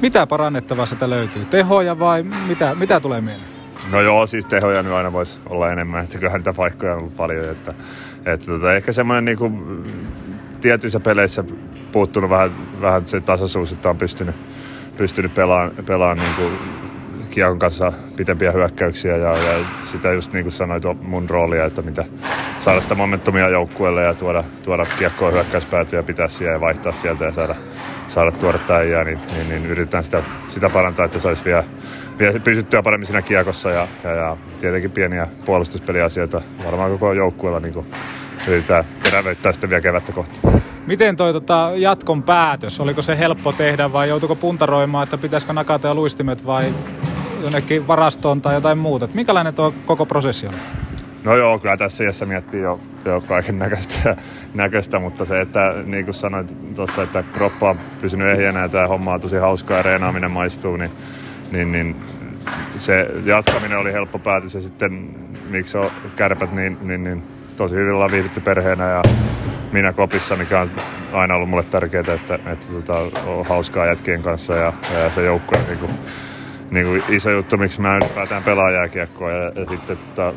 Mitä 0.00 0.26
parannettavaa 0.26 0.86
sitä 0.86 1.10
löytyy? 1.10 1.44
Tehoja 1.44 1.98
vai 1.98 2.22
mitä, 2.22 2.74
mitä 2.74 3.00
tulee 3.00 3.20
mieleen? 3.20 3.54
No 3.90 4.00
joo, 4.00 4.26
siis 4.26 4.46
tehoja 4.46 4.82
nyt 4.82 4.92
aina 4.92 5.12
voisi 5.12 5.38
olla 5.48 5.72
enemmän, 5.72 6.04
että 6.04 6.18
kyllähän 6.18 6.40
niitä 6.40 6.52
paikkoja 6.52 6.92
on 6.92 6.98
ollut 6.98 7.16
paljon, 7.16 7.50
että, 7.50 7.74
että 8.26 8.46
tota, 8.46 8.74
ehkä 8.74 8.92
semmoinen 8.92 9.24
niin 9.24 9.38
kuin, 9.38 9.84
tietyissä 10.60 11.00
peleissä 11.00 11.44
puuttunut 11.92 12.30
vähän, 12.30 12.50
vähän 12.80 13.06
se 13.06 13.20
tasaisuus, 13.20 13.72
että 13.72 13.90
on 13.90 13.98
pystynyt, 13.98 14.34
pystynyt 14.96 15.34
pelaamaan, 15.34 15.72
pelaamaan 15.86 16.18
niin 16.18 16.34
kuin 16.34 16.58
kiekon 17.30 17.58
kanssa 17.58 17.92
pitempiä 18.16 18.52
hyökkäyksiä 18.52 19.16
ja, 19.16 19.36
ja 19.36 19.64
sitä 19.80 20.12
just 20.12 20.32
niin 20.32 20.44
kuin 20.44 20.52
sanoit 20.52 20.82
mun 21.02 21.30
roolia, 21.30 21.64
että 21.64 21.82
mitä 21.82 22.04
saada 22.64 22.80
sitä 22.80 22.94
momentumia 22.94 23.48
joukkueelle 23.48 24.02
ja 24.02 24.14
tuoda, 24.14 24.44
tuoda 24.62 24.86
kiekkoa 24.98 25.30
hyökkäyspäätyä 25.30 25.98
ja 25.98 26.02
pitää 26.02 26.28
siellä 26.28 26.52
ja 26.52 26.60
vaihtaa 26.60 26.92
sieltä 26.92 27.24
ja 27.24 27.32
saada, 27.32 27.54
saada 28.08 28.32
tuoda 28.32 28.58
täijää, 28.58 29.04
niin, 29.04 29.18
niin, 29.32 29.48
niin, 29.48 29.66
yritetään 29.66 30.04
sitä, 30.04 30.22
sitä 30.48 30.70
parantaa, 30.70 31.04
että 31.04 31.18
saisi 31.18 31.44
vielä, 31.44 31.64
vielä 32.18 32.40
pysyttyä 32.40 32.82
paremmin 32.82 33.06
siinä 33.06 33.22
kiekossa 33.22 33.70
ja, 33.70 33.88
ja, 34.04 34.10
ja 34.10 34.36
tietenkin 34.58 34.90
pieniä 34.90 35.28
puolustuspeliasioita 35.44 36.40
varmaan 36.64 36.90
koko 36.90 37.12
joukkueella 37.12 37.60
niin 37.60 37.74
kuin 37.74 37.86
yritetään 38.48 38.84
terävöittää 39.02 39.52
sitten 39.52 39.70
vielä 39.70 39.80
kevättä 39.80 40.12
kohti. 40.12 40.40
Miten 40.86 41.16
toi 41.16 41.32
tota, 41.32 41.70
jatkon 41.76 42.22
päätös? 42.22 42.80
Oliko 42.80 43.02
se 43.02 43.18
helppo 43.18 43.52
tehdä 43.52 43.92
vai 43.92 44.08
joutuiko 44.08 44.36
puntaroimaan, 44.36 45.02
että 45.04 45.18
pitäisikö 45.18 45.52
nakata 45.52 45.88
ja 45.88 45.94
luistimet 45.94 46.46
vai 46.46 46.74
jonnekin 47.42 47.86
varastoon 47.86 48.40
tai 48.40 48.54
jotain 48.54 48.78
muuta? 48.78 49.04
Et 49.04 49.14
minkälainen 49.14 49.54
tuo 49.54 49.74
koko 49.86 50.06
prosessi 50.06 50.46
on? 50.46 50.54
No 51.24 51.36
joo, 51.36 51.58
kyllä 51.58 51.76
tässä 51.76 52.04
iässä 52.04 52.26
miettii 52.26 52.60
jo, 52.60 52.80
jo 53.04 53.20
kaiken 53.20 53.58
näköistä, 53.58 54.16
näköistä, 54.54 54.98
mutta 54.98 55.24
se, 55.24 55.40
että 55.40 55.74
niin 55.84 56.04
kuin 56.04 56.14
sanoit 56.14 56.74
tuossa, 56.74 57.02
että 57.02 57.24
kroppa 57.32 57.70
on 57.70 57.80
pysynyt 58.00 58.28
ehjänä 58.28 58.60
ja 58.60 58.68
tämä 58.68 58.86
homma 58.86 59.14
on 59.14 59.20
tosi 59.20 59.36
hauskaa 59.36 59.76
ja 59.76 59.82
reenaaminen 59.82 60.30
maistuu, 60.30 60.76
niin, 60.76 60.90
niin, 61.52 61.72
niin 61.72 61.96
se 62.76 63.10
jatkaminen 63.24 63.78
oli 63.78 63.92
helppo 63.92 64.18
päätös 64.18 64.54
ja 64.54 64.60
sitten 64.60 65.14
miksi 65.50 65.78
on 65.78 65.90
kärpät 66.16 66.52
niin, 66.52 66.78
niin, 66.80 67.04
niin 67.04 67.22
tosi 67.56 67.74
hyvin 67.74 67.94
ollaan 67.94 68.10
viihdytty 68.10 68.40
perheenä 68.40 68.88
ja 68.88 69.02
minä 69.72 69.92
kopissa, 69.92 70.36
mikä 70.36 70.60
on 70.60 70.70
aina 71.12 71.34
ollut 71.34 71.50
mulle 71.50 71.64
tärkeää, 71.64 72.04
että, 72.14 72.34
että 72.34 72.66
tota, 72.72 72.98
on 73.26 73.46
hauskaa 73.46 73.86
jätkien 73.86 74.22
kanssa 74.22 74.54
ja, 74.54 74.72
ja 74.98 75.10
se 75.10 75.24
joukkue 75.24 75.58
niin 75.68 75.78
kuin, 75.78 75.92
niin 76.70 76.86
kuin 76.86 77.02
iso 77.08 77.30
juttu, 77.30 77.56
miksi 77.56 77.80
mä 77.80 77.96
ylipäätään 77.96 78.42
pelaan 78.42 78.74
jääkiekkoa 78.74 79.30
ja, 79.30 79.52
ja 79.54 79.66
sitten 79.66 79.96
tota, 79.96 80.32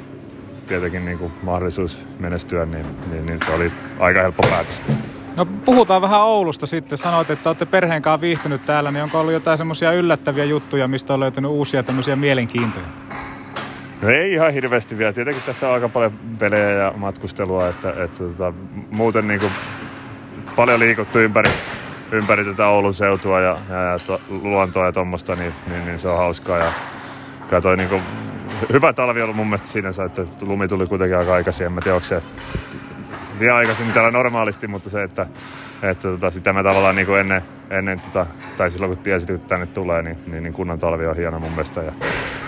tietenkin 0.67 1.05
niin 1.05 1.17
kuin 1.17 1.31
mahdollisuus 1.41 1.99
menestyä, 2.19 2.65
niin, 2.65 2.85
niin, 3.11 3.25
niin, 3.25 3.39
se 3.45 3.51
oli 3.51 3.71
aika 3.99 4.21
helppo 4.21 4.43
päätös. 4.49 4.81
No 5.35 5.45
puhutaan 5.45 6.01
vähän 6.01 6.21
Oulusta 6.21 6.65
sitten. 6.65 6.97
Sanoit, 6.97 7.29
että 7.29 7.49
olette 7.49 7.65
perheen 7.65 8.01
kanssa 8.01 8.21
viihtynyt 8.21 8.65
täällä, 8.65 8.91
niin 8.91 9.03
onko 9.03 9.19
ollut 9.19 9.33
jotain 9.33 9.57
semmoisia 9.57 9.91
yllättäviä 9.91 10.43
juttuja, 10.43 10.87
mistä 10.87 11.13
on 11.13 11.19
löytynyt 11.19 11.51
uusia 11.51 11.83
tämmöisiä 11.83 12.15
mielenkiintoja? 12.15 12.85
No 14.01 14.09
ei 14.09 14.33
ihan 14.33 14.53
hirveästi 14.53 14.97
vielä. 14.97 15.13
Tietenkin 15.13 15.43
tässä 15.43 15.67
on 15.67 15.73
aika 15.73 15.89
paljon 15.89 16.13
pelejä 16.39 16.69
ja 16.69 16.93
matkustelua, 16.95 17.67
että, 17.67 17.89
että 17.89 18.23
tota, 18.23 18.53
muuten 18.91 19.27
niin 19.27 19.39
kuin 19.39 19.51
paljon 20.55 20.79
liikuttu 20.79 21.19
ympäri, 21.19 21.49
ympäri 22.11 22.45
tätä 22.45 22.67
Oulun 22.67 22.93
seutua 22.93 23.39
ja, 23.39 23.57
ja, 23.69 23.81
ja 23.81 23.99
to, 23.99 24.21
luontoa 24.29 24.85
ja 24.85 24.91
tuommoista, 24.91 25.35
niin, 25.35 25.53
niin, 25.67 25.85
niin, 25.85 25.99
se 25.99 26.07
on 26.07 26.17
hauskaa. 26.17 26.57
Ja 26.57 26.71
katsoin 27.49 27.77
niin 27.77 27.89
kuin, 27.89 28.01
hyvä 28.73 28.93
talvi 28.93 29.21
ollut 29.21 29.35
mun 29.35 29.47
mielestä 29.47 29.67
siinä, 29.67 29.89
että 30.05 30.25
lumi 30.41 30.67
tuli 30.67 30.87
kuitenkin 30.87 31.17
aika 31.17 31.33
aikaisin. 31.33 31.65
En 31.65 31.71
mä 31.71 31.81
tiedä, 31.81 31.95
onko 31.95 32.07
se 32.07 32.21
vielä 33.39 33.55
aikaisemmin 33.55 33.93
täällä 33.93 34.11
normaalisti, 34.11 34.67
mutta 34.67 34.89
se, 34.89 35.03
että, 35.03 35.27
että 35.81 36.07
tota, 36.07 36.31
sitä 36.31 36.53
mä 36.53 36.63
tavallaan 36.63 36.95
niin 36.95 37.05
kuin 37.05 37.19
ennen, 37.19 37.41
ennen 37.69 37.99
tota, 37.99 38.25
tai 38.57 38.71
silloin 38.71 38.95
kun 38.95 39.03
tiesit, 39.03 39.29
että 39.29 39.47
tänne 39.47 39.65
tulee, 39.65 40.01
niin, 40.01 40.17
niin, 40.27 40.43
niin 40.43 40.53
kunnan 40.53 40.79
talvi 40.79 41.07
on 41.07 41.15
hieno 41.15 41.39
mun 41.39 41.51
mielestä 41.51 41.81
ja, 41.81 41.91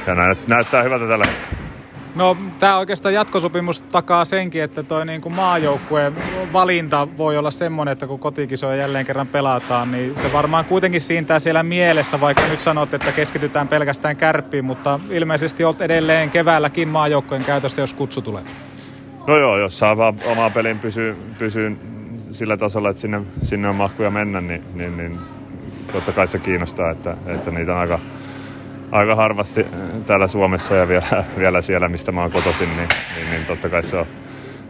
ja 0.07 0.15
näyt, 0.15 0.47
näyttää 0.47 0.83
hyvältä 0.83 1.07
tällä 1.07 1.25
hetkellä. 1.25 1.68
No 2.15 2.37
tämä 2.59 2.77
oikeastaan 2.77 3.13
jatkosopimus 3.13 3.81
takaa 3.81 4.25
senkin, 4.25 4.63
että 4.63 4.83
toi 4.83 5.05
niin 5.05 5.21
kuin 5.21 5.35
maajoukkueen 5.35 6.15
valinta 6.53 7.07
voi 7.17 7.37
olla 7.37 7.51
semmoinen, 7.51 7.91
että 7.91 8.07
kun 8.07 8.19
kotikisoja 8.19 8.75
jälleen 8.75 9.05
kerran 9.05 9.27
pelataan, 9.27 9.91
niin 9.91 10.19
se 10.21 10.33
varmaan 10.33 10.65
kuitenkin 10.65 11.01
siintää 11.01 11.39
siellä 11.39 11.63
mielessä, 11.63 12.21
vaikka 12.21 12.47
nyt 12.47 12.61
sanot, 12.61 12.93
että 12.93 13.11
keskitytään 13.11 13.67
pelkästään 13.67 14.17
kärppiin, 14.17 14.65
mutta 14.65 14.99
ilmeisesti 15.09 15.63
olet 15.63 15.81
edelleen 15.81 16.29
keväälläkin 16.29 16.87
maajoukkueen 16.87 17.43
käytöstä, 17.43 17.81
jos 17.81 17.93
kutsu 17.93 18.21
tulee. 18.21 18.43
No 19.27 19.37
joo, 19.37 19.57
jos 19.57 19.79
saa 19.79 19.97
vaan 19.97 20.19
omaa 20.25 20.49
pelin 20.49 20.79
pysyä, 20.79 21.15
pysyä 21.37 21.71
sillä 22.31 22.57
tasolla, 22.57 22.89
että 22.89 23.01
sinne, 23.01 23.21
sinne 23.43 23.69
on 23.69 23.75
mahkuja 23.75 24.09
mennä, 24.09 24.41
niin, 24.41 24.63
niin, 24.73 24.97
niin 24.97 25.17
totta 25.91 26.11
kai 26.11 26.27
se 26.27 26.39
kiinnostaa, 26.39 26.89
että, 26.91 27.17
että 27.25 27.51
niitä 27.51 27.73
on 27.73 27.79
aika, 27.79 27.99
aika 28.91 29.15
harvasti 29.15 29.65
täällä 30.05 30.27
Suomessa 30.27 30.75
ja 30.75 30.87
vielä, 30.87 31.23
vielä 31.39 31.61
siellä, 31.61 31.89
mistä 31.89 32.11
mä 32.11 32.21
oon 32.21 32.31
kotoisin, 32.31 32.77
niin, 32.77 32.89
niin, 33.15 33.29
niin 33.31 33.45
totta 33.45 33.69
kai 33.69 33.83
se 33.83 33.97
on, 33.97 34.05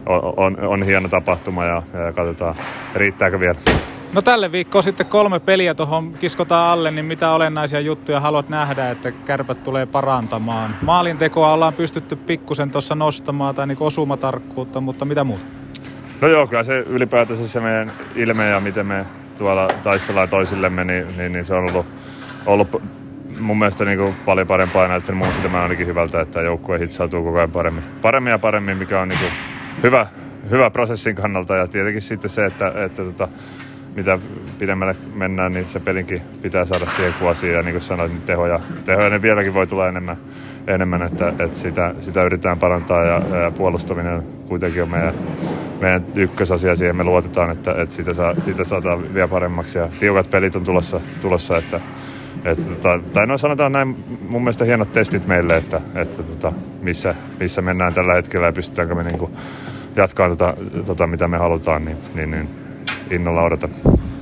on, 0.06 0.34
on, 0.36 0.56
on 0.60 0.82
hieno 0.82 1.08
tapahtuma 1.08 1.64
ja, 1.64 1.82
ja 2.04 2.12
katsotaan, 2.12 2.54
riittääkö 2.94 3.40
vielä. 3.40 3.58
No 4.12 4.22
tälle 4.22 4.52
viikkoon 4.52 4.82
sitten 4.82 5.06
kolme 5.06 5.40
peliä 5.40 5.74
tuohon 5.74 6.12
kiskotaan 6.12 6.72
alle, 6.72 6.90
niin 6.90 7.04
mitä 7.04 7.30
olennaisia 7.30 7.80
juttuja 7.80 8.20
haluat 8.20 8.48
nähdä, 8.48 8.90
että 8.90 9.12
kärpät 9.12 9.64
tulee 9.64 9.86
parantamaan? 9.86 10.76
Maalintekoa 10.82 11.52
ollaan 11.52 11.74
pystytty 11.74 12.16
pikkusen 12.16 12.70
tuossa 12.70 12.94
nostamaan 12.94 13.54
tai 13.54 13.66
niin 13.66 13.78
osumatarkkuutta, 13.80 14.80
mutta 14.80 15.04
mitä 15.04 15.24
muuta? 15.24 15.46
No 16.20 16.28
joo, 16.28 16.46
kyllä 16.46 16.62
se 16.62 16.78
ylipäätänsä 16.78 17.48
se 17.48 17.60
meidän 17.60 17.92
ilme 18.14 18.48
ja 18.48 18.60
miten 18.60 18.86
me 18.86 19.04
tuolla 19.38 19.68
taistellaan 19.82 20.28
toisillemme, 20.28 20.84
niin, 20.84 21.16
niin, 21.16 21.32
niin 21.32 21.44
se 21.44 21.54
on 21.54 21.70
ollut, 21.70 21.86
ollut 22.46 22.82
mun 23.40 23.58
mielestä 23.58 23.84
niin 23.84 23.98
kuin 23.98 24.14
paljon 24.24 24.46
parempaa 24.46 24.88
näyttänyt 24.88 25.18
mun 25.18 25.32
silmään 25.32 25.62
ainakin 25.62 25.86
hyvältä, 25.86 26.20
että 26.20 26.40
joukkue 26.40 26.78
hitsautuu 26.78 27.24
koko 27.24 27.38
ajan 27.38 27.50
paremmin, 27.50 27.84
paremmin 28.02 28.30
ja 28.30 28.38
paremmin, 28.38 28.76
mikä 28.76 29.00
on 29.00 29.08
niin 29.08 29.20
kuin 29.20 29.32
hyvä, 29.82 30.06
hyvä 30.50 30.70
prosessin 30.70 31.14
kannalta 31.14 31.56
ja 31.56 31.66
tietenkin 31.66 32.02
sitten 32.02 32.30
se, 32.30 32.46
että, 32.46 32.72
että 32.84 33.02
tota, 33.02 33.28
mitä 33.96 34.18
pidemmälle 34.58 34.96
mennään, 35.14 35.52
niin 35.52 35.68
se 35.68 35.80
pelinkin 35.80 36.22
pitää 36.42 36.64
saada 36.64 36.86
siihen 36.96 37.14
kuosiin. 37.14 37.52
Ja 37.52 37.62
niin 37.62 37.72
kuin 37.72 37.82
sanoin, 37.82 38.10
niin 38.10 38.22
tehoja, 38.22 38.60
tehoja 38.84 39.10
ne 39.10 39.22
vieläkin 39.22 39.54
voi 39.54 39.66
tulla 39.66 39.88
enemmän, 39.88 40.16
enemmän 40.66 41.02
että, 41.02 41.28
että 41.28 41.56
sitä, 41.56 41.94
sitä 42.00 42.22
yritetään 42.22 42.58
parantaa 42.58 43.04
ja, 43.04 43.22
ja 43.42 43.50
puolustaminen 43.50 44.22
kuitenkin 44.46 44.82
on 44.82 44.90
meidän, 44.90 45.14
meidän 45.80 46.04
ykkösasia. 46.14 46.76
Siihen 46.76 46.96
me 46.96 47.04
luotetaan, 47.04 47.50
että, 47.50 47.74
että 47.78 47.94
sitä, 47.94 48.14
saa, 48.14 48.34
sitä 48.42 48.64
saadaan 48.64 49.14
vielä 49.14 49.28
paremmaksi. 49.28 49.78
Ja 49.78 49.88
tiukat 49.98 50.30
pelit 50.30 50.56
on 50.56 50.64
tulossa, 50.64 51.00
tulossa 51.20 51.56
että, 51.56 51.80
että, 52.44 52.62
tota, 52.62 53.00
tai 53.12 53.26
no 53.26 53.38
sanotaan 53.38 53.72
näin 53.72 54.04
mun 54.28 54.42
mielestä 54.42 54.64
hienot 54.64 54.92
testit 54.92 55.26
meille, 55.26 55.56
että, 55.56 55.80
että 55.94 56.22
tota, 56.22 56.52
missä, 56.82 57.14
missä 57.40 57.62
mennään 57.62 57.94
tällä 57.94 58.14
hetkellä 58.14 58.46
ja 58.46 58.52
pystytäänkö 58.52 58.94
me 58.94 59.02
niinku 59.02 59.30
jatkaa 59.96 60.28
tota, 60.28 60.54
tota, 60.86 61.06
mitä 61.06 61.28
me 61.28 61.38
halutaan, 61.38 61.84
niin, 61.84 61.96
niin, 62.14 62.30
niin 62.30 62.48
innolla 63.10 63.42
odotan. 63.42 63.70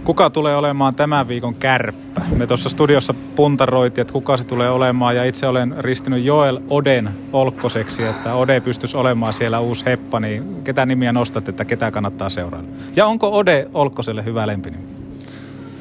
Kuka 0.04 0.30
tulee 0.30 0.56
olemaan 0.56 0.94
tämän 0.94 1.28
viikon 1.28 1.54
kärppä? 1.54 2.20
Me 2.36 2.46
tuossa 2.46 2.68
studiossa 2.68 3.14
puntaroitiin, 3.36 4.02
että 4.02 4.12
kuka 4.12 4.36
se 4.36 4.44
tulee 4.44 4.70
olemaan 4.70 5.16
ja 5.16 5.24
itse 5.24 5.46
olen 5.46 5.74
ristinyt 5.78 6.24
Joel 6.24 6.60
Oden 6.70 7.10
olkkoseksi, 7.32 8.02
että 8.02 8.34
Ode 8.34 8.60
pystyisi 8.60 8.96
olemaan 8.96 9.32
siellä 9.32 9.60
uusi 9.60 9.86
heppa, 9.86 10.20
niin 10.20 10.64
ketä 10.64 10.86
nimiä 10.86 11.12
nostat, 11.12 11.48
että 11.48 11.64
ketä 11.64 11.90
kannattaa 11.90 12.28
seurailla? 12.28 12.68
Ja 12.96 13.06
onko 13.06 13.36
Ode 13.36 13.68
Olkkoselle 13.74 14.24
hyvä 14.24 14.46
lempinimi? 14.46 14.97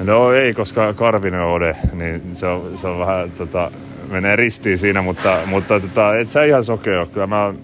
No 0.04 0.32
ei, 0.32 0.54
koska 0.54 0.94
Karvinen 0.94 1.40
on 1.40 1.52
Ode, 1.52 1.76
niin 1.92 2.22
se 2.32 2.46
on, 2.46 2.78
se 2.78 2.86
on 2.86 2.98
vähän, 2.98 3.30
tota, 3.30 3.70
menee 4.10 4.36
ristiin 4.36 4.78
siinä, 4.78 5.02
mutta, 5.02 5.38
mutta 5.46 5.80
tota, 5.80 6.16
et 6.16 6.28
sä 6.28 6.44
ihan 6.44 6.64
sokea 6.64 7.06
Kyllä 7.06 7.26
mä 7.26 7.54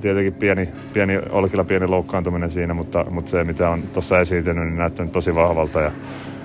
tietenkin 0.00 0.34
pieni, 0.34 0.68
pieni, 0.92 1.18
Olkilla 1.30 1.64
pieni 1.64 1.86
loukkaantuminen 1.86 2.50
siinä, 2.50 2.74
mutta, 2.74 3.04
mutta 3.10 3.30
se 3.30 3.44
mitä 3.44 3.70
on 3.70 3.82
tuossa 3.82 4.20
esiintynyt, 4.20 4.64
niin 4.64 4.78
näyttänyt 4.78 5.12
tosi 5.12 5.34
vahvalta 5.34 5.80
ja, 5.80 5.92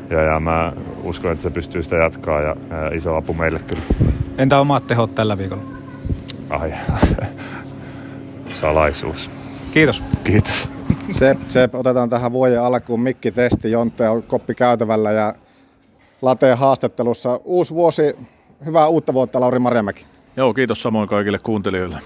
ja, 0.10 0.22
ja 0.22 0.40
mä 0.40 0.74
uskon, 1.04 1.32
että 1.32 1.44
se 1.44 1.50
pystyy 1.50 1.84
sitä 1.84 1.96
jatkaa 1.96 2.42
ja, 2.42 2.56
ja 2.70 2.88
iso 2.94 3.16
apu 3.16 3.34
meille 3.34 3.60
kyllä. 3.60 3.84
Entä 4.38 4.60
omat 4.60 4.88
tehot 4.88 5.16
tällä 5.16 5.38
viikolla? 5.38 5.64
Ai, 6.50 6.74
salaisuus. 8.52 9.30
Kiitos. 9.74 10.04
Kiitos. 10.24 10.81
Se, 11.10 11.38
se 11.48 11.70
otetaan 11.74 12.10
tähän 12.10 12.32
vuoden 12.32 12.62
alkuun 12.62 13.02
mikki-testi. 13.02 13.72
Jonte 13.72 14.10
on 14.10 14.24
koppi 14.24 14.56
käytävällä 14.56 15.12
ja 15.12 15.36
Lateen 16.22 16.58
haastattelussa. 16.58 17.40
Uusi 17.44 17.74
vuosi, 17.74 18.16
hyvää 18.66 18.88
uutta 18.88 19.14
vuotta 19.14 19.40
Lauri 19.40 19.60
Marjamäki. 19.60 20.06
Joo, 20.38 20.54
kiitos 20.54 20.82
samoin 20.82 21.10
kaikille 21.10 21.40
kuuntelijoille 21.40 21.98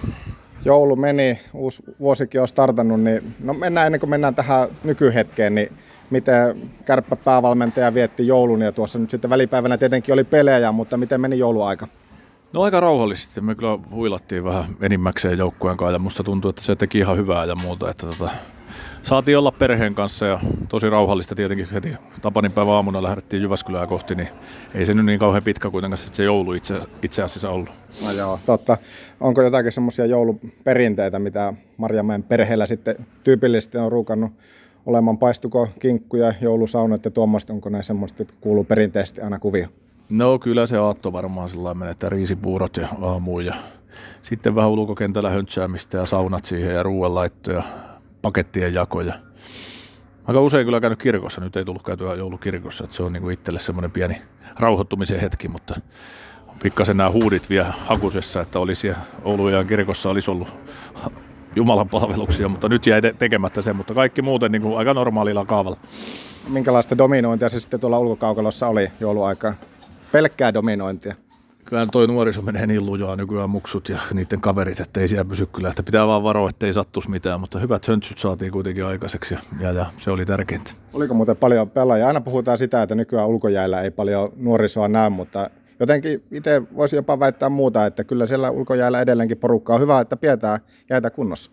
joulu 0.65 0.95
meni, 0.95 1.39
uusi 1.53 1.83
vuosikin 1.99 2.41
on 2.41 2.47
startannut, 2.47 3.01
niin 3.01 3.35
no 3.43 3.53
mennään 3.53 3.85
ennen 3.85 3.99
kuin 3.99 4.09
mennään 4.09 4.35
tähän 4.35 4.69
nykyhetkeen, 4.83 5.55
niin 5.55 5.71
miten 6.09 6.69
kärppä 6.85 7.15
päävalmentaja 7.15 7.93
vietti 7.93 8.27
joulun 8.27 8.61
ja 8.61 8.71
tuossa 8.71 8.99
nyt 8.99 9.09
sitten 9.09 9.29
välipäivänä 9.29 9.77
tietenkin 9.77 10.13
oli 10.13 10.23
pelejä, 10.23 10.71
mutta 10.71 10.97
miten 10.97 11.21
meni 11.21 11.39
jouluaika? 11.39 11.87
No 12.53 12.61
aika 12.61 12.79
rauhallisesti. 12.79 13.41
Me 13.41 13.55
kyllä 13.55 13.79
huilattiin 13.91 14.43
vähän 14.43 14.65
enimmäkseen 14.81 15.37
joukkueen 15.37 15.77
kanssa 15.77 15.93
ja 15.95 15.99
musta 15.99 16.23
tuntuu, 16.23 16.49
että 16.49 16.61
se 16.61 16.75
teki 16.75 16.99
ihan 16.99 17.17
hyvää 17.17 17.45
ja 17.45 17.55
muuta. 17.55 17.89
Että 17.89 18.07
tota, 18.07 18.29
saatiin 19.05 19.37
olla 19.37 19.51
perheen 19.51 19.95
kanssa 19.95 20.25
ja 20.25 20.39
tosi 20.69 20.89
rauhallista 20.89 21.35
tietenkin 21.35 21.67
heti 21.73 21.93
Tapanin 22.21 22.51
päivä 22.51 22.71
aamuna 22.71 23.03
lähdettiin 23.03 23.41
Jyväskylää 23.41 23.87
kohti, 23.87 24.15
niin 24.15 24.27
ei 24.75 24.85
se 24.85 24.93
nyt 24.93 25.05
niin 25.05 25.19
kauhean 25.19 25.43
pitkä 25.43 25.69
kuitenkaan 25.69 25.97
se 25.97 26.23
joulu 26.23 26.53
itse, 26.53 26.81
itse 27.03 27.23
asiassa 27.23 27.49
ollut. 27.49 27.69
No 28.05 28.11
joo, 28.11 28.39
totta. 28.45 28.77
Onko 29.19 29.41
jotakin 29.41 29.71
semmoisia 29.71 30.05
jouluperinteitä, 30.05 31.19
mitä 31.19 31.53
Marjamäen 31.77 32.23
perheellä 32.23 32.65
sitten 32.65 32.95
tyypillisesti 33.23 33.77
on 33.77 33.91
ruukannut 33.91 34.31
olemaan? 34.85 35.17
Paistuko 35.17 35.69
kinkkuja, 35.79 36.33
joulusaunat 36.41 37.05
ja 37.05 37.11
tuommoista, 37.11 37.53
onko 37.53 37.69
ne 37.69 37.83
semmoista, 37.83 38.23
että 38.23 38.33
kuuluu 38.41 38.63
perinteisesti 38.63 39.21
aina 39.21 39.39
kuvia? 39.39 39.69
No 40.09 40.39
kyllä 40.39 40.65
se 40.65 40.77
aatto 40.77 41.13
varmaan 41.13 41.49
sillä 41.49 41.63
lailla 41.63 41.79
menee, 41.79 41.91
että 41.91 42.09
riisipuurot 42.09 42.77
ja 42.77 42.87
aamuun 43.01 43.45
ja 43.45 43.55
sitten 44.21 44.55
vähän 44.55 44.71
ulkokentällä 44.71 45.29
höntsäämistä 45.29 45.97
ja 45.97 46.05
saunat 46.05 46.45
siihen 46.45 46.73
ja 46.73 46.83
ruoanlaittoja, 46.83 47.63
pakettien 48.25 48.73
jakoja. 48.73 49.13
Aika 50.27 50.41
usein 50.41 50.65
kyllä 50.65 50.81
käynyt 50.81 51.01
kirkossa, 51.01 51.41
nyt 51.41 51.55
ei 51.55 51.65
tullut 51.65 51.83
käytyä 51.83 52.15
joulukirkossa, 52.15 52.83
että 52.83 52.95
se 52.95 53.03
on 53.03 53.13
niinku 53.13 53.29
itselle 53.29 53.59
semmoinen 53.59 53.91
pieni 53.91 54.21
rauhoittumisen 54.59 55.19
hetki, 55.19 55.47
mutta 55.47 55.81
pikkasen 56.63 56.97
nämä 56.97 57.11
huudit 57.11 57.49
vielä 57.49 57.73
hakusessa, 57.85 58.41
että 58.41 58.59
olisi 58.59 58.93
Oulujan 59.23 59.67
kirkossa 59.67 60.09
olisi 60.09 60.31
ollut 60.31 60.47
Jumalan 61.55 61.89
palveluksia, 61.89 62.49
mutta 62.49 62.69
nyt 62.69 62.87
jäi 62.87 63.01
te- 63.01 63.15
tekemättä 63.19 63.61
se, 63.61 63.73
mutta 63.73 63.93
kaikki 63.93 64.21
muuten 64.21 64.51
niin 64.51 64.61
kuin 64.61 64.77
aika 64.77 64.93
normaalilla 64.93 65.45
kaavalla. 65.45 65.77
Minkälaista 66.47 66.97
dominointia 66.97 67.49
se 67.49 67.59
sitten 67.59 67.79
tuolla 67.79 67.99
ulkokaukalossa 67.99 68.67
oli 68.67 68.91
jouluaikaa? 68.99 69.53
Pelkkää 70.11 70.53
dominointia. 70.53 71.15
Kyllä 71.65 71.87
toi 71.91 72.07
nuoriso 72.07 72.41
menee 72.41 72.67
niin 72.67 72.85
lujaa 72.85 73.15
nykyään 73.15 73.49
muksut 73.49 73.89
ja 73.89 73.99
niiden 74.13 74.41
kaverit, 74.41 74.79
että 74.79 74.99
ei 74.99 75.07
siellä 75.07 75.25
pysy 75.25 75.45
kyllä. 75.45 75.69
Että 75.69 75.83
pitää 75.83 76.07
vaan 76.07 76.23
varoa, 76.23 76.49
ettei 76.49 76.73
sattuisi 76.73 77.09
mitään, 77.09 77.39
mutta 77.39 77.59
hyvät 77.59 77.87
höntsyt 77.87 78.17
saatiin 78.17 78.51
kuitenkin 78.51 78.85
aikaiseksi 78.85 79.33
ja, 79.33 79.39
ja, 79.59 79.71
ja 79.71 79.85
se 79.97 80.11
oli 80.11 80.25
tärkeintä. 80.25 80.71
Oliko 80.93 81.13
muuten 81.13 81.37
paljon 81.37 81.69
pelaajia? 81.69 82.07
Aina 82.07 82.21
puhutaan 82.21 82.57
sitä, 82.57 82.83
että 82.83 82.95
nykyään 82.95 83.27
ulkojäällä 83.27 83.81
ei 83.81 83.91
paljon 83.91 84.31
nuorisoa 84.35 84.87
näy, 84.87 85.09
mutta 85.09 85.49
jotenkin 85.79 86.23
itse 86.31 86.61
voisi 86.75 86.95
jopa 86.95 87.19
väittää 87.19 87.49
muuta, 87.49 87.85
että 87.85 88.03
kyllä 88.03 88.27
siellä 88.27 88.51
ulkojäällä 88.51 89.01
edelleenkin 89.01 89.37
porukkaa 89.37 89.75
on 89.75 89.81
hyvä, 89.81 89.99
että 89.99 90.17
pidetään 90.17 90.59
jäitä 90.89 91.09
kunnossa. 91.09 91.51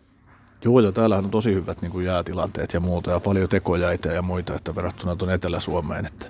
Joo, 0.65 0.81
ja 0.81 0.93
täällähän 0.93 1.25
on 1.25 1.31
tosi 1.31 1.55
hyvät 1.55 1.83
niin 1.83 1.93
kuin 1.93 2.07
jäätilanteet 2.07 2.73
ja 2.73 2.81
muuta 2.81 3.11
ja 3.11 3.21
paljon 3.21 3.49
tekojäitä 3.49 4.13
ja 4.13 4.23
muita, 4.23 4.55
että 4.55 4.75
verrattuna 4.75 5.17
tuonne 5.17 5.35
Etelä-Suomeen. 5.35 6.07
Että. 6.07 6.27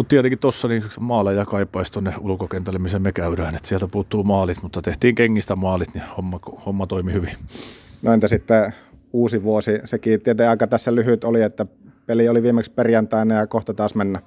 Mutta 0.00 0.10
tietenkin 0.10 0.38
tuossa 0.38 0.68
niin 0.68 0.84
maaleja 1.00 1.44
kaipaisi 1.44 1.92
tuonne 1.92 2.14
ulkokentälle, 2.20 2.78
missä 2.78 2.98
me 2.98 3.12
käydään. 3.12 3.54
Että 3.54 3.68
sieltä 3.68 3.86
puuttuu 3.86 4.24
maalit, 4.24 4.62
mutta 4.62 4.82
tehtiin 4.82 5.14
kengistä 5.14 5.56
maalit, 5.56 5.94
niin 5.94 6.04
homma, 6.16 6.40
homma 6.66 6.86
toimi 6.86 7.12
hyvin. 7.12 7.36
No 8.02 8.12
entä 8.12 8.28
sitten 8.28 8.74
uusi 9.12 9.42
vuosi? 9.42 9.78
Sekin 9.84 10.22
tietenkin 10.22 10.50
aika 10.50 10.66
tässä 10.66 10.94
lyhyt 10.94 11.24
oli, 11.24 11.42
että 11.42 11.66
peli 12.06 12.28
oli 12.28 12.42
viimeksi 12.42 12.70
perjantaina 12.70 13.34
ja 13.34 13.46
kohta 13.46 13.74
taas 13.74 13.94
mennä. 13.94 14.20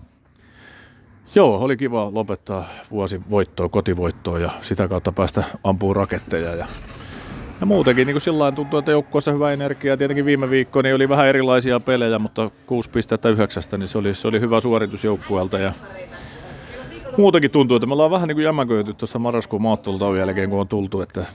Joo, 1.36 1.58
oli 1.58 1.78
kiva 1.78 2.14
lopettaa 2.14 2.70
vuosi 2.92 3.22
voittoa, 3.30 3.70
kotivoittoa 3.70 4.40
ja 4.40 4.52
sitä 4.62 4.88
kautta 4.88 5.12
päästä 5.12 5.44
ampuu 5.64 5.94
raketteja. 5.94 6.56
Ja, 6.56 6.66
ja 7.60 7.66
muutenkin 7.66 8.08
niin 8.08 8.22
sillä 8.22 8.52
tuntuu, 8.52 8.80
että 8.80 8.92
joukkueessa 8.92 9.32
hyvä 9.32 9.54
energia. 9.54 9.98
Tietenkin 9.98 10.26
viime 10.26 10.50
viikko 10.50 10.82
niin 10.82 10.96
oli 10.96 11.10
vähän 11.10 11.28
erilaisia 11.28 11.80
pelejä, 11.80 12.20
mutta 12.20 12.50
6 12.66 12.90
pistettä 12.90 13.30
yhdeksästä, 13.30 13.78
niin 13.78 13.88
se 13.88 13.98
oli, 13.98 14.14
se 14.14 14.28
oli 14.28 14.40
hyvä 14.40 14.60
suoritus 14.60 15.04
joukkueelta. 15.04 15.60
Ja 15.60 15.74
muutenkin 17.18 17.52
tuntuu, 17.52 17.78
että 17.78 17.88
me 17.88 17.94
ollaan 17.94 18.12
vähän 18.12 18.28
niin 18.28 18.36
kuin 18.36 18.46
jämäköity 18.46 18.94
tuossa 18.94 19.20
marraskuun 19.20 19.62
maattelutauon 19.62 20.18
jälkeen, 20.18 20.50
kun 20.50 20.60
on 20.60 20.68
tultu, 20.68 21.02
että 21.02 21.26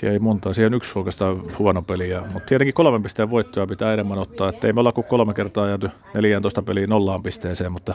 siellä 0.00 0.12
ei 0.12 0.18
monta, 0.18 0.52
siellä 0.52 0.74
on 0.74 0.76
yksi 0.76 0.98
oikeastaan 0.98 1.42
huono 1.58 1.82
peliä, 1.82 2.20
mutta 2.20 2.46
tietenkin 2.46 2.74
kolmen 2.74 3.02
pisteen 3.02 3.30
voittoa 3.30 3.66
pitää 3.66 3.92
enemmän 3.92 4.18
ottaa, 4.18 4.48
että 4.48 4.66
ei 4.66 4.72
me 4.72 4.80
olla 4.80 4.92
kuin 4.92 5.04
kolme 5.04 5.34
kertaa 5.34 5.68
jääty 5.68 5.90
14 6.14 6.62
peliä 6.62 6.86
nollaan 6.86 7.22
pisteeseen, 7.22 7.72
mutta 7.72 7.94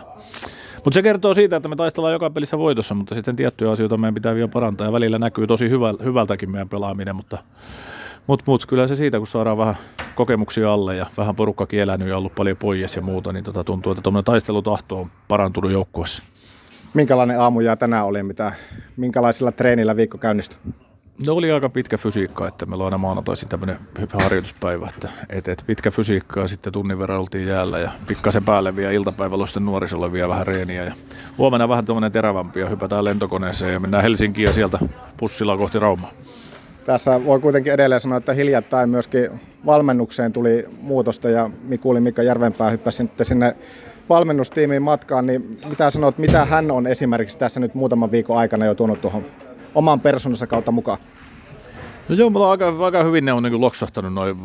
mutta 0.75 0.93
se 0.93 1.01
kertoo 1.01 1.33
siitä, 1.33 1.55
että 1.55 1.69
me 1.69 1.75
taistellaan 1.75 2.13
joka 2.13 2.29
pelissä 2.29 2.57
voitossa, 2.57 2.95
mutta 2.95 3.15
sitten 3.15 3.35
tiettyjä 3.35 3.71
asioita 3.71 3.97
meidän 3.97 4.13
pitää 4.13 4.35
vielä 4.35 4.47
parantaa 4.47 4.87
ja 4.87 4.93
välillä 4.93 5.19
näkyy 5.19 5.47
tosi 5.47 5.69
hyvä, 5.69 5.93
hyvältäkin 6.03 6.51
meidän 6.51 6.69
pelaaminen, 6.69 7.15
mutta 7.15 7.37
mutta 8.27 8.43
mut, 8.47 8.65
kyllä 8.65 8.87
se 8.87 8.95
siitä, 8.95 9.17
kun 9.17 9.27
saadaan 9.27 9.57
vähän 9.57 9.75
kokemuksia 10.15 10.73
alle 10.73 10.95
ja 10.95 11.05
vähän 11.17 11.35
porukkakin 11.35 11.79
elänyt 11.79 12.07
ja 12.07 12.17
ollut 12.17 12.35
paljon 12.35 12.57
pois 12.57 12.95
ja 12.95 13.01
muuta, 13.01 13.33
niin 13.33 13.43
tota 13.43 13.63
tuntuu, 13.63 13.91
että 13.91 14.01
tuommoinen 14.01 14.25
taistelutahto 14.25 14.99
on 14.99 15.11
parantunut 15.27 15.71
joukkueessa. 15.71 16.23
Minkälainen 16.93 17.39
aamu 17.39 17.59
ja 17.59 17.75
tänään 17.75 18.05
oli? 18.05 18.23
Mitä, 18.23 18.51
minkälaisilla 18.97 19.51
treenillä 19.51 19.95
viikko 19.95 20.17
käynnistyi? 20.17 20.57
No 21.27 21.33
oli 21.33 21.51
aika 21.51 21.69
pitkä 21.69 21.97
fysiikka, 21.97 22.47
että 22.47 22.65
meillä 22.65 22.83
on 22.83 22.85
aina 22.85 22.97
maanantaisin 22.97 23.49
tämmöinen 23.49 23.77
harjoituspäivä, 24.13 24.89
että 24.95 25.09
et, 25.29 25.47
et 25.47 25.63
pitkä 25.67 25.91
fysiikka 25.91 26.39
ja 26.39 26.47
sitten 26.47 26.73
tunnin 26.73 26.99
verran 26.99 27.19
oltiin 27.19 27.47
jäällä 27.47 27.79
ja 27.79 27.91
pikkasen 28.07 28.43
päälle 28.43 28.75
vielä 28.75 28.91
iltapäivällä 28.91 29.45
sitten 29.45 29.65
nuorisolle 29.65 30.11
vielä 30.11 30.29
vähän 30.29 30.47
reeniä 30.47 30.83
ja 30.83 30.93
huomenna 31.37 31.69
vähän 31.69 31.85
tuommoinen 31.85 32.11
terävämpi 32.11 32.59
ja 32.59 32.69
hypätään 32.69 33.05
lentokoneeseen 33.05 33.73
ja 33.73 33.79
mennään 33.79 34.03
Helsinkiin 34.03 34.45
ja 34.47 34.53
sieltä 34.53 34.79
pussilla 35.17 35.57
kohti 35.57 35.79
Raumaa. 35.79 36.11
Tässä 36.85 37.25
voi 37.25 37.39
kuitenkin 37.39 37.73
edelleen 37.73 38.01
sanoa, 38.01 38.17
että 38.17 38.33
hiljattain 38.33 38.89
myöskin 38.89 39.29
valmennukseen 39.65 40.33
tuli 40.33 40.65
muutosta 40.81 41.29
ja 41.29 41.49
Mikuli 41.63 41.99
Mika 41.99 42.23
Järvenpää 42.23 42.69
hyppäsi 42.69 43.09
sinne 43.21 43.55
valmennustiimiin 44.09 44.81
matkaan, 44.81 45.25
niin 45.25 45.59
mitä 45.69 45.89
sanot, 45.89 46.17
mitä 46.17 46.45
hän 46.45 46.71
on 46.71 46.87
esimerkiksi 46.87 47.37
tässä 47.37 47.59
nyt 47.59 47.75
muutaman 47.75 48.11
viikon 48.11 48.37
aikana 48.37 48.65
jo 48.65 48.75
tuonut 48.75 49.01
tuohon 49.01 49.25
oman 49.75 49.99
persoonansa 49.99 50.47
kautta 50.47 50.71
mukaan? 50.71 50.97
No 52.09 52.15
joo, 52.15 52.29
mulla 52.29 52.45
on 52.45 52.51
aika, 52.51 52.73
aika 52.85 53.03
hyvin 53.03 53.25
ne 53.25 53.33
on 53.33 53.43
niin 53.43 53.61
loksahtanut 53.61 54.13
noin 54.13 54.37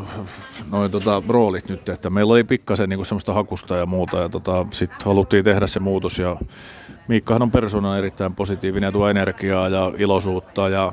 noi, 0.70 0.88
tota, 0.88 1.22
roolit 1.28 1.68
nyt, 1.68 1.88
että 1.88 2.10
meillä 2.10 2.32
oli 2.32 2.44
pikkasen 2.44 2.88
niin 2.88 3.06
semmoista 3.06 3.34
hakusta 3.34 3.76
ja 3.76 3.86
muuta 3.86 4.18
ja 4.18 4.28
tota, 4.28 4.66
sitten 4.70 5.06
haluttiin 5.06 5.44
tehdä 5.44 5.66
se 5.66 5.80
muutos 5.80 6.18
ja 6.18 6.36
Miikkahan 7.08 7.42
on 7.42 7.50
persoonan 7.50 7.98
erittäin 7.98 8.34
positiivinen 8.34 8.88
ja 8.88 8.92
tuo 8.92 9.08
energiaa 9.08 9.68
ja 9.68 9.92
iloisuutta 9.98 10.68
ja 10.68 10.92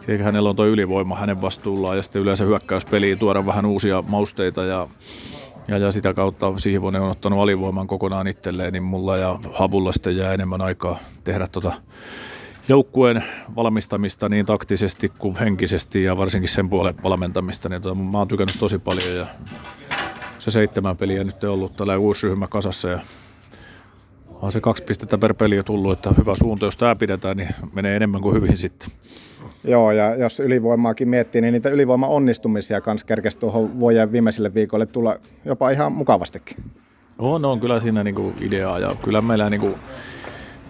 tietenkin 0.00 0.24
hänellä 0.24 0.50
on 0.50 0.56
tuo 0.56 0.66
ylivoima 0.66 1.16
hänen 1.16 1.42
vastuullaan 1.42 1.96
ja 1.96 2.02
sitten 2.02 2.22
yleensä 2.22 2.44
hyökkäyspeliin 2.44 3.18
tuoda 3.18 3.46
vähän 3.46 3.66
uusia 3.66 4.02
mausteita 4.02 4.64
ja 4.64 4.88
ja, 5.68 5.78
ja 5.78 5.92
sitä 5.92 6.14
kautta 6.14 6.52
Siivonen 6.56 7.02
on 7.02 7.10
ottanut 7.10 7.40
alivoiman 7.40 7.86
kokonaan 7.86 8.26
itselleen, 8.26 8.72
niin 8.72 8.82
mulla 8.82 9.16
ja 9.16 9.38
Havulla 9.52 9.92
sitten 9.92 10.16
jää 10.16 10.32
enemmän 10.32 10.60
aikaa 10.60 10.98
tehdä 11.24 11.46
tota 11.46 11.72
joukkueen 12.68 13.24
valmistamista 13.56 14.28
niin 14.28 14.46
taktisesti 14.46 15.12
kuin 15.18 15.36
henkisesti 15.36 16.04
ja 16.04 16.16
varsinkin 16.16 16.48
sen 16.48 16.68
puolen 16.68 16.94
valmentamista, 17.02 17.68
niin 17.68 17.82
tota, 17.82 17.94
mä 17.94 18.18
oon 18.18 18.28
tykännyt 18.28 18.56
tosi 18.58 18.78
paljon 18.78 19.16
ja 19.16 19.26
se 20.38 20.50
seitsemän 20.50 20.96
peliä 20.96 21.24
nyt 21.24 21.44
on 21.44 21.50
ollut 21.50 21.76
tällä 21.76 21.98
uusi 21.98 22.26
ryhmä 22.26 22.46
kasassa 22.46 22.88
ja 22.88 23.00
on 24.42 24.52
se 24.52 24.60
kaksi 24.60 24.84
pistettä 24.84 25.18
per 25.18 25.34
peli 25.34 25.56
jo 25.56 25.62
tullut, 25.62 25.92
että 25.92 26.14
hyvä 26.18 26.34
suunta, 26.36 26.64
jos 26.64 26.76
tämä 26.76 26.96
pidetään, 26.96 27.36
niin 27.36 27.48
menee 27.72 27.96
enemmän 27.96 28.20
kuin 28.20 28.34
hyvin 28.34 28.56
sitten. 28.56 28.88
Joo, 29.64 29.92
ja 29.92 30.14
jos 30.14 30.40
ylivoimaakin 30.40 31.08
miettii, 31.08 31.40
niin 31.40 31.52
niitä 31.52 31.70
ylivoima-onnistumisia 31.70 32.80
kanssa 32.80 33.06
kerkesi 33.06 33.38
tuohon 33.38 33.80
vuoden 33.80 34.12
viimeisille 34.12 34.54
viikoille 34.54 34.86
tulla 34.86 35.16
jopa 35.44 35.70
ihan 35.70 35.92
mukavastikin. 35.92 36.56
On, 37.18 37.44
on 37.44 37.60
kyllä 37.60 37.80
siinä 37.80 38.04
niinku 38.04 38.32
ideaa 38.40 38.78
ja 38.78 38.96
kyllä 39.04 39.20
meillä 39.20 39.50
niinku, 39.50 39.78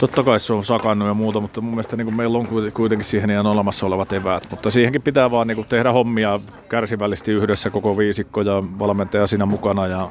totta 0.07 0.23
kai 0.23 0.41
se 0.41 0.53
on 0.53 0.65
sakannut 0.65 1.09
ja 1.09 1.15
muuta, 1.15 1.41
mutta 1.41 1.61
mun 1.61 1.71
mielestä 1.71 1.97
niinku 1.97 2.13
meillä 2.13 2.39
on 2.39 2.49
kuitenkin 2.75 3.05
siihen 3.07 3.31
ihan 3.31 3.47
olemassa 3.47 3.87
olevat 3.87 4.13
eväät. 4.13 4.47
Mutta 4.51 4.71
siihenkin 4.71 5.03
pitää 5.03 5.31
vaan 5.31 5.47
niinku 5.47 5.65
tehdä 5.69 5.93
hommia 5.93 6.41
kärsivällisesti 6.69 7.33
yhdessä 7.33 7.71
koko 7.71 7.99
viisikko 7.99 8.41
ja 8.41 8.63
valmentaja 8.79 9.27
siinä 9.27 9.47
mukana 9.47 9.87
ja 9.87 10.11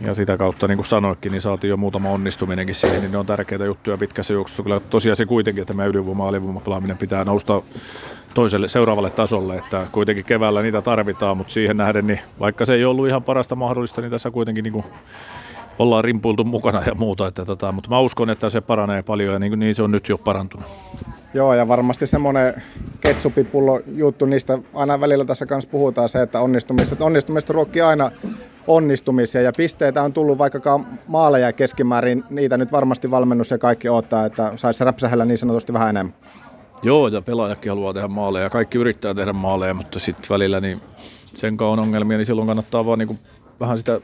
ja 0.00 0.14
sitä 0.14 0.36
kautta, 0.36 0.68
niin 0.68 0.78
kuin 0.78 0.86
sanoikin, 0.86 1.32
niin 1.32 1.42
saatiin 1.42 1.68
jo 1.68 1.76
muutama 1.76 2.10
onnistuminenkin 2.10 2.74
siihen, 2.74 3.00
niin 3.00 3.12
ne 3.12 3.18
on 3.18 3.26
tärkeitä 3.26 3.64
juttuja 3.64 3.98
pitkässä 3.98 4.34
juoksussa. 4.34 4.62
Kyllä 4.62 4.80
tosiaan 4.80 5.16
se 5.16 5.26
kuitenkin, 5.26 5.62
että 5.62 5.74
meidän 5.74 5.90
ylivoima- 5.90 6.24
ja 6.24 6.28
alivoimapelaaminen 6.28 6.98
pitää 6.98 7.24
nousta 7.24 7.62
toiselle 8.34 8.68
seuraavalle 8.68 9.10
tasolle, 9.10 9.56
että 9.56 9.86
kuitenkin 9.92 10.24
keväällä 10.24 10.62
niitä 10.62 10.82
tarvitaan, 10.82 11.36
mutta 11.36 11.52
siihen 11.52 11.76
nähden, 11.76 12.06
niin 12.06 12.20
vaikka 12.40 12.66
se 12.66 12.74
ei 12.74 12.84
ollut 12.84 13.08
ihan 13.08 13.22
parasta 13.22 13.56
mahdollista, 13.56 14.00
niin 14.00 14.10
tässä 14.10 14.30
kuitenkin 14.30 14.62
niin 14.62 14.72
kuin 14.72 14.84
ollaan 15.78 16.04
rimpuiltu 16.04 16.44
mukana 16.44 16.82
ja 16.86 16.94
muuta, 16.94 17.26
että 17.26 17.44
tota, 17.44 17.72
mutta 17.72 17.90
mä 17.90 18.00
uskon, 18.00 18.30
että 18.30 18.50
se 18.50 18.60
paranee 18.60 19.02
paljon 19.02 19.32
ja 19.32 19.38
niin, 19.38 19.58
niin 19.58 19.74
se 19.74 19.82
on 19.82 19.90
nyt 19.90 20.08
jo 20.08 20.18
parantunut. 20.18 20.66
Joo, 21.34 21.54
ja 21.54 21.68
varmasti 21.68 22.06
semmoinen 22.06 22.62
ketsupipullo 23.00 23.80
juttu, 23.86 24.26
niistä 24.26 24.58
aina 24.74 25.00
välillä 25.00 25.24
tässä 25.24 25.46
kanssa 25.46 25.70
puhutaan 25.70 26.08
se, 26.08 26.22
että 26.22 26.40
onnistumista, 26.40 27.04
onnistumista 27.04 27.52
ruokkii 27.52 27.82
aina 27.82 28.10
onnistumisia 28.66 29.42
ja 29.42 29.52
pisteitä 29.56 30.02
on 30.02 30.12
tullut 30.12 30.38
vaikkakaan 30.38 30.86
maaleja 31.06 31.52
keskimäärin, 31.52 32.24
niitä 32.30 32.56
nyt 32.56 32.72
varmasti 32.72 33.10
valmennus 33.10 33.50
ja 33.50 33.58
kaikki 33.58 33.88
odottaa, 33.88 34.26
että 34.26 34.52
saisi 34.56 34.84
räpsähellä 34.84 35.24
niin 35.24 35.38
sanotusti 35.38 35.72
vähän 35.72 35.88
enemmän. 35.88 36.14
Joo, 36.82 37.08
ja 37.08 37.22
pelaajakin 37.22 37.72
haluaa 37.72 37.94
tehdä 37.94 38.08
maaleja, 38.08 38.50
kaikki 38.50 38.78
yrittää 38.78 39.14
tehdä 39.14 39.32
maaleja, 39.32 39.74
mutta 39.74 39.98
sitten 39.98 40.28
välillä 40.30 40.60
niin 40.60 40.80
sen 41.34 41.56
on 41.60 41.78
ongelmia, 41.78 42.16
niin 42.16 42.26
silloin 42.26 42.46
kannattaa 42.46 42.86
vaan 42.86 42.98
niin 42.98 43.18
vähän 43.60 43.78
sitä 43.78 44.00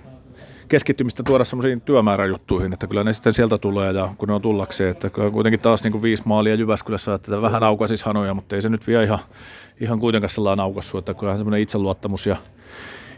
keskittymistä 0.74 1.22
tuoda 1.22 1.44
semmoisiin 1.44 1.80
työmääräjuttuihin, 1.80 2.72
että 2.72 2.86
kyllä 2.86 3.04
ne 3.04 3.12
sitten 3.12 3.32
sieltä 3.32 3.58
tulee 3.58 3.92
ja 3.92 4.08
kun 4.18 4.28
ne 4.28 4.34
on 4.34 4.42
tullakseen, 4.42 4.90
että 4.90 5.10
kuitenkin 5.10 5.60
taas 5.60 5.82
niin 5.82 5.92
kuin 5.92 6.02
viisi 6.02 6.22
maalia 6.26 6.54
Jyväskylässä, 6.54 7.14
että 7.14 7.42
vähän 7.42 7.62
aukasis 7.62 8.02
hanoja, 8.02 8.34
mutta 8.34 8.56
ei 8.56 8.62
se 8.62 8.68
nyt 8.68 8.86
vielä 8.86 9.02
ihan, 9.02 9.18
ihan 9.80 9.98
kuitenkaan 9.98 10.30
sellainen 10.30 10.62
aukassut, 10.62 10.98
että 10.98 11.14
kyllähän 11.14 11.38
semmoinen 11.38 11.60
itseluottamus 11.60 12.26
ja 12.26 12.36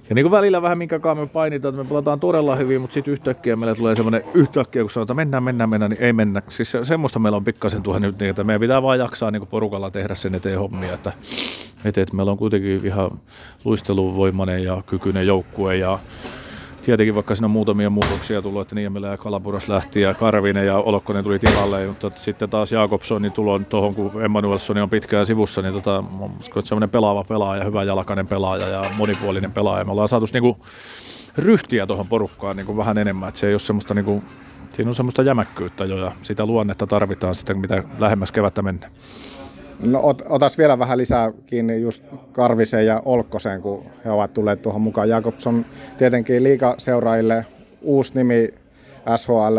ja 0.08 0.14
niin 0.14 0.24
kuin 0.24 0.30
välillä 0.30 0.62
vähän 0.62 0.78
minkä 0.78 1.00
me 1.14 1.26
painitaan, 1.26 1.74
että 1.74 1.84
me 1.84 1.88
pelataan 1.88 2.20
todella 2.20 2.56
hyvin, 2.56 2.80
mutta 2.80 2.94
sitten 2.94 3.12
yhtäkkiä 3.12 3.56
meille 3.56 3.74
tulee 3.74 3.94
semmoinen 3.94 4.24
yhtäkkiä, 4.34 4.82
kun 4.82 4.90
sanotaan 4.90 5.16
mennään, 5.16 5.42
mennään, 5.42 5.70
mennaan, 5.70 5.90
niin 5.90 6.02
ei 6.02 6.12
mennä. 6.12 6.42
Siis 6.48 6.70
se, 6.70 6.84
semmoista 6.84 7.18
meillä 7.18 7.36
on 7.36 7.44
pikkasen 7.44 7.82
tuohon 7.82 8.02
nyt 8.02 8.18
niin, 8.18 8.30
että 8.30 8.44
meidän 8.44 8.60
pitää 8.60 8.82
vaan 8.82 8.98
jaksaa 8.98 9.30
niin 9.30 9.40
kuin 9.40 9.48
porukalla 9.48 9.90
tehdä 9.90 10.14
sen 10.14 10.34
eteen 10.34 10.58
hommia, 10.58 10.92
että, 10.92 11.12
että, 11.84 12.00
että 12.00 12.16
meillä 12.16 12.32
on 12.32 12.38
kuitenkin 12.38 12.86
ihan 12.86 13.10
luisteluvoimainen 13.64 14.64
ja 14.64 14.82
kykyinen 14.86 15.26
joukkue 15.26 15.76
ja 15.76 15.98
tietenkin 16.86 17.14
vaikka 17.14 17.34
siinä 17.34 17.46
on 17.46 17.50
muutamia 17.50 17.90
muutoksia 17.90 18.42
tullut, 18.42 18.62
että 18.62 18.74
Niemelä 18.74 19.08
ja 19.08 19.16
Kalapuras 19.16 19.68
lähti 19.68 20.00
ja 20.00 20.14
Karvinen 20.14 20.66
ja 20.66 20.78
Olokkonen 20.78 21.24
tuli 21.24 21.38
tilalle, 21.38 21.86
mutta 21.86 22.10
sitten 22.10 22.50
taas 22.50 22.72
Jakobsonin 22.72 23.32
tulo 23.32 23.58
tuohon, 23.58 23.94
kun 23.94 24.24
Emmanuelsson 24.24 24.78
on 24.78 24.90
pitkään 24.90 25.26
sivussa, 25.26 25.62
niin 25.62 25.74
tota, 25.74 26.04
uskon, 26.40 26.60
että 26.60 26.68
semmoinen 26.68 26.90
pelaava 26.90 27.24
pelaaja, 27.24 27.64
hyvä 27.64 27.82
jalkainen 27.82 28.26
pelaaja 28.26 28.68
ja 28.68 28.84
monipuolinen 28.96 29.52
pelaaja. 29.52 29.84
Me 29.84 29.90
ollaan 29.90 30.08
saatu 30.08 30.26
niinku 30.32 30.58
ryhtiä 31.38 31.86
tuohon 31.86 32.08
porukkaan 32.08 32.56
niinku 32.56 32.76
vähän 32.76 32.98
enemmän, 32.98 33.28
että 33.28 33.40
se 33.40 33.46
ei 33.46 33.54
ole 33.54 33.60
semmoista 33.60 33.94
niinku, 33.94 34.24
siinä 34.72 34.88
on 34.88 34.94
semmoista 34.94 35.22
jämäkkyyttä 35.22 35.84
jo 35.84 35.96
ja 35.96 36.12
sitä 36.22 36.46
luonnetta 36.46 36.86
tarvitaan 36.86 37.34
sitten, 37.34 37.58
mitä 37.58 37.82
lähemmäs 37.98 38.32
kevättä 38.32 38.62
mennään. 38.62 38.92
No 39.80 40.00
ot, 40.02 40.22
otas 40.28 40.58
vielä 40.58 40.78
vähän 40.78 40.98
lisää 40.98 41.32
kiinni 41.46 41.80
just 41.80 42.04
Karvisen 42.32 42.86
ja 42.86 43.02
Olkkosen, 43.04 43.62
kun 43.62 43.84
he 44.04 44.10
ovat 44.10 44.34
tulleet 44.34 44.62
tuohon 44.62 44.82
mukaan. 44.82 45.08
Jakobson 45.08 45.66
tietenkin 45.98 46.42
liikaseuraajille 46.42 47.46
uusi 47.82 48.12
nimi 48.14 48.54
SHL, 49.16 49.58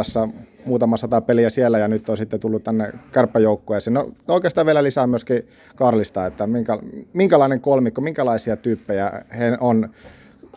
muutama 0.65 0.97
sata 0.97 1.22
peliä 1.22 1.49
siellä 1.49 1.80
ja 1.80 1.88
nyt 1.88 2.09
on 2.09 2.18
sitten 2.18 2.39
tullut 2.39 2.63
tänne 2.63 2.93
kärppäjoukkueeseen. 3.11 3.93
No 3.93 4.09
oikeastaan 4.28 4.65
vielä 4.68 4.84
lisää 4.84 5.07
myöskin 5.07 5.47
Karlista, 5.76 6.26
että 6.26 6.47
minkä, 6.47 6.80
minkälainen 7.13 7.61
kolmikko, 7.61 8.01
minkälaisia 8.01 8.57
tyyppejä 8.57 9.11
he 9.38 9.57
on. 9.59 9.89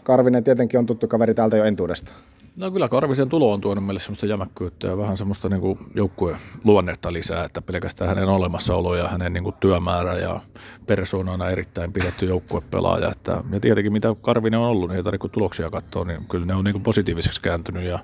Karvinen 0.03 0.45
tietenkin 0.45 0.79
on 0.79 0.87
tuttu 0.87 1.09
kaveri 1.09 1.35
täältä 1.35 1.57
jo 1.57 1.65
entuudesta. 1.65 2.13
No 2.61 2.71
kyllä 2.71 2.89
Karvisen 2.89 3.29
tulo 3.29 3.53
on 3.53 3.61
tuonut 3.61 3.85
meille 3.85 4.01
semmoista 4.01 4.27
jämäkkyyttä 4.27 4.87
ja 4.87 4.99
vähän 4.99 5.17
semmoista 5.17 5.49
niin 5.49 5.79
joukkueen 5.95 6.39
luonnetta 6.65 7.13
lisää, 7.13 7.45
että 7.45 7.63
pelkästään 7.63 8.09
hänen 8.09 8.29
olemassaolo 8.29 8.97
ja 8.97 9.09
hänen 9.09 9.33
niin 9.33 9.45
kuin 9.45 9.57
työmäärä 9.61 10.19
ja 10.19 10.41
persoonana 10.87 11.51
erittäin 11.51 11.93
pidetty 11.93 12.27
joukkuepelaaja. 12.27 13.11
Että, 13.11 13.45
ja 13.53 13.61
tietenkin 13.61 13.93
mitä 13.93 14.15
Karvinen 14.23 14.61
on 14.61 14.67
ollut, 14.67 14.89
niin 14.89 14.97
ei 14.97 15.03
tarvitse 15.03 15.29
tuloksia 15.29 15.69
katsoa, 15.69 16.05
niin 16.05 16.25
kyllä 16.29 16.47
ne 16.47 16.55
on 16.55 16.65
niin 16.65 16.73
kuin 16.73 16.83
positiiviseksi 16.83 17.41
kääntynyt 17.41 17.85
ja 17.85 17.99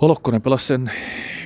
Holokkonen 0.00 0.42
pelasi 0.42 0.66
sen 0.66 0.90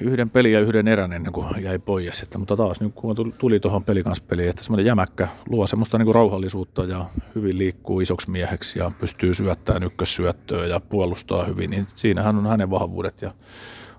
yhden 0.01 0.30
pelin 0.30 0.53
ja 0.53 0.61
yhden 0.61 0.88
erän 0.88 1.12
ennen 1.12 1.32
kuin 1.32 1.46
jäi 1.64 1.78
pois. 1.78 2.22
Että, 2.22 2.38
mutta 2.38 2.57
taas 2.57 2.80
nyt 2.80 2.92
kun 2.94 3.34
tuli 3.38 3.61
tuohon 3.61 3.84
pelikanspeliin, 3.84 4.51
että 4.51 4.62
semmoinen 4.62 4.86
jämäkkä 4.86 5.28
luo 5.49 5.66
semmoista 5.66 5.99
niin 5.99 6.14
rauhallisuutta 6.14 6.84
ja 6.84 7.05
hyvin 7.34 7.59
liikkuu 7.59 8.01
isoksi 8.01 8.30
mieheksi 8.30 8.78
ja 8.78 8.90
pystyy 9.01 9.34
syöttämään 9.34 9.82
ykkössyöttöä 9.82 10.66
ja 10.66 10.80
puolustaa 10.80 11.44
hyvin, 11.44 11.70
niin 11.70 11.86
siinähän 11.94 12.36
on 12.36 12.46
hänen 12.46 12.70
vahvuudet 12.70 13.22
ja 13.22 13.30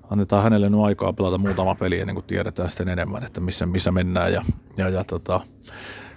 annetaan 0.10 0.44
hänelle 0.44 0.70
nyt 0.70 0.80
aikaa 0.80 1.14
pelata 1.14 1.38
muutama 1.38 1.76
peli 1.76 2.00
ennen 2.00 2.16
kuin 2.16 2.26
tiedetään 2.26 2.70
sitten 2.70 2.90
enemmän, 2.90 3.24
että 3.24 3.42
missä, 3.42 3.66
missä 3.66 3.92
mennään. 3.92 4.34
Ja, 4.34 4.44
ja, 4.78 4.90
ja 4.90 5.04
tota, 5.04 5.42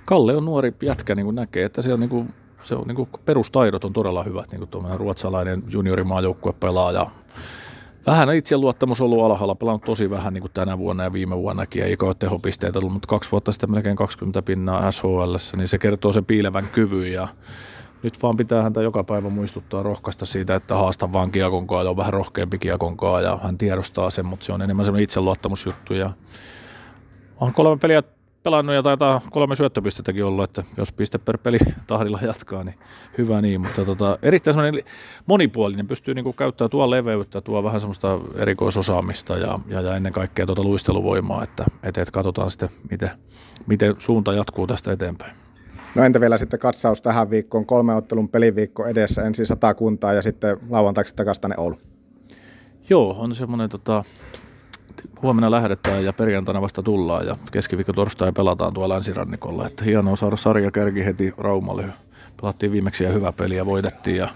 Kalle 0.06 0.36
on 0.36 0.44
nuori 0.44 0.74
jätkä, 0.82 1.14
niin 1.14 1.26
kuin 1.26 1.36
näkee, 1.36 1.64
että 1.64 1.82
se 1.82 1.92
on 1.92 2.00
niin 2.00 2.10
kuin, 2.10 2.34
se 2.62 2.74
on 2.74 2.86
niin 2.86 2.96
kuin 2.96 3.08
perustaidot 3.24 3.84
on 3.84 3.92
todella 3.92 4.22
hyvät, 4.22 4.52
niin 4.52 4.68
kuin 4.68 4.98
ruotsalainen 4.98 5.62
juniorimaajoukkue 5.68 6.52
pelaaja 6.52 7.10
vähän 8.06 8.34
itseluottamus 8.34 9.00
ollut 9.00 9.24
alhaalla, 9.24 9.54
pelannut 9.54 9.84
tosi 9.84 10.10
vähän 10.10 10.34
niin 10.34 10.42
kuin 10.42 10.52
tänä 10.52 10.78
vuonna 10.78 11.04
ja 11.04 11.12
viime 11.12 11.36
vuonnakin, 11.36 11.84
eikä 11.84 12.06
ole 12.06 12.14
tehopisteitä 12.14 12.80
tullut, 12.80 12.92
mutta 12.92 13.08
kaksi 13.08 13.32
vuotta 13.32 13.52
sitten 13.52 13.70
melkein 13.70 13.96
20 13.96 14.42
pinnaa 14.42 14.92
SHL, 14.92 15.34
niin 15.56 15.68
se 15.68 15.78
kertoo 15.78 16.12
sen 16.12 16.24
piilevän 16.24 16.68
kyvyn 16.72 17.12
ja 17.12 17.28
nyt 18.02 18.22
vaan 18.22 18.36
pitää 18.36 18.62
häntä 18.62 18.82
joka 18.82 19.04
päivä 19.04 19.28
muistuttaa 19.28 19.82
rohkaista 19.82 20.26
siitä, 20.26 20.54
että 20.54 20.74
haasta 20.74 21.12
vaan 21.12 21.30
kiekonkaa 21.32 21.82
ja 21.82 21.90
on 21.90 21.96
vähän 21.96 22.12
rohkeampi 22.12 22.58
kiekonkaa 22.58 23.20
ja 23.20 23.38
hän 23.42 23.58
tiedostaa 23.58 24.10
sen, 24.10 24.26
mutta 24.26 24.46
se 24.46 24.52
on 24.52 24.62
enemmän 24.62 24.84
semmoinen 24.84 25.04
itseluottamusjuttu 25.04 25.94
ja 25.94 26.10
on 27.40 27.54
kolme 27.54 27.78
peliä 27.78 28.02
pelannut 28.42 28.74
ja 28.74 28.82
taitaa 28.82 29.20
kolme 29.30 29.56
syöttöpistettäkin 29.56 30.24
ollut, 30.24 30.44
että 30.44 30.64
jos 30.76 30.92
piste 30.92 31.18
per 31.18 31.38
peli 31.38 31.58
tahdilla 31.86 32.18
jatkaa, 32.22 32.64
niin 32.64 32.74
hyvä 33.18 33.40
niin. 33.40 33.60
Mutta 33.60 33.84
tota, 33.84 34.18
erittäin 34.22 34.54
semmoinen 34.54 34.84
monipuolinen, 35.26 35.86
pystyy 35.86 36.14
niinku 36.14 36.32
käyttämään 36.32 36.70
tuo 36.70 36.90
leveyttä, 36.90 37.40
tuo 37.40 37.62
vähän 37.62 37.80
semmoista 37.80 38.18
erikoisosaamista 38.36 39.36
ja, 39.36 39.58
ja, 39.68 39.80
ja 39.80 39.96
ennen 39.96 40.12
kaikkea 40.12 40.46
tuota 40.46 40.62
luisteluvoimaa, 40.62 41.42
että, 41.42 41.64
että, 41.82 42.00
että 42.02 42.12
katsotaan 42.12 42.50
sitten, 42.50 42.68
miten, 42.90 43.10
miten 43.66 43.94
suunta 43.98 44.32
jatkuu 44.32 44.66
tästä 44.66 44.92
eteenpäin. 44.92 45.32
No 45.94 46.04
entä 46.04 46.20
vielä 46.20 46.38
sitten 46.38 46.60
katsaus 46.60 47.02
tähän 47.02 47.30
viikkoon, 47.30 47.66
kolme 47.66 47.94
ottelun 47.94 48.28
peliviikko 48.28 48.86
edessä, 48.86 49.22
ensin 49.22 49.46
sata 49.46 49.74
kuntaa 49.74 50.12
ja 50.12 50.22
sitten 50.22 50.56
lauantaiksi 50.70 51.16
takaisin 51.16 51.40
tänne 51.40 51.56
Oulu. 51.58 51.76
Joo, 52.88 53.16
on 53.18 53.34
semmoinen 53.34 53.70
tota, 53.70 54.04
huomenna 55.22 55.50
lähdetään 55.50 56.04
ja 56.04 56.12
perjantaina 56.12 56.60
vasta 56.60 56.82
tullaan 56.82 57.26
ja 57.26 57.36
keskiviikko 57.52 57.92
torstai 57.92 58.32
pelataan 58.32 58.74
tuolla 58.74 58.94
länsirannikolla. 58.94 59.66
Että 59.66 59.84
hienoa 59.84 60.16
saada 60.16 60.36
sarja 60.36 60.70
kärki 60.70 61.04
heti 61.04 61.34
Raumalle. 61.38 61.84
Pelattiin 62.40 62.72
viimeksi 62.72 63.04
ja 63.04 63.10
hyvä 63.10 63.32
peli 63.32 63.56
ja 63.56 63.66
voitettiin 63.66 64.16
ja 64.16 64.28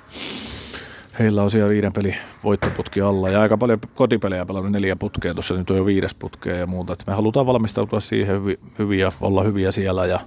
heillä 1.18 1.42
on 1.42 1.50
siellä 1.50 1.68
viiden 1.68 1.92
peli 1.92 2.16
voittoputki 2.44 3.00
alla 3.00 3.30
ja 3.30 3.40
aika 3.40 3.58
paljon 3.58 3.78
kotipelejä 3.94 4.46
pelannut 4.46 4.72
neljä 4.72 4.96
putkea 4.96 5.34
tuossa, 5.34 5.54
nyt 5.54 5.70
on 5.70 5.76
jo 5.76 5.86
viides 5.86 6.14
putkea 6.14 6.56
ja 6.56 6.66
muuta. 6.66 6.92
Et 6.92 7.04
me 7.06 7.12
halutaan 7.12 7.46
valmistautua 7.46 8.00
siihen 8.00 8.42
hyvin 8.78 8.98
ja 8.98 9.12
olla 9.20 9.42
hyviä 9.42 9.72
siellä 9.72 10.06
ja 10.06 10.20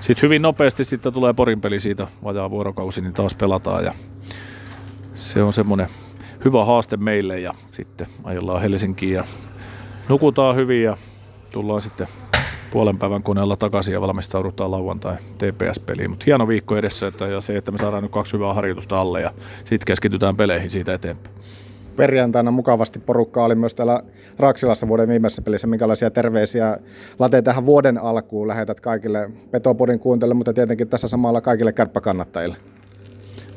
sitten 0.00 0.22
hyvin 0.22 0.42
nopeasti 0.42 0.84
sitten 0.84 1.12
tulee 1.12 1.32
Porin 1.32 1.60
peli 1.60 1.80
siitä 1.80 2.06
vajaa 2.24 2.50
vuorokausi, 2.50 3.00
niin 3.00 3.14
taas 3.14 3.34
pelataan 3.34 3.84
ja 3.84 3.94
se 5.14 5.42
on 5.42 5.52
semmoinen 5.52 5.88
hyvä 6.44 6.64
haaste 6.64 6.96
meille 6.96 7.40
ja 7.40 7.52
sitten 7.70 8.06
ajellaan 8.24 8.62
Helsinkiin 8.62 9.12
ja 9.12 9.24
nukutaan 10.08 10.56
hyvin 10.56 10.82
ja 10.82 10.96
tullaan 11.52 11.80
sitten 11.80 12.08
puolen 12.70 12.98
päivän 12.98 13.22
koneella 13.22 13.56
takaisin 13.56 13.94
ja 13.94 14.00
valmistaudutaan 14.00 14.70
lauantai 14.70 15.16
TPS-peliin. 15.38 16.10
Mutta 16.10 16.24
hieno 16.26 16.48
viikko 16.48 16.76
edessä 16.76 17.06
että, 17.06 17.26
ja 17.26 17.40
se, 17.40 17.56
että 17.56 17.70
me 17.70 17.78
saadaan 17.78 18.02
nyt 18.02 18.12
kaksi 18.12 18.32
hyvää 18.32 18.54
harjoitusta 18.54 19.00
alle 19.00 19.20
ja 19.20 19.32
sitten 19.58 19.86
keskitytään 19.86 20.36
peleihin 20.36 20.70
siitä 20.70 20.94
eteenpäin. 20.94 21.36
Perjantaina 21.96 22.50
mukavasti 22.50 22.98
porukka 22.98 23.44
oli 23.44 23.54
myös 23.54 23.74
täällä 23.74 24.02
Raksilassa 24.38 24.88
vuoden 24.88 25.08
viimeisessä 25.08 25.42
pelissä. 25.42 25.66
Minkälaisia 25.66 26.10
terveisiä 26.10 26.78
lateja 27.18 27.42
tähän 27.42 27.66
vuoden 27.66 27.98
alkuun 27.98 28.48
lähetät 28.48 28.80
kaikille 28.80 29.30
Petopodin 29.50 29.98
kuuntelijoille, 29.98 30.34
mutta 30.34 30.52
tietenkin 30.52 30.88
tässä 30.88 31.08
samalla 31.08 31.40
kaikille 31.40 31.72
kärppäkannattajille? 31.72 32.56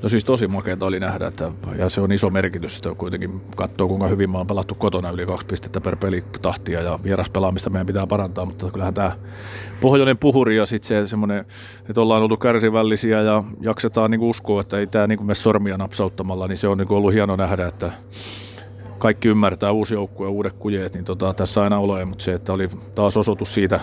No 0.04 0.10
siis 0.10 0.26
tosi 0.26 0.48
makeata 0.48 0.86
oli 0.86 1.00
nähdä, 1.00 1.28
että, 1.28 1.52
ja 1.78 1.89
se 1.89 2.02
on 2.02 2.12
iso 2.12 2.30
merkitys, 2.30 2.76
että 2.76 2.95
kuitenkin 2.98 3.41
katsoo 3.56 3.88
kuinka 3.88 4.08
hyvin 4.08 4.30
me 4.30 4.38
on 4.38 4.48
pelattu 4.48 4.76
kotona 4.76 5.10
yli 5.10 5.26
kaksi 5.26 5.48
pistettä 5.48 5.82
per 5.82 5.95
pelitahtia 5.95 6.82
ja 6.82 7.00
vieraspelaamista 7.04 7.70
meidän 7.70 7.86
pitää 7.88 8.08
parantaa, 8.08 8.45
mutta 8.45 8.72
kyllähän 8.72 8.93
tämä 8.93 9.12
pohjoinen 9.82 10.18
puhuri 10.18 10.58
ja 10.58 10.66
sitten 10.66 10.88
se 10.88 11.08
semmoinen, 11.08 11.45
että 11.89 12.02
ollaan 12.02 12.24
oltu 12.24 12.38
kärsivällisiä 12.38 13.22
ja 13.22 13.43
jaksetaan 13.62 14.12
niin 14.12 14.22
uskoa, 14.22 14.62
että 14.62 14.78
ei 14.78 14.88
tämä 14.88 15.08
niin 15.08 15.26
me 15.26 15.36
sormia 15.36 15.78
napsauttamalla, 15.78 16.48
niin 16.48 16.58
se 16.58 16.68
on 16.68 16.78
niin 16.78 16.91
ollut 16.91 17.14
hieno 17.14 17.36
nähdä, 17.36 17.68
että 17.68 17.91
kaikki 18.98 19.28
ymmärtää 19.28 19.72
uusi 19.72 19.93
joukkue 19.93 20.28
ja 20.28 20.32
uudet 20.32 20.54
kujeet, 20.54 20.93
niin 20.93 21.06
tota, 21.06 21.34
tässä 21.34 21.62
aina 21.62 21.80
ole, 21.80 22.06
mutta 22.06 22.24
se, 22.24 22.34
että 22.34 22.54
oli 22.54 22.70
taas 22.95 23.18
osoitus 23.18 23.54
siitä 23.54 23.80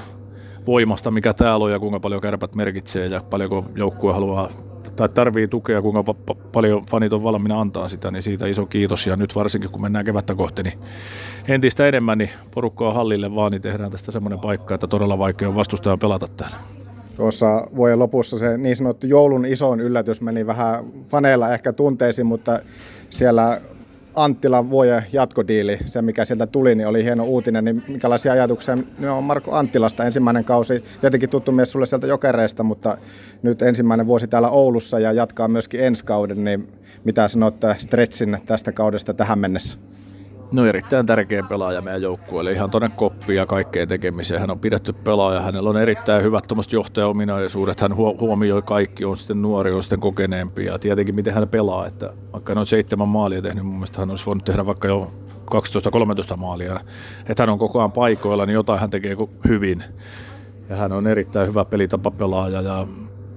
voimasta, 0.66 1.10
mikä 1.10 1.32
täällä 1.32 1.64
on 1.64 1.72
ja 1.72 1.78
kuinka 1.78 2.00
paljon 2.00 2.20
kärpät 2.20 2.54
merkitsee 2.54 3.06
ja 3.06 3.22
paljonko 3.30 3.64
joukkue 3.76 4.12
haluaa 4.12 4.48
tai 4.96 5.08
tarvii 5.08 5.48
tukea, 5.48 5.82
kuinka 5.82 6.04
pa- 6.12 6.36
paljon 6.52 6.82
fanit 6.90 7.12
on 7.12 7.22
valmiina 7.22 7.60
antaa 7.60 7.88
sitä, 7.88 8.10
niin 8.10 8.22
siitä 8.22 8.46
iso 8.46 8.66
kiitos. 8.66 9.06
Ja 9.06 9.16
nyt 9.16 9.34
varsinkin 9.34 9.70
kun 9.70 9.82
mennään 9.82 10.04
kevättä 10.04 10.34
kohti, 10.34 10.62
niin 10.62 10.78
entistä 11.48 11.88
enemmän 11.88 12.18
niin 12.18 12.30
porukkaa 12.54 12.92
hallille 12.92 13.34
vaan, 13.34 13.52
niin 13.52 13.62
tehdään 13.62 13.90
tästä 13.90 14.12
semmoinen 14.12 14.38
paikka, 14.38 14.74
että 14.74 14.86
todella 14.86 15.18
vaikea 15.18 15.48
on 15.48 15.54
vastustajan 15.54 15.98
pelata 15.98 16.26
täällä. 16.36 16.56
Tuossa 17.16 17.66
vuoden 17.76 17.98
lopussa 17.98 18.38
se 18.38 18.58
niin 18.58 18.76
sanottu 18.76 19.06
joulun 19.06 19.46
isoin 19.46 19.80
yllätys 19.80 20.20
meni 20.20 20.46
vähän 20.46 20.84
faneilla 21.08 21.54
ehkä 21.54 21.72
tunteisiin, 21.72 22.26
mutta 22.26 22.60
siellä 23.10 23.60
Anttilan 24.14 24.70
vuoden 24.70 25.02
jatkodiili, 25.12 25.78
se 25.84 26.02
mikä 26.02 26.24
sieltä 26.24 26.46
tuli, 26.46 26.74
niin 26.74 26.88
oli 26.88 27.04
hieno 27.04 27.24
uutinen. 27.24 27.64
Niin 27.64 27.84
minkälaisia 27.88 28.32
ajatuksia 28.32 28.78
ne 28.98 29.10
on 29.10 29.24
Marko 29.24 29.54
Anttilasta 29.54 30.04
ensimmäinen 30.04 30.44
kausi? 30.44 30.84
Tietenkin 31.00 31.30
tuttu 31.30 31.52
mies 31.52 31.72
sulle 31.72 31.86
sieltä 31.86 32.06
jokereista, 32.06 32.62
mutta 32.62 32.98
nyt 33.42 33.62
ensimmäinen 33.62 34.06
vuosi 34.06 34.28
täällä 34.28 34.48
Oulussa 34.48 34.98
ja 34.98 35.12
jatkaa 35.12 35.48
myöskin 35.48 35.80
ensi 35.80 36.04
kauden. 36.04 36.44
Niin 36.44 36.68
mitä 37.04 37.28
sanot 37.28 37.54
Stretsin 37.78 38.38
tästä 38.46 38.72
kaudesta 38.72 39.14
tähän 39.14 39.38
mennessä? 39.38 39.78
No 40.54 40.66
erittäin 40.66 41.06
tärkeä 41.06 41.42
pelaaja 41.42 41.80
meidän 41.80 42.02
joukkueelle, 42.02 42.52
ihan 42.52 42.70
tuonne 42.70 42.90
koppia 42.96 43.36
ja 43.36 43.46
kaikkeen 43.46 43.88
tekemiseen. 43.88 44.40
Hän 44.40 44.50
on 44.50 44.58
pidetty 44.58 44.92
pelaaja, 44.92 45.40
hänellä 45.40 45.70
on 45.70 45.76
erittäin 45.76 46.22
hyvät 46.22 46.44
johtajaominaisuudet, 46.72 47.80
hän 47.80 47.96
huomioi 47.96 48.62
kaikki, 48.62 49.04
on 49.04 49.16
sitten 49.16 49.42
nuori, 49.42 49.72
on 49.72 49.82
sitten 49.82 50.00
kokeneempi 50.00 50.64
ja 50.64 50.78
tietenkin 50.78 51.14
miten 51.14 51.34
hän 51.34 51.48
pelaa, 51.48 51.86
että 51.86 52.12
vaikka 52.32 52.50
hän 52.50 52.58
on 52.58 52.66
seitsemän 52.66 53.08
maalia 53.08 53.42
tehnyt, 53.42 53.64
mun 53.64 53.74
mielestä 53.74 54.00
hän 54.00 54.10
olisi 54.10 54.26
voinut 54.26 54.44
tehdä 54.44 54.66
vaikka 54.66 54.88
jo 54.88 55.12
12-13 56.34 56.36
maalia. 56.36 56.80
Että 57.28 57.42
hän 57.42 57.50
on 57.50 57.58
koko 57.58 57.78
ajan 57.78 57.92
paikoilla, 57.92 58.46
niin 58.46 58.54
jotain 58.54 58.80
hän 58.80 58.90
tekee 58.90 59.16
hyvin. 59.48 59.84
Ja 60.68 60.76
hän 60.76 60.92
on 60.92 61.06
erittäin 61.06 61.48
hyvä 61.48 61.64
pelitapapelaaja 61.64 62.60
ja 62.60 62.86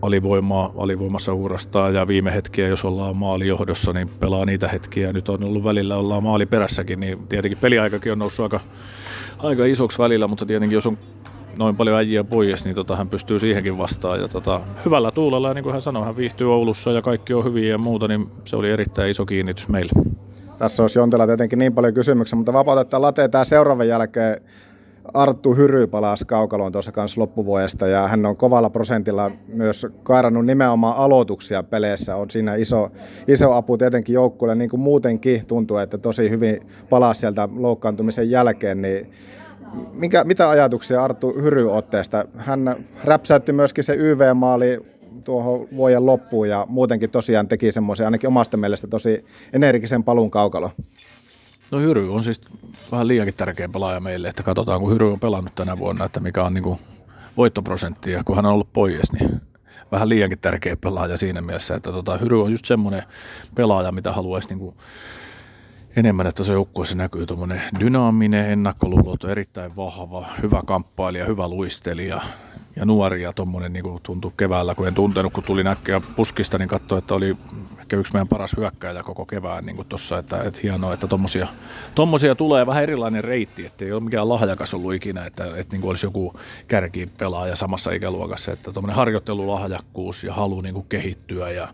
alivoimaa, 0.02 0.74
alivoimassa 0.78 1.34
uurastaa 1.34 1.90
ja 1.90 2.08
viime 2.08 2.34
hetkiä, 2.34 2.68
jos 2.68 2.86
ollaan 2.86 3.16
maalijohdossa, 3.16 3.94
niin 3.94 4.10
pelaa 4.10 4.46
niitä 4.46 4.68
hetkiä. 4.68 5.14
Nyt 5.14 5.30
on 5.30 5.44
ollut 5.44 5.64
välillä, 5.64 5.98
ollaan 5.98 6.24
maali 6.24 6.46
perässäkin, 6.46 7.00
niin 7.00 7.28
tietenkin 7.28 7.58
peliaikakin 7.62 8.12
on 8.12 8.20
noussut 8.20 8.44
aika, 8.44 8.60
aika 9.38 9.66
isoksi 9.66 9.98
välillä, 9.98 10.28
mutta 10.28 10.46
tietenkin 10.46 10.76
jos 10.76 10.88
on 10.88 10.98
noin 11.58 11.76
paljon 11.76 11.98
äijiä 11.98 12.24
pois, 12.24 12.66
niin 12.66 12.76
tota, 12.76 12.96
hän 12.96 13.10
pystyy 13.10 13.40
siihenkin 13.40 13.78
vastaan. 13.78 14.20
Ja 14.20 14.28
tota, 14.28 14.62
hyvällä 14.86 15.12
tuulella, 15.12 15.48
ja 15.48 15.54
niin 15.54 15.64
kuin 15.64 15.74
hän 15.74 15.82
sanoi, 15.82 16.06
hän 16.06 16.18
viihtyy 16.18 16.54
Oulussa 16.54 16.92
ja 16.92 17.02
kaikki 17.02 17.34
on 17.34 17.46
hyviä 17.46 17.70
ja 17.70 17.78
muuta, 17.78 18.08
niin 18.08 18.30
se 18.46 18.56
oli 18.56 18.72
erittäin 18.72 19.12
iso 19.12 19.26
kiinnitys 19.26 19.70
meille. 19.70 19.92
Tässä 20.60 20.84
olisi 20.84 21.00
Jontela 21.00 21.28
tietenkin 21.28 21.60
niin 21.60 21.74
paljon 21.74 21.94
kysymyksiä, 21.94 22.38
mutta 22.38 22.54
vapautetaan 22.54 23.02
lateen 23.02 23.32
tämä 23.32 23.46
seuraavan 23.46 23.88
jälkeen. 23.88 24.42
Arttu 25.14 25.56
Hyry 25.56 25.88
palasi 25.88 26.26
kaukaloon 26.26 26.72
tuossa 26.72 26.92
kanssa 26.92 27.22
loppuvuodesta 27.22 27.88
ja 27.88 28.08
hän 28.08 28.26
on 28.26 28.38
kovalla 28.38 28.70
prosentilla 28.70 29.32
myös 29.48 29.88
kairannut 30.04 30.46
nimenomaan 30.46 30.98
aloituksia 30.98 31.64
peleissä. 31.64 32.16
On 32.16 32.30
siinä 32.30 32.56
iso, 32.56 32.90
iso 33.28 33.54
apu 33.54 33.78
tietenkin 33.78 34.14
joukkueelle, 34.14 34.56
niin 34.56 34.70
kuin 34.70 34.80
muutenkin 34.80 35.46
tuntuu, 35.46 35.78
että 35.78 35.98
tosi 35.98 36.30
hyvin 36.30 36.68
palasi 36.90 37.20
sieltä 37.20 37.50
loukkaantumisen 37.56 38.30
jälkeen. 38.30 38.82
Niin 38.82 39.12
mikä, 39.94 40.24
mitä 40.24 40.50
ajatuksia 40.50 41.04
Arttu 41.04 41.34
Hyry 41.42 41.72
otteesta? 41.72 42.26
Hän 42.36 42.86
räpsäytti 43.04 43.54
myöskin 43.54 43.84
se 43.84 43.96
YV-maali 43.96 44.80
tuohon 45.24 45.68
vuoden 45.76 46.06
loppuun 46.06 46.50
ja 46.50 46.66
muutenkin 46.70 47.10
tosiaan 47.10 47.48
teki 47.48 47.72
semmoisen 47.72 48.08
ainakin 48.08 48.28
omasta 48.28 48.58
mielestä 48.58 48.88
tosi 48.88 49.26
energisen 49.54 50.04
palun 50.04 50.32
kaukalo. 50.32 50.72
No 51.72 51.80
Hyry 51.80 52.14
on 52.14 52.24
siis 52.24 52.42
vähän 52.92 53.08
liiankin 53.08 53.36
tärkeä 53.36 53.70
pelaaja 53.70 54.00
meille, 54.00 54.28
että 54.28 54.44
katsotaan 54.44 54.82
kun 54.82 54.92
Hyry 54.94 55.12
on 55.12 55.20
pelannut 55.20 55.56
tänä 55.56 55.78
vuonna, 55.78 56.06
että 56.06 56.20
mikä 56.20 56.44
on 56.44 56.54
niin 56.54 56.80
voittoprosentti. 57.38 58.12
Ja 58.12 58.24
kun 58.24 58.36
hän 58.36 58.46
on 58.46 58.54
ollut 58.54 58.74
pois, 58.74 59.12
niin 59.12 59.42
vähän 59.92 60.10
liiankin 60.10 60.40
tärkeä 60.40 60.76
pelaaja 60.76 61.18
siinä 61.18 61.42
mielessä, 61.42 61.76
että 61.76 61.92
tota, 61.92 62.18
Hyry 62.18 62.44
on 62.44 62.52
just 62.52 62.66
semmoinen 62.66 63.04
pelaaja, 63.56 63.92
mitä 63.92 64.12
haluaisi 64.12 64.48
niin 64.48 64.60
kuin 64.60 64.76
enemmän, 65.98 66.28
että 66.28 66.44
se 66.44 66.54
joukkueessa 66.54 66.96
näkyy 66.96 67.26
tuommoinen 67.26 67.62
dynaaminen, 67.80 68.52
ennakkoluuloton, 68.52 69.30
erittäin 69.30 69.76
vahva, 69.76 70.26
hyvä 70.42 70.62
kamppailija, 70.66 71.26
hyvä 71.26 71.48
luistelija. 71.48 72.22
Ja 72.76 72.86
nuori 72.86 73.22
ja 73.22 73.34
tuommoinen 73.34 73.74
niin 73.74 73.84
tuntui 74.04 74.32
keväällä, 74.38 74.76
kun 74.76 74.88
en 74.88 74.94
tuntenut, 74.94 75.34
kun 75.34 75.44
tuli 75.44 75.64
näkkiä 75.64 76.02
puskista, 76.16 76.58
niin 76.58 76.70
katsoi, 76.70 76.98
että 76.98 77.16
oli 77.16 77.38
ehkä 77.80 77.98
yksi 77.98 78.14
meidän 78.14 78.28
paras 78.28 78.52
hyökkäjä 78.58 79.04
koko 79.04 79.26
kevään 79.26 79.66
niin 79.66 79.86
tuossa, 79.90 80.18
että, 80.18 80.42
että 80.42 80.60
hienoa, 80.64 80.94
että 80.94 81.08
tommosia, 81.08 81.48
tommosia 81.96 82.36
tulee 82.36 82.66
vähän 82.66 82.84
erilainen 82.84 83.24
reitti, 83.24 83.66
että 83.66 83.86
ei 83.86 83.92
ole 83.92 84.04
mikään 84.04 84.30
lahjakas 84.30 84.74
ollut 84.74 84.94
ikinä, 84.94 85.26
että, 85.26 85.46
että 85.56 85.74
niin 85.74 85.82
kuin 85.82 85.90
olisi 85.90 86.06
joku 86.06 86.34
kärkipelaaja 86.68 87.56
samassa 87.56 87.92
ikäluokassa, 87.92 88.52
että 88.52 88.72
tuommoinen 88.72 88.96
harjoittelulahjakkuus 88.96 90.24
ja 90.24 90.34
halu 90.34 90.62
niin 90.62 90.74
kuin 90.74 90.86
kehittyä 90.90 91.52
ja 91.52 91.68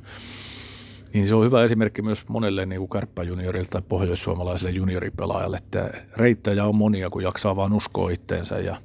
niin 1.13 1.27
se 1.27 1.35
on 1.35 1.45
hyvä 1.45 1.63
esimerkki 1.63 2.01
myös 2.01 2.29
monelle 2.29 2.65
niin 2.65 2.79
kuin 2.79 2.89
kärppäjuniorilta 2.89 3.71
tai 3.71 3.81
pohjoissuomalaiselle 3.87 4.71
junioripelaajalle, 4.71 5.57
että 5.57 5.91
reittejä 6.17 6.65
on 6.65 6.75
monia, 6.75 7.09
kun 7.09 7.23
jaksaa 7.23 7.55
vaan 7.55 7.73
uskoa 7.73 8.09
itteensä 8.09 8.59
ja 8.59 8.75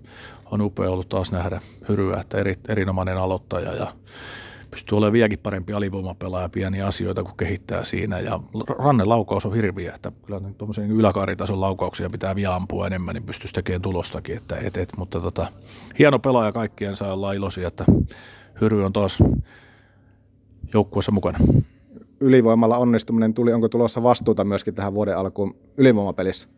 on 0.51 0.61
upea 0.61 0.91
ollut 0.91 1.09
taas 1.09 1.33
nähdä 1.33 1.61
hyryä, 1.89 2.21
että 2.21 2.39
eri, 2.39 2.55
erinomainen 2.69 3.19
aloittaja 3.19 3.75
ja 3.75 3.93
pystyy 4.71 4.99
olemaan 4.99 5.13
vieläkin 5.13 5.39
parempi 5.39 5.73
alivoimapelaaja 5.73 6.49
pieniä 6.49 6.87
asioita, 6.87 7.25
kun 7.25 7.37
kehittää 7.37 7.85
siinä. 7.85 8.21
Ja 8.21 8.41
rannelaukaus 8.79 9.47
on 9.47 9.55
hirviä, 9.55 9.93
että 9.95 10.13
kyllä 10.27 10.41
tuommoisen 10.59 10.91
yläkaaritason 10.91 11.61
laukauksia 11.61 12.11
pitää 12.11 12.35
vielä 12.35 12.55
ampua 12.55 12.87
enemmän, 12.87 13.15
niin 13.15 13.25
pystyisi 13.25 13.55
tekemään 13.55 13.83
tulostakin. 13.83 14.37
Että 14.37 14.57
et, 14.57 14.77
et, 14.77 14.89
mutta 14.97 15.21
tota, 15.21 15.47
hieno 15.99 16.19
pelaaja 16.19 16.53
kaikkien 16.53 16.97
saa 16.97 17.13
olla 17.13 17.33
iloisia, 17.33 17.69
että 17.69 17.85
Hyry 18.61 18.85
on 18.85 18.93
taas 18.93 19.19
joukkueessa 20.75 21.13
mukana. 21.13 21.39
Ylivoimalla 22.21 22.79
onnistuminen 22.79 23.35
tuli, 23.35 23.53
onko 23.53 23.69
tulossa 23.69 24.03
vastuuta 24.03 24.45
myöskin 24.45 24.75
tähän 24.75 24.95
vuoden 24.95 25.19
alkuun 25.19 25.57
ylivoimapelissä? 25.77 26.49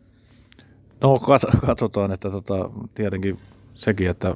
No 1.01 1.19
katsotaan, 1.65 2.11
että 2.11 2.29
tota, 2.29 2.69
tietenkin 2.95 3.39
sekin, 3.75 4.09
että 4.09 4.35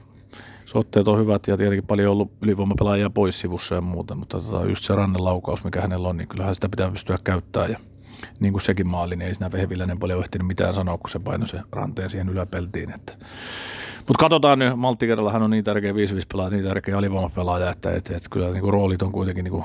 Sotteet 0.66 1.08
on 1.08 1.20
hyvät 1.20 1.48
ja 1.48 1.58
tietenkin 1.58 1.88
paljon 1.88 2.12
ollut 2.12 2.32
ylivoimapelaajia 2.42 3.10
pois 3.10 3.40
sivussa 3.40 3.76
ja 3.76 3.82
muuta, 3.82 4.16
mutta 4.16 4.42
tota, 4.42 4.70
just 4.70 4.84
se 4.84 4.96
rannelaukaus, 4.96 5.64
mikä 5.64 5.82
hänellä 5.82 6.08
on, 6.08 6.18
niin 6.18 6.28
kyllähän 6.28 6.56
sitä 6.56 6.70
pitää 6.70 6.92
pystyä 6.92 7.18
käyttämään. 7.24 7.72
Ja 7.72 7.80
niin 8.40 8.54
kuin 8.54 8.62
sekin 8.62 8.88
maali, 8.88 9.16
niin 9.16 9.28
ei 9.28 9.34
siinä 9.34 9.52
Vehviläinen 9.52 10.00
paljon 10.00 10.20
ehtinyt 10.20 10.48
mitään 10.48 10.74
sanoa, 10.74 10.98
kun 10.98 11.10
se 11.10 11.20
painoi 11.20 11.48
sen 11.48 11.64
ranteen 11.72 12.10
siihen 12.10 12.30
yläpeltiin. 12.30 12.94
Että. 12.96 13.14
Mutta 14.08 14.20
katsotaan 14.20 14.60
nyt, 14.60 14.76
Maltti 14.76 15.08
hän 15.32 15.44
on 15.44 15.50
niin 15.50 15.64
tärkeä 15.64 15.92
5-5 15.92 15.96
pelaaja, 16.32 16.50
niin 16.50 16.64
tärkeä 16.64 16.98
alivoimapelaaja, 16.98 17.70
että, 17.70 17.92
että, 17.92 18.18
että 18.18 18.30
kyllä 18.32 18.50
niin 18.50 18.62
kuin 18.62 18.74
roolit 18.74 19.02
on 19.02 19.12
kuitenkin 19.12 19.44
niin 19.44 19.52
kuin 19.52 19.64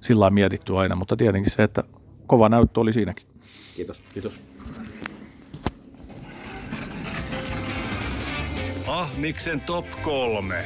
sillä 0.00 0.30
mietitty 0.30 0.78
aina, 0.78 0.96
mutta 0.96 1.16
tietenkin 1.16 1.52
se, 1.52 1.62
että 1.62 1.84
kova 2.26 2.48
näyttö 2.48 2.80
oli 2.80 2.92
siinäkin. 2.92 3.26
Kiitos. 3.76 4.02
Kiitos. 4.14 4.40
Ahmiksen 8.86 9.60
top 9.60 9.86
kolme. 10.02 10.64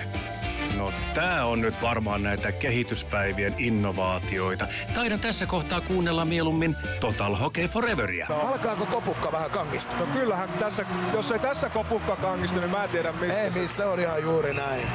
No 0.77 0.93
tää 1.15 1.45
on 1.45 1.61
nyt 1.61 1.83
varmaan 1.83 2.23
näitä 2.23 2.53
kehityspäivien 2.53 3.55
innovaatioita. 3.59 4.67
Taidan 4.95 5.21
tässä 5.21 5.47
kohtaa 5.47 5.81
kuunnella 5.81 6.25
mieluummin 6.25 6.77
Total 7.01 7.37
Hockey 7.37 7.69
Foreveria. 7.69 8.27
No, 8.29 8.41
alkaako 8.41 8.87
kopukka 8.87 9.33
vähän 9.33 9.51
kangista? 9.51 9.97
No 9.97 10.07
kyllähän 10.07 10.49
tässä, 10.49 10.87
jos 11.15 11.31
ei 11.31 11.39
tässä 11.39 11.69
kopukka 11.69 12.17
kangista, 12.17 12.61
niin 12.61 12.71
mä 12.71 12.85
en 12.85 12.91
tiedä 12.91 13.13
missä. 13.13 13.41
Ei 13.41 13.51
missä, 13.51 13.91
on 13.91 14.01
ihan 14.01 14.23
juuri 14.23 14.55
näin. 14.55 14.89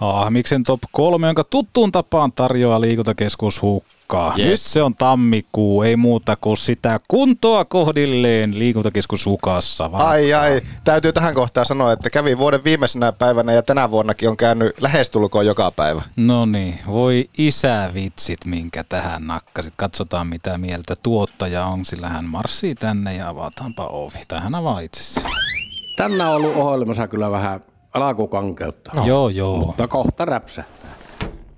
Ahmiksen 0.00 0.64
top 0.64 0.80
3, 0.92 1.26
jonka 1.26 1.44
tuttuun 1.44 1.92
tapaan 1.92 2.32
tarjoaa 2.32 2.80
liikuntakeskus 2.80 3.62
Hukka 3.62 3.99
aikaa. 4.10 4.34
Yes. 4.38 4.48
Nyt 4.48 4.60
se 4.60 4.82
on 4.82 4.94
tammikuu, 4.94 5.82
ei 5.82 5.96
muuta 5.96 6.36
kuin 6.36 6.56
sitä 6.56 7.00
kuntoa 7.08 7.64
kohdilleen 7.64 8.58
liikuntakeskus 8.58 9.26
Ukassa. 9.26 9.90
Ai 9.92 10.34
ai, 10.34 10.62
täytyy 10.84 11.12
tähän 11.12 11.34
kohtaan 11.34 11.66
sanoa, 11.66 11.92
että 11.92 12.10
kävi 12.10 12.38
vuoden 12.38 12.64
viimeisenä 12.64 13.12
päivänä 13.12 13.52
ja 13.52 13.62
tänä 13.62 13.90
vuonnakin 13.90 14.28
on 14.28 14.36
käynyt 14.36 14.80
lähestulkoon 14.80 15.46
joka 15.46 15.70
päivä. 15.70 16.02
No 16.16 16.46
niin, 16.46 16.78
voi 16.86 17.24
isävitsit, 17.38 18.44
minkä 18.44 18.84
tähän 18.84 19.26
nakkasit. 19.26 19.74
Katsotaan 19.76 20.26
mitä 20.26 20.58
mieltä 20.58 20.94
tuottaja 21.02 21.64
on, 21.64 21.84
sillä 21.84 22.08
hän 22.08 22.24
marssii 22.24 22.74
tänne 22.74 23.16
ja 23.16 23.28
avataanpa 23.28 23.86
ovi. 23.86 24.18
Tai 24.28 24.40
hän 24.40 24.54
avaa 24.54 24.80
itsessä. 24.80 25.20
Tänään 25.96 26.30
on 26.30 26.36
ollut 26.36 26.56
ohjelmassa 26.56 27.08
kyllä 27.08 27.30
vähän 27.30 27.60
alakukankeutta. 27.94 28.90
No. 28.94 29.06
Joo, 29.06 29.28
joo. 29.28 29.56
Mutta 29.56 29.88
kohta 29.88 30.24
räpsähtää. 30.24 30.90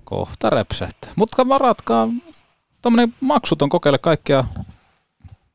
Kohta 0.03 0.49
räpsähtää. 0.49 1.11
Mutta 1.15 1.47
varatkaa 1.47 2.07
tämmöinen 2.83 3.13
maksuton 3.21 3.69
kokeile 3.69 3.97
kaikkea 3.97 4.43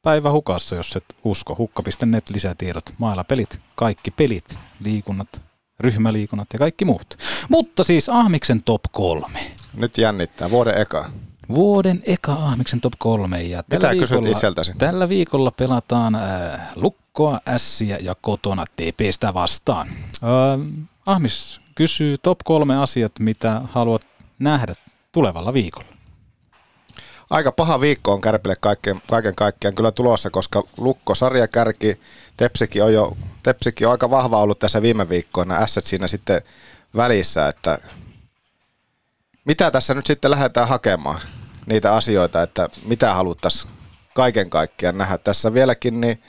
päivä 0.03 0.31
hukassa, 0.31 0.77
jos 0.77 0.97
et 0.97 1.05
usko. 1.25 1.55
Hukka.net 1.59 2.31
lisätiedot, 2.31 2.95
pelit, 3.29 3.61
kaikki 3.75 4.11
pelit, 4.11 4.59
liikunnat, 4.81 5.43
ryhmäliikunnat 5.81 6.47
ja 6.53 6.59
kaikki 6.59 6.85
muut. 6.85 7.19
Mutta 7.49 7.85
siis 7.85 8.09
Ahmiksen 8.09 8.63
top 8.63 8.83
kolme. 8.93 9.51
Nyt 9.75 9.99
jännittää, 9.99 10.51
vuoden 10.51 10.79
eka. 10.79 11.11
Vuoden 11.49 12.03
eka 12.07 12.33
Ahmiksen 12.33 12.81
top 12.81 12.93
kolme. 12.99 13.43
Ja 13.43 13.63
tällä 13.63 13.93
Mitä 13.93 14.01
viikolla, 14.01 14.29
itseltäsi? 14.29 14.73
Tällä 14.79 15.09
viikolla 15.09 15.51
pelataan 15.51 16.15
äh, 16.15 16.61
Lukkoa, 16.77 17.41
Ässiä 17.49 17.99
ja 18.01 18.15
kotona 18.21 18.65
TPstä 18.77 19.35
vastaan. 19.35 19.89
Äh, 19.89 20.85
Ahmis 21.07 21.61
kysyy 21.75 22.19
top 22.19 22.39
kolme 22.45 22.77
asiat, 22.77 23.13
mitä 23.19 23.63
haluat 23.73 24.03
nähdä 24.39 24.75
tulevalla 25.13 25.53
viikolla 25.53 25.98
aika 27.31 27.53
paha 27.53 27.81
viikko 27.81 28.13
on 28.13 28.21
Kärpille 28.21 28.57
kaiken, 28.61 29.03
kaiken 29.11 29.35
kaikkiaan 29.35 29.75
kyllä 29.75 29.93
tulossa, 29.93 30.31
koska 30.31 30.63
Lukko 30.77 31.15
sarjakärki, 31.15 32.01
Tepsikin 32.37 32.85
on 32.85 32.93
jo 32.93 33.17
Tepsikin 33.43 33.87
on 33.87 33.91
aika 33.91 34.11
vahva 34.11 34.41
ollut 34.41 34.59
tässä 34.59 34.83
viime 34.83 35.09
viikkoina, 35.09 35.57
ässät 35.57 35.85
siinä 35.85 36.07
sitten 36.07 36.43
välissä, 36.97 37.49
että 37.49 37.79
mitä 39.45 39.71
tässä 39.71 39.95
nyt 39.95 40.07
sitten 40.07 40.31
lähdetään 40.31 40.69
hakemaan 40.69 41.21
niitä 41.67 41.95
asioita, 41.95 42.43
että 42.43 42.69
mitä 42.85 43.15
haluttaisiin 43.15 43.73
kaiken 44.15 44.51
kaikkiaan 44.51 44.99
nähdä. 44.99 45.19
Tässä 45.19 45.55
vieläkin 45.55 46.01
niin 46.01 46.23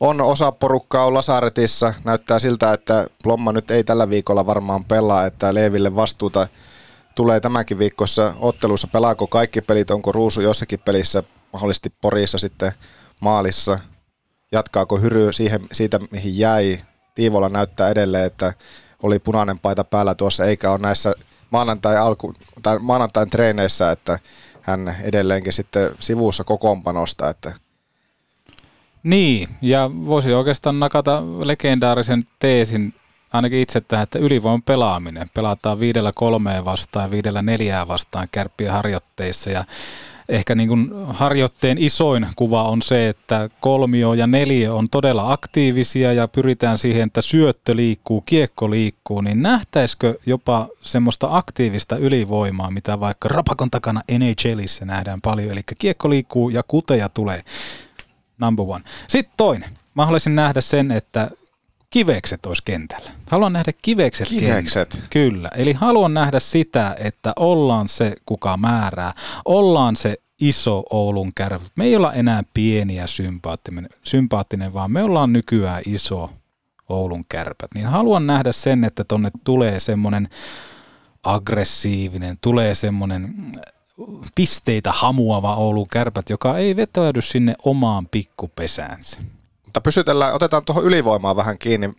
on 0.00 0.20
osa 0.20 0.52
porukkaa 0.52 1.06
on 1.06 1.14
Lasaretissa. 1.14 1.94
Näyttää 2.04 2.38
siltä, 2.38 2.72
että 2.72 3.06
Plomma 3.22 3.52
nyt 3.52 3.70
ei 3.70 3.84
tällä 3.84 4.10
viikolla 4.10 4.46
varmaan 4.46 4.84
pelaa, 4.84 5.26
että 5.26 5.54
Leeville 5.54 5.96
vastuuta 5.96 6.46
tulee 7.20 7.40
tämänkin 7.40 7.78
viikossa 7.78 8.34
ottelussa. 8.38 8.88
Pelaako 8.88 9.26
kaikki 9.26 9.60
pelit, 9.60 9.90
onko 9.90 10.12
Ruusu 10.12 10.40
jossakin 10.40 10.78
pelissä, 10.78 11.22
mahdollisesti 11.52 11.92
Porissa 12.00 12.38
sitten 12.38 12.72
maalissa. 13.20 13.78
Jatkaako 14.52 14.96
Hyry 14.96 15.32
siihen, 15.32 15.60
siitä, 15.72 16.00
mihin 16.10 16.38
jäi. 16.38 16.78
Tiivola 17.14 17.48
näyttää 17.48 17.90
edelleen, 17.90 18.24
että 18.24 18.54
oli 19.02 19.18
punainen 19.18 19.58
paita 19.58 19.84
päällä 19.84 20.14
tuossa, 20.14 20.44
eikä 20.44 20.70
ole 20.70 20.78
näissä 20.78 21.14
maanantai 21.50 21.96
alku, 21.96 22.34
tai 22.62 22.78
maanantain 22.78 23.30
treeneissä, 23.30 23.90
että 23.90 24.18
hän 24.60 24.96
edelleenkin 25.02 25.52
sitten 25.52 25.90
sivussa 25.98 26.44
kokoonpanosta, 26.44 27.28
että 27.28 27.52
niin, 29.02 29.48
ja 29.62 29.90
voisi 30.06 30.32
oikeastaan 30.32 30.80
nakata 30.80 31.22
legendaarisen 31.44 32.22
teesin 32.38 32.94
ainakin 33.32 33.58
itse 33.58 33.80
tähän, 33.80 34.02
että 34.02 34.18
ylivoiman 34.18 34.62
pelaaminen. 34.62 35.30
Pelataan 35.34 35.80
viidellä 35.80 36.12
kolmeen 36.14 36.64
vastaan 36.64 37.04
ja 37.04 37.10
viidellä 37.10 37.42
neljää 37.42 37.88
vastaan 37.88 38.28
kärppien 38.32 38.72
harjoitteissa 38.72 39.50
ja 39.50 39.64
ehkä 40.30 40.54
niin 40.54 40.68
kuin 40.68 40.90
harjoitteen 41.06 41.78
isoin 41.78 42.26
kuva 42.36 42.62
on 42.62 42.82
se, 42.82 43.08
että 43.08 43.48
kolmio 43.60 44.14
ja 44.14 44.26
neljä 44.26 44.74
on 44.74 44.88
todella 44.88 45.32
aktiivisia 45.32 46.12
ja 46.12 46.28
pyritään 46.28 46.78
siihen, 46.78 47.06
että 47.06 47.22
syöttö 47.22 47.76
liikkuu, 47.76 48.20
kiekko 48.20 48.70
liikkuu, 48.70 49.20
niin 49.20 49.42
nähtäisikö 49.42 50.14
jopa 50.26 50.68
semmoista 50.82 51.28
aktiivista 51.30 51.96
ylivoimaa, 51.96 52.70
mitä 52.70 53.00
vaikka 53.00 53.28
rapakon 53.28 53.70
takana 53.70 54.00
NHLissä 54.10 54.84
nähdään 54.84 55.20
paljon, 55.20 55.52
eli 55.52 55.60
kiekko 55.78 56.10
liikkuu 56.10 56.50
ja 56.50 56.62
kuteja 56.68 57.08
tulee. 57.08 57.42
Number 58.38 58.64
one. 58.68 58.84
Sitten 59.08 59.34
toinen. 59.36 59.70
Mä 59.94 60.04
haluaisin 60.04 60.34
nähdä 60.34 60.60
sen, 60.60 60.90
että 60.90 61.30
kivekset 61.90 62.46
olisi 62.46 62.62
kentällä. 62.64 63.10
Haluan 63.30 63.52
nähdä 63.52 63.72
kivekset, 63.82 64.28
Kivekset? 64.28 64.88
kentällä. 64.88 65.06
Kyllä. 65.10 65.50
Eli 65.56 65.72
haluan 65.72 66.14
nähdä 66.14 66.40
sitä, 66.40 66.96
että 66.98 67.32
ollaan 67.36 67.88
se, 67.88 68.14
kuka 68.26 68.56
määrää. 68.56 69.12
Ollaan 69.44 69.96
se 69.96 70.16
iso 70.40 70.82
Oulun 70.90 71.32
kärpä. 71.34 71.66
Me 71.76 71.84
ei 71.84 71.96
olla 71.96 72.12
enää 72.12 72.42
pieni 72.54 72.96
ja 72.96 73.06
sympaattinen, 73.06 73.88
sympaattinen, 74.04 74.74
vaan 74.74 74.92
me 74.92 75.02
ollaan 75.02 75.32
nykyään 75.32 75.82
iso 75.86 76.30
Oulun 76.88 77.24
kärpät. 77.28 77.74
Niin 77.74 77.86
haluan 77.86 78.26
nähdä 78.26 78.52
sen, 78.52 78.84
että 78.84 79.04
tonne 79.04 79.30
tulee 79.44 79.80
semmoinen 79.80 80.28
aggressiivinen, 81.22 82.38
tulee 82.40 82.74
semmoinen 82.74 83.34
pisteitä 84.36 84.92
hamuava 84.92 85.56
Oulun 85.56 85.88
kärpät, 85.88 86.30
joka 86.30 86.58
ei 86.58 86.76
vetäydy 86.76 87.22
sinne 87.22 87.54
omaan 87.64 88.06
pikkupesäänsä. 88.06 89.20
Mutta 89.70 89.80
pysytellään, 89.80 90.34
otetaan 90.34 90.64
tuohon 90.64 90.84
ylivoimaan 90.84 91.36
vähän 91.36 91.58
kiinni. 91.58 91.90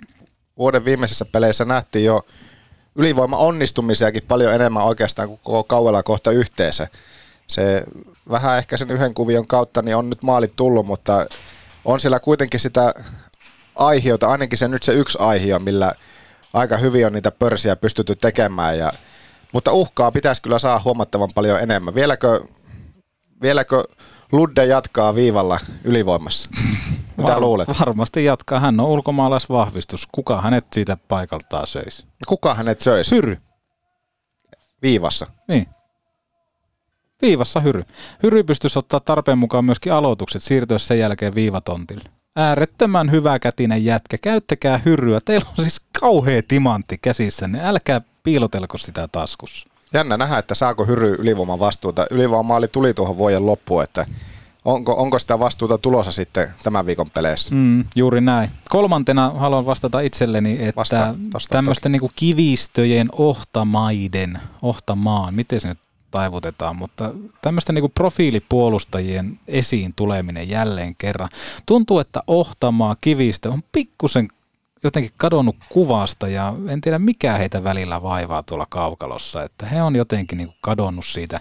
Vuoden 0.58 0.86
viimeisissä 0.86 1.26
peleissä 1.26 1.66
nähtiin 1.66 2.06
jo 2.06 2.26
ylivoima 2.96 3.38
onnistumisiakin 3.38 4.24
paljon 4.28 4.54
enemmän 4.54 4.84
oikeastaan 4.84 5.28
kuin 5.28 5.40
koko 5.44 5.64
kauella 5.64 6.04
kohta 6.04 6.32
yhteensä. 6.32 6.88
Se 7.48 7.84
vähän 8.30 8.58
ehkä 8.58 8.78
sen 8.78 8.92
yhden 8.92 9.14
kuvion 9.14 9.48
kautta 9.48 9.82
niin 9.82 9.96
on 9.96 10.10
nyt 10.10 10.24
maalit 10.24 10.56
tullut, 10.56 10.86
mutta 10.86 11.26
on 11.86 12.00
siellä 12.00 12.20
kuitenkin 12.20 12.60
sitä 12.60 12.94
aihiota, 13.76 14.28
ainakin 14.28 14.58
se 14.58 14.68
nyt 14.68 14.84
se 14.84 14.94
yksi 14.94 15.18
aihio, 15.22 15.60
millä 15.60 15.94
aika 16.54 16.78
hyvin 16.78 17.06
on 17.06 17.14
niitä 17.14 17.32
pörsiä 17.32 17.76
pystytty 17.76 18.16
tekemään. 18.16 18.78
Ja, 18.78 18.94
mutta 19.52 19.72
uhkaa 19.72 20.12
pitäisi 20.12 20.42
kyllä 20.42 20.60
saada 20.60 20.82
huomattavan 20.86 21.30
paljon 21.36 21.60
enemmän. 21.60 21.96
Vieläkö, 21.96 22.42
vieläkö 23.42 23.84
Ludde 24.32 24.66
jatkaa 24.66 25.16
viivalla 25.16 25.60
ylivoimassa? 25.84 26.50
Mitä 27.22 27.34
Var- 27.34 27.42
luulet? 27.42 27.70
Varmasti 27.80 28.26
jatkaa. 28.26 28.60
Hän 28.60 28.80
on 28.80 28.86
ulkomaalaisvahvistus. 28.86 30.08
Kuka 30.12 30.42
hänet 30.42 30.66
siitä 30.74 30.98
paikaltaan 31.08 31.68
söisi? 31.68 32.06
Kuka 32.28 32.54
hänet 32.54 32.82
söisi? 32.82 33.16
Hyry. 33.16 33.38
Viivassa. 34.82 35.28
Niin. 35.48 35.68
Viivassa 37.22 37.60
Hyry. 37.60 37.84
Hyry 38.24 38.44
pystyisi 38.44 38.80
ottaa 38.80 39.00
tarpeen 39.00 39.38
mukaan 39.38 39.66
myöskin 39.66 39.94
aloitukset 39.94 40.44
siirtyä 40.44 40.78
sen 40.78 41.00
jälkeen 41.00 41.36
viivatontille. 41.36 42.04
Äärettömän 42.36 43.12
hyvä 43.12 43.40
kätinen 43.40 43.86
jätkä. 43.86 44.18
Käyttäkää 44.18 44.78
Hyryä. 44.86 45.20
Teillä 45.26 45.50
on 45.50 45.64
siis 45.64 45.82
kauhea 46.00 46.42
timantti 46.48 46.98
käsissä, 47.02 47.48
niin 47.48 47.64
älkää 47.64 48.02
piilotelko 48.24 48.78
sitä 48.78 49.08
taskussa. 49.12 49.68
Jännä 49.94 50.18
nähdä, 50.18 50.38
että 50.38 50.56
saako 50.56 50.86
Hyry 50.86 51.16
ylivoiman 51.20 51.60
vastuuta. 51.60 52.06
Ylivoimaali 52.12 52.68
tuli 52.68 52.94
tuohon 52.94 53.18
vuoden 53.18 53.46
loppuun, 53.46 53.84
että 53.84 54.06
onko, 54.66 54.94
onko 54.94 55.20
sitä 55.20 55.40
vastuuta 55.40 55.78
tulossa 55.78 56.12
sitten 56.12 56.48
tämän 56.64 56.86
viikon 56.86 57.10
peleissä? 57.12 57.56
Mm, 57.56 57.86
juuri 57.96 58.22
näin. 58.22 58.50
Kolmantena 58.70 59.30
haluan 59.30 59.66
vastata 59.66 60.00
itselleni, 60.00 60.58
että 60.60 60.80
Vastaa- 60.80 61.16
vastaa 61.34 61.58
tämmöisten 61.58 61.92
niinku 61.92 62.12
kivistöjen 62.16 63.08
ohtamaiden, 63.12 64.40
ohtamaan, 64.62 65.36
miten 65.36 65.62
se 65.62 65.68
nyt 65.68 65.80
taivutetaan, 66.12 66.76
mutta 66.76 67.12
tämmöisten 67.42 67.76
niinku 67.76 67.90
profiilipuolustajien 67.90 69.40
esiin 69.48 69.94
tuleminen 69.96 70.50
jälleen 70.50 70.96
kerran. 70.96 71.30
Tuntuu, 71.66 72.00
että 72.00 72.24
ohtamaa 72.28 72.96
kivistö 73.02 73.50
on 73.50 73.62
pikkusen 73.72 74.28
jotenkin 74.84 75.12
kadonnut 75.18 75.56
kuvasta 75.70 76.28
ja 76.28 76.54
en 76.68 76.82
tiedä 76.82 77.00
mikä 77.00 77.34
heitä 77.34 77.64
välillä 77.64 78.02
vaivaa 78.02 78.44
tuolla 78.44 78.68
kaukalossa, 78.70 79.44
että 79.44 79.66
he 79.66 79.82
on 79.82 79.96
jotenkin 79.96 80.38
niinku 80.38 80.56
kadonnut 80.62 81.06
siitä 81.06 81.40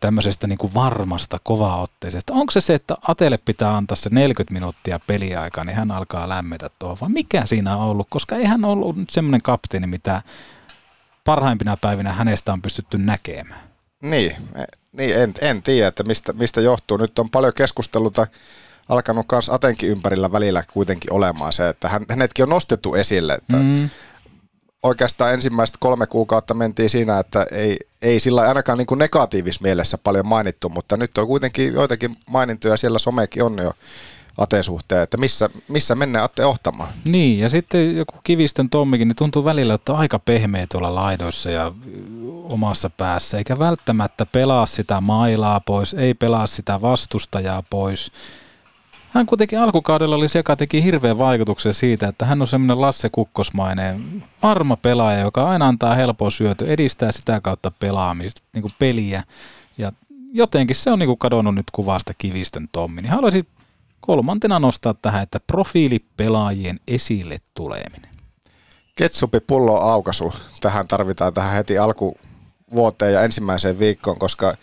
tämmöisestä 0.00 0.46
niin 0.46 0.58
kuin 0.58 0.74
varmasta 0.74 1.38
kovaotteisesta. 1.42 2.32
Onko 2.32 2.50
se 2.50 2.60
se, 2.60 2.74
että 2.74 2.96
Atelle 3.08 3.38
pitää 3.38 3.76
antaa 3.76 3.96
se 3.96 4.10
40 4.12 4.54
minuuttia 4.54 5.00
peliaikaa, 5.06 5.64
niin 5.64 5.76
hän 5.76 5.90
alkaa 5.90 6.28
lämmetä 6.28 6.70
tuohon, 6.78 6.98
vai 7.00 7.08
mikä 7.08 7.46
siinä 7.46 7.76
on 7.76 7.82
ollut? 7.82 8.06
Koska 8.10 8.36
ei 8.36 8.44
hän 8.44 8.64
ollut 8.64 8.96
nyt 8.96 9.10
semmoinen 9.10 9.42
kapteeni, 9.42 9.86
mitä 9.86 10.22
parhaimpina 11.24 11.76
päivinä 11.76 12.12
hänestä 12.12 12.52
on 12.52 12.62
pystytty 12.62 12.98
näkemään. 12.98 13.60
Niin, 14.02 14.30
e- 14.54 14.64
niin 14.92 15.16
en, 15.18 15.34
en 15.40 15.62
tiedä, 15.62 15.88
että 15.88 16.02
mistä, 16.02 16.32
mistä 16.32 16.60
johtuu. 16.60 16.96
Nyt 16.96 17.18
on 17.18 17.30
paljon 17.30 17.52
keskusteluta 17.56 18.26
alkanut 18.88 19.26
myös 19.32 19.48
Atenkin 19.48 19.88
ympärillä 19.88 20.32
välillä 20.32 20.62
kuitenkin 20.72 21.12
olemaan 21.12 21.52
se, 21.52 21.68
että 21.68 21.88
hän, 21.88 22.04
hänetkin 22.10 22.42
on 22.42 22.48
nostettu 22.48 22.94
esille, 22.94 23.34
että 23.34 23.56
Mm. 23.56 23.90
Oikeastaan 24.86 25.34
ensimmäiset 25.34 25.76
kolme 25.78 26.06
kuukautta 26.06 26.54
mentiin 26.54 26.90
siinä, 26.90 27.18
että 27.18 27.46
ei, 27.52 27.76
ei 28.02 28.20
sillä 28.20 28.42
ainakaan 28.42 28.78
niin 28.78 28.98
negatiivis 28.98 29.60
mielessä 29.60 29.98
paljon 29.98 30.26
mainittu, 30.26 30.68
mutta 30.68 30.96
nyt 30.96 31.18
on 31.18 31.26
kuitenkin 31.26 31.74
joitakin 31.74 32.16
mainintoja 32.26 32.76
siellä 32.76 32.98
somekin 32.98 33.42
on 33.42 33.58
jo 33.58 33.72
Aten 34.38 34.64
suhteen, 34.64 35.02
että 35.02 35.16
missä, 35.16 35.50
missä 35.68 35.94
mennään 35.94 36.24
Atte 36.24 36.44
ohtamaan. 36.44 36.94
Niin, 37.04 37.38
ja 37.38 37.48
sitten 37.48 37.96
joku 37.96 38.14
Kivistön 38.24 38.70
Tommikin, 38.70 39.08
niin 39.08 39.16
tuntuu 39.16 39.44
välillä, 39.44 39.74
että 39.74 39.92
on 39.92 39.98
aika 39.98 40.18
pehmeä 40.18 40.66
tuolla 40.72 40.94
laidoissa 40.94 41.50
ja 41.50 41.72
omassa 42.44 42.90
päässä, 42.90 43.38
eikä 43.38 43.58
välttämättä 43.58 44.26
pelaa 44.26 44.66
sitä 44.66 45.00
mailaa 45.00 45.60
pois, 45.60 45.94
ei 45.94 46.14
pelaa 46.14 46.46
sitä 46.46 46.80
vastustajaa 46.80 47.62
pois. 47.70 48.12
Hän 49.10 49.26
kuitenkin 49.26 49.60
alkukaudella 49.60 50.16
oli 50.16 50.28
se, 50.28 50.38
joka 50.38 50.56
teki 50.56 50.84
hirveän 50.84 51.18
vaikutuksen 51.18 51.74
siitä, 51.74 52.08
että 52.08 52.24
hän 52.26 52.40
on 52.42 52.48
semmoinen 52.48 52.80
Lasse 52.80 53.08
Kukkosmainen 53.12 54.22
varma 54.42 54.76
pelaaja, 54.76 55.20
joka 55.20 55.48
aina 55.48 55.68
antaa 55.68 55.94
helpon 55.94 56.32
syöty, 56.32 56.72
edistää 56.72 57.12
sitä 57.12 57.40
kautta 57.40 57.72
pelaamista, 57.78 58.42
niin 58.52 58.62
kuin 58.62 58.74
peliä. 58.78 59.22
Ja 59.78 59.92
jotenkin 60.32 60.76
se 60.76 60.90
on 60.90 60.98
niin 60.98 61.06
kuin 61.06 61.18
kadonnut 61.18 61.54
nyt 61.54 61.70
kuvasta 61.72 62.12
Kivistön 62.18 62.68
Tommi. 62.72 63.02
Niin 63.02 63.12
haluaisin 63.12 63.46
kolmantena 64.00 64.58
nostaa 64.58 64.94
tähän, 64.94 65.22
että 65.22 65.40
profiilipelaajien 65.46 66.80
esille 66.88 67.38
tuleminen. 67.54 68.10
Ketsupi 68.94 69.40
pullo 69.40 69.80
aukaisu. 69.80 70.34
Tähän 70.60 70.88
tarvitaan 70.88 71.32
tähän 71.34 71.54
heti 71.54 71.78
alkuvuoteen 71.78 73.12
ja 73.12 73.22
ensimmäiseen 73.22 73.78
viikkoon, 73.78 74.18
koska 74.18 74.56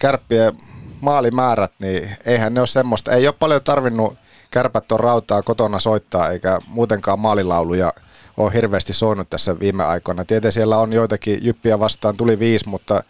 kärppien 0.00 0.52
maalimäärät, 1.00 1.72
niin 1.78 2.10
eihän 2.26 2.54
ne 2.54 2.60
ole 2.60 2.66
semmoista. 2.66 3.12
Ei 3.12 3.26
ole 3.26 3.34
paljon 3.38 3.62
tarvinnut 3.64 4.18
kärpät 4.50 4.92
on 4.92 5.00
rautaa 5.00 5.42
kotona 5.42 5.78
soittaa, 5.78 6.28
eikä 6.28 6.60
muutenkaan 6.66 7.20
maalilauluja 7.20 7.92
ole 8.36 8.52
hirveästi 8.54 8.92
soinut 8.92 9.30
tässä 9.30 9.60
viime 9.60 9.84
aikoina. 9.84 10.24
Tietenkin 10.24 10.52
siellä 10.52 10.78
on 10.78 10.92
joitakin 10.92 11.44
jyppiä 11.44 11.80
vastaan, 11.80 12.16
tuli 12.16 12.38
viisi, 12.38 12.68
mutta 12.68 13.02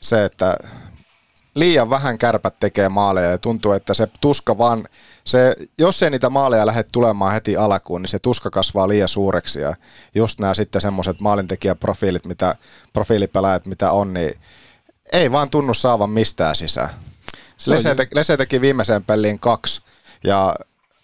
se, 0.00 0.24
että 0.24 0.56
liian 1.54 1.90
vähän 1.90 2.18
kärpät 2.18 2.60
tekee 2.60 2.88
maaleja 2.88 3.30
ja 3.30 3.38
tuntuu, 3.38 3.72
että 3.72 3.94
se 3.94 4.08
tuska 4.20 4.58
vaan, 4.58 4.88
se, 5.24 5.56
jos 5.78 6.02
ei 6.02 6.10
niitä 6.10 6.30
maaleja 6.30 6.66
lähde 6.66 6.84
tulemaan 6.92 7.32
heti 7.32 7.56
alkuun, 7.56 8.02
niin 8.02 8.10
se 8.10 8.18
tuska 8.18 8.50
kasvaa 8.50 8.88
liian 8.88 9.08
suureksi 9.08 9.60
ja 9.60 9.74
just 10.14 10.40
nämä 10.40 10.54
sitten 10.54 10.80
semmoiset 10.80 11.20
maalintekijäprofiilit, 11.20 12.26
mitä, 12.26 12.56
profiilipelaajat 12.92 13.66
mitä 13.66 13.92
on, 13.92 14.14
niin 14.14 14.34
ei 15.12 15.32
vaan 15.32 15.50
tunnu 15.50 15.74
saavan 15.74 16.10
mistään 16.10 16.56
sisään. 16.56 16.90
Lese, 17.66 17.94
te, 17.94 18.08
Lese 18.14 18.36
teki 18.36 18.60
viimeiseen 18.60 19.04
peliin 19.04 19.38
kaksi 19.38 19.82
ja 20.24 20.54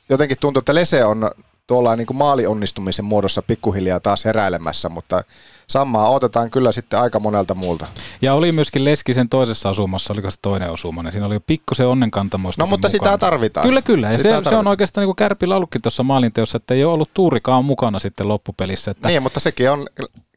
jotenkin 0.09 0.37
tuntuu, 0.41 0.59
että 0.59 0.75
Lese 0.75 1.05
on 1.05 1.31
tuolla 1.67 1.97
niin 1.97 2.07
kuin 2.07 2.17
maalionnistumisen 2.17 3.05
muodossa 3.05 3.43
pikkuhiljaa 3.43 4.01
taas 4.01 4.25
heräilemässä, 4.25 4.89
mutta 4.89 5.25
samaa 5.67 6.09
otetaan 6.09 6.51
kyllä 6.51 6.73
sitten 6.73 6.99
aika 6.99 7.21
monelta 7.21 7.55
muulta. 7.55 7.87
Ja 8.23 8.35
oli 8.35 8.53
myöskin 8.53 8.85
Leskisen 8.85 9.29
toisessa 9.29 9.69
osumassa, 9.69 10.13
oliko 10.13 10.31
se 10.31 10.37
toinen 10.43 10.71
osuma, 10.71 11.03
niin 11.03 11.13
siinä 11.13 11.27
oli 11.27 11.41
pikkusen 11.41 11.87
onnenkantamoista. 11.87 12.63
No 12.63 12.67
mutta 12.67 12.89
sitä 12.89 13.19
tarvitaan. 13.19 13.67
Kyllä, 13.67 13.83
kyllä. 13.83 14.11
Ja 14.11 14.17
Sitä 14.17 14.43
se, 14.45 14.49
se 14.49 14.57
on 14.57 14.67
oikeastaan 14.67 15.03
niin 15.03 15.09
kuin 15.09 15.17
Kärpillä 15.17 15.57
ollutkin 15.57 15.83
tuossa 15.83 16.03
maalinteossa, 16.03 16.57
että 16.57 16.75
ei 16.75 16.85
ole 16.85 16.93
ollut 16.93 17.11
tuurikaan 17.15 17.65
mukana 17.65 17.99
sitten 17.99 18.29
loppupelissä. 18.29 18.91
Että 18.91 19.09
Niin, 19.09 19.23
mutta 19.23 19.41
sekin 19.41 19.71
on 19.71 19.87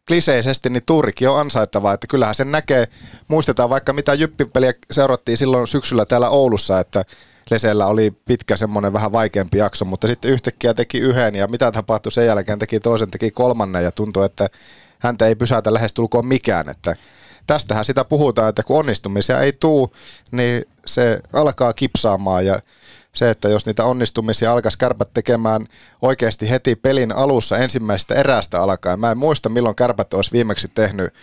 kliseisesti, 0.10 0.70
niin 0.70 0.84
tuurikin 0.86 1.30
on 1.30 1.39
ansaittavaa, 1.39 1.93
että 1.93 2.07
kyllähän 2.07 2.36
sen 2.36 2.51
näkee, 2.51 2.88
muistetaan 3.28 3.70
vaikka 3.70 3.93
mitä 3.93 4.14
Jyppipeliä 4.14 4.74
seurattiin 4.91 5.38
silloin 5.38 5.68
syksyllä 5.68 6.05
täällä 6.05 6.30
Oulussa, 6.30 6.80
että 6.80 7.05
Lesellä 7.51 7.88
oli 7.88 8.12
pitkä 8.26 8.55
semmoinen 8.55 8.93
vähän 8.93 9.12
vaikeampi 9.12 9.57
jakso, 9.57 9.86
mutta 9.86 10.07
sitten 10.07 10.32
yhtäkkiä 10.32 10.74
teki 10.74 10.99
yhden 10.99 11.36
ja 11.36 11.47
mitä 11.47 11.72
tapahtui 11.72 12.12
sen 12.12 12.26
jälkeen, 12.26 12.60
teki 12.60 12.80
toisen, 12.80 13.12
teki 13.12 13.32
kolmannen 13.32 13.84
ja 13.84 13.91
tuntui, 13.91 14.26
että 14.26 14.47
häntä 14.99 15.28
ei 15.28 15.36
pysäytä 15.36 15.74
lähestulkoon 15.74 16.26
mikään, 16.26 16.70
että 16.70 16.95
tästähän 17.47 17.86
sitä 17.86 18.05
puhutaan, 18.05 18.49
että 18.49 18.64
kun 18.64 18.80
onnistumisia 18.80 19.41
ei 19.41 19.53
tuu, 19.53 19.93
niin 20.32 20.66
se 20.86 21.20
alkaa 21.34 21.74
kipsaamaan 21.74 22.45
ja 22.45 22.60
se, 23.20 23.30
että 23.30 23.49
jos 23.49 23.65
niitä 23.65 23.86
onnistumisia 23.86 24.51
alkaisi 24.51 24.78
kärpät 24.78 25.13
tekemään 25.13 25.67
oikeasti 26.01 26.49
heti 26.49 26.76
pelin 26.76 27.11
alussa 27.11 27.57
ensimmäisestä 27.57 28.15
erästä 28.15 28.61
alkaen. 28.61 28.99
Mä 28.99 29.11
en 29.11 29.17
muista, 29.17 29.49
milloin 29.49 29.76
kärpät 29.76 30.13
olisi 30.13 30.32
viimeksi 30.32 30.67
tehnyt 30.76 31.13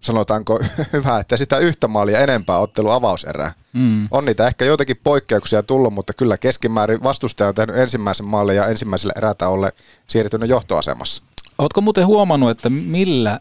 sanotaanko 0.00 0.60
hyvä, 0.92 1.18
että 1.18 1.36
sitä 1.36 1.58
yhtä 1.58 1.88
maalia 1.88 2.18
enempää 2.18 2.58
ottelu 2.58 2.90
avauserää. 2.90 3.52
Mm. 3.72 4.08
On 4.10 4.24
niitä 4.24 4.46
ehkä 4.46 4.64
joitakin 4.64 5.00
poikkeuksia 5.04 5.62
tullut, 5.62 5.94
mutta 5.94 6.12
kyllä 6.12 6.38
keskimäärin 6.38 7.02
vastustaja 7.02 7.48
on 7.48 7.54
tehnyt 7.54 7.76
ensimmäisen 7.76 8.26
maalin 8.26 8.56
ja 8.56 8.66
ensimmäisellä 8.66 9.12
erätauolle 9.16 9.72
siirtynyt 10.06 10.48
johtoasemassa. 10.48 11.22
Ootko 11.58 11.80
muuten 11.80 12.06
huomannut, 12.06 12.50
että 12.50 12.70
millä 12.70 13.38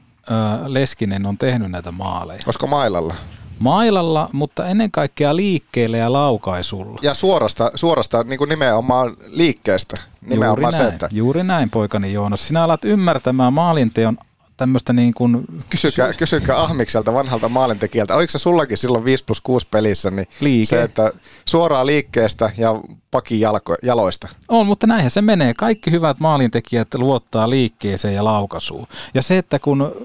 Leskinen 0.68 1.26
on 1.26 1.38
tehnyt 1.38 1.72
näitä 1.72 1.92
maaleja? 1.92 2.44
Olisiko 2.46 2.68
mailalla? 2.68 3.16
Mailalla, 3.60 4.30
mutta 4.32 4.68
ennen 4.68 4.92
kaikkea 4.92 5.36
liikkeelle 5.36 5.98
ja 5.98 6.14
laukaisulla. 6.14 7.00
Ja 7.02 7.14
suorasta, 7.14 7.72
suorasta 7.76 8.24
niin 8.24 8.38
kuin 8.38 8.50
nimenomaan 8.50 9.18
liikkeestä. 9.28 9.96
Nimenomaan 10.22 10.62
Juuri 10.62 10.74
se, 10.74 10.82
näin, 10.82 10.94
että 10.94 11.10
juuri 11.12 11.44
näin 11.44 11.70
poikani 11.70 12.14
Joonas. 12.14 12.48
Sinä 12.48 12.64
alat 12.64 12.86
ymmärtämään 12.86 13.54
maalinteon 13.54 14.18
tämmöistä 14.58 14.94
niin 14.94 15.14
kuin... 15.14 15.46
Kysykää, 15.70 16.14
kysykää 16.14 16.62
Ahmikselta, 16.62 17.14
vanhalta 17.14 17.50
maalintekijältä. 17.50 18.16
Oliko 18.16 18.32
se 18.32 18.38
sullakin 18.38 18.78
silloin 18.78 19.06
5 19.06 19.24
plus 19.24 19.42
6 19.42 19.68
pelissä, 19.72 20.12
niin 20.12 20.28
Liike. 20.40 20.66
se, 20.66 20.82
että 20.82 21.12
suoraa 21.46 21.86
liikkeestä 21.86 22.52
ja 22.58 22.82
pakin 23.12 23.40
jalko, 23.40 23.76
jaloista. 23.84 24.28
On, 24.48 24.68
mutta 24.68 24.88
näinhän 24.88 25.12
se 25.12 25.22
menee. 25.22 25.54
Kaikki 25.54 25.92
hyvät 25.92 26.20
maalintekijät 26.20 26.88
luottaa 26.94 27.50
liikkeeseen 27.50 28.16
ja 28.16 28.24
laukaisuun. 28.24 28.88
Ja 29.14 29.22
se, 29.22 29.38
että 29.38 29.60
kun 29.60 29.96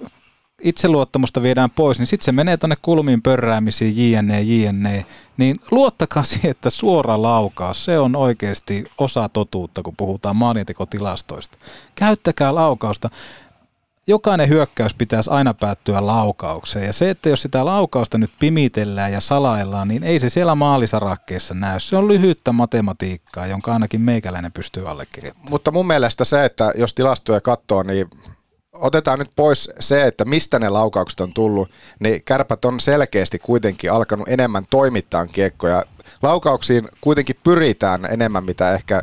itseluottamusta 0.62 1.42
viedään 1.42 1.70
pois, 1.70 1.98
niin 1.98 2.06
sitten 2.06 2.24
se 2.24 2.32
menee 2.32 2.56
tuonne 2.56 2.76
kulmiin 2.82 3.22
pörräämisiin, 3.22 4.12
jne, 4.12 4.40
jne. 4.40 5.06
Niin 5.36 5.60
luottakaa 5.70 6.24
siihen, 6.24 6.50
että 6.50 6.70
suora 6.70 7.22
laukaus, 7.22 7.84
se 7.84 7.98
on 7.98 8.16
oikeasti 8.16 8.84
osa 8.98 9.28
totuutta, 9.28 9.82
kun 9.82 9.96
puhutaan 9.96 10.36
maalintekotilastoista. 10.36 11.58
Käyttäkää 11.94 12.54
laukausta. 12.54 13.10
Jokainen 14.06 14.48
hyökkäys 14.48 14.94
pitäisi 14.94 15.30
aina 15.30 15.54
päättyä 15.54 16.06
laukaukseen. 16.06 16.86
Ja 16.86 16.92
se, 16.92 17.10
että 17.10 17.28
jos 17.28 17.42
sitä 17.42 17.64
laukausta 17.64 18.18
nyt 18.18 18.30
pimitellään 18.40 19.12
ja 19.12 19.20
salaillaan, 19.20 19.88
niin 19.88 20.02
ei 20.02 20.20
se 20.20 20.28
siellä 20.28 20.54
maalisarakkeessa 20.54 21.54
näy. 21.54 21.80
Se 21.80 21.96
on 21.96 22.08
lyhyttä 22.08 22.52
matematiikkaa, 22.52 23.46
jonka 23.46 23.72
ainakin 23.72 24.00
meikäläinen 24.00 24.52
pystyy 24.52 24.88
allekirjoittamaan. 24.88 25.50
Mutta 25.50 25.70
mun 25.70 25.86
mielestä 25.86 26.24
se, 26.24 26.44
että 26.44 26.72
jos 26.76 26.94
tilastoja 26.94 27.40
katsoo, 27.40 27.82
niin 27.82 28.10
otetaan 28.72 29.18
nyt 29.18 29.30
pois 29.36 29.70
se, 29.80 30.06
että 30.06 30.24
mistä 30.24 30.58
ne 30.58 30.68
laukaukset 30.68 31.20
on 31.20 31.34
tullut, 31.34 31.70
niin 32.00 32.22
kärpät 32.24 32.64
on 32.64 32.80
selkeästi 32.80 33.38
kuitenkin 33.38 33.92
alkanut 33.92 34.28
enemmän 34.28 34.64
toimittaa 34.70 35.26
kiekkoja. 35.26 35.84
Laukauksiin 36.22 36.88
kuitenkin 37.00 37.36
pyritään 37.44 38.08
enemmän, 38.10 38.44
mitä 38.44 38.72
ehkä 38.72 39.02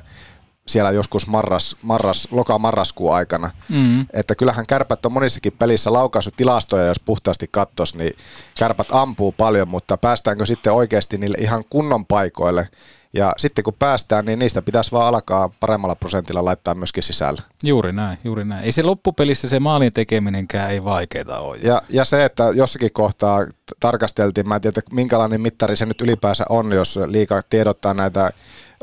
siellä 0.68 0.92
joskus 0.92 1.28
marras, 1.28 1.76
marras, 1.82 2.28
loka-marraskuun 2.32 3.16
aikana. 3.16 3.52
Mm. 3.70 4.06
Että 4.14 4.36
kyllähän 4.36 4.66
kärpät 4.68 5.06
on 5.06 5.14
monissakin 5.14 5.54
pelissä 5.54 5.94
laukaisutilastoja, 5.94 6.86
jos 6.86 7.00
puhtaasti 7.00 7.48
kattos, 7.52 7.96
niin 7.96 8.16
kärpät 8.58 8.88
ampuu 8.92 9.32
paljon, 9.32 9.68
mutta 9.68 9.98
päästäänkö 9.98 10.46
sitten 10.46 10.74
oikeasti 10.74 11.18
niille 11.18 11.38
ihan 11.40 11.64
kunnon 11.70 12.06
paikoille? 12.06 12.68
Ja 13.16 13.34
sitten 13.38 13.64
kun 13.64 13.74
päästään, 13.80 14.26
niin 14.26 14.40
niistä 14.40 14.62
pitäisi 14.62 14.92
vaan 14.92 15.08
alkaa 15.08 15.50
paremmalla 15.60 15.96
prosentilla 15.96 16.46
laittaa 16.46 16.76
myöskin 16.76 17.04
sisällä. 17.04 17.42
Juuri 17.64 17.94
näin, 17.94 18.18
juuri 18.24 18.46
näin. 18.46 18.66
Ei 18.66 18.72
se 18.72 18.84
loppupelissä 18.84 19.50
se 19.50 19.60
maalin 19.60 19.94
tekeminenkään 19.94 20.72
ei 20.72 20.84
vaikeita 20.84 21.40
ole. 21.40 21.58
Ja, 21.58 21.82
ja 21.90 22.06
se, 22.06 22.26
että 22.26 22.44
jossakin 22.54 22.94
kohtaa 22.94 23.46
tarkasteltiin, 23.80 24.48
mä 24.48 24.56
en 24.56 24.62
tiedä 24.62 24.82
minkälainen 24.92 25.42
mittari 25.42 25.76
se 25.76 25.86
nyt 25.86 26.02
ylipäänsä 26.02 26.46
on, 26.50 26.72
jos 26.72 27.00
liika 27.06 27.42
tiedottaa 27.50 27.94
näitä 27.94 28.32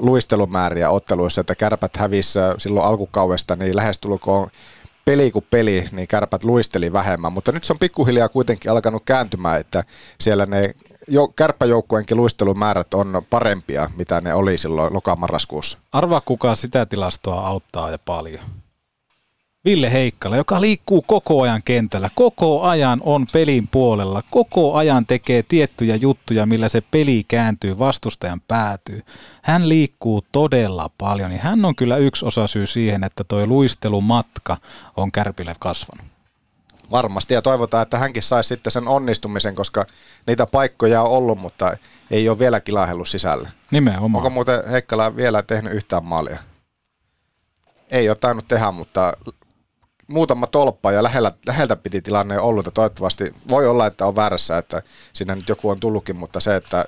luistelumääriä 0.00 0.90
otteluissa, 0.90 1.40
että 1.40 1.54
kärpät 1.54 1.96
hävisi 1.96 2.38
silloin 2.58 2.86
alkukaudesta, 2.86 3.56
niin 3.56 3.76
lähestulkoon 3.76 4.50
peli 5.04 5.30
kuin 5.30 5.46
peli, 5.50 5.86
niin 5.92 6.08
kärpät 6.08 6.44
luisteli 6.44 6.92
vähemmän, 6.92 7.32
mutta 7.32 7.52
nyt 7.52 7.64
se 7.64 7.72
on 7.72 7.78
pikkuhiljaa 7.78 8.28
kuitenkin 8.28 8.70
alkanut 8.70 9.02
kääntymään, 9.04 9.60
että 9.60 9.84
siellä 10.20 10.46
ne 10.46 10.74
jo, 11.08 11.28
kärppäjoukkueenkin 11.28 12.16
luistelumäärät 12.16 12.94
on 12.94 13.22
parempia, 13.30 13.90
mitä 13.96 14.20
ne 14.20 14.34
oli 14.34 14.58
silloin 14.58 14.92
lokamarraskuussa. 14.92 15.78
Arvaa 15.92 16.20
kuka 16.20 16.54
sitä 16.54 16.86
tilastoa 16.86 17.46
auttaa 17.46 17.90
ja 17.90 17.98
paljon. 17.98 18.44
Ville 19.64 19.92
Heikkala, 19.92 20.36
joka 20.36 20.60
liikkuu 20.60 21.02
koko 21.02 21.42
ajan 21.42 21.62
kentällä, 21.64 22.10
koko 22.14 22.62
ajan 22.62 23.00
on 23.04 23.26
pelin 23.32 23.68
puolella, 23.68 24.22
koko 24.30 24.74
ajan 24.74 25.06
tekee 25.06 25.42
tiettyjä 25.42 25.96
juttuja, 25.96 26.46
millä 26.46 26.68
se 26.68 26.80
peli 26.80 27.24
kääntyy, 27.28 27.78
vastustajan 27.78 28.40
päätyy. 28.48 29.02
Hän 29.42 29.68
liikkuu 29.68 30.24
todella 30.32 30.90
paljon, 30.98 31.30
niin 31.30 31.40
hän 31.40 31.64
on 31.64 31.76
kyllä 31.76 31.96
yksi 31.96 32.26
osa 32.26 32.46
syy 32.46 32.66
siihen, 32.66 33.04
että 33.04 33.24
toi 33.24 33.46
luistelumatka 33.46 34.56
on 34.96 35.12
kärpille 35.12 35.54
kasvanut. 35.58 36.11
Varmasti 36.92 37.34
ja 37.34 37.42
toivotaan, 37.42 37.82
että 37.82 37.98
hänkin 37.98 38.22
saisi 38.22 38.48
sitten 38.48 38.70
sen 38.70 38.88
onnistumisen, 38.88 39.54
koska 39.54 39.86
niitä 40.26 40.46
paikkoja 40.46 41.02
on 41.02 41.10
ollut, 41.10 41.38
mutta 41.38 41.76
ei 42.10 42.28
ole 42.28 42.38
vielä 42.38 42.60
kilahellut 42.60 43.08
sisällä. 43.08 43.50
Nimenomaan. 43.70 44.20
Onko 44.20 44.30
muuten 44.30 44.68
Heikkala 44.70 45.16
vielä 45.16 45.42
tehnyt 45.42 45.72
yhtään 45.72 46.04
maalia? 46.04 46.38
Ei 47.90 48.08
ole 48.08 48.16
tainnut 48.16 48.48
tehdä, 48.48 48.70
mutta 48.70 49.16
muutama 50.06 50.46
tolppa 50.46 50.92
ja 50.92 51.02
lähellä, 51.02 51.32
läheltä 51.46 51.76
piti 51.76 52.02
tilanne 52.02 52.38
ollut. 52.38 52.66
Ja 52.66 52.72
toivottavasti 52.72 53.32
voi 53.48 53.66
olla, 53.66 53.86
että 53.86 54.06
on 54.06 54.16
väärässä, 54.16 54.58
että 54.58 54.82
siinä 55.12 55.34
nyt 55.34 55.48
joku 55.48 55.70
on 55.70 55.80
tullutkin, 55.80 56.16
mutta 56.16 56.40
se, 56.40 56.56
että 56.56 56.84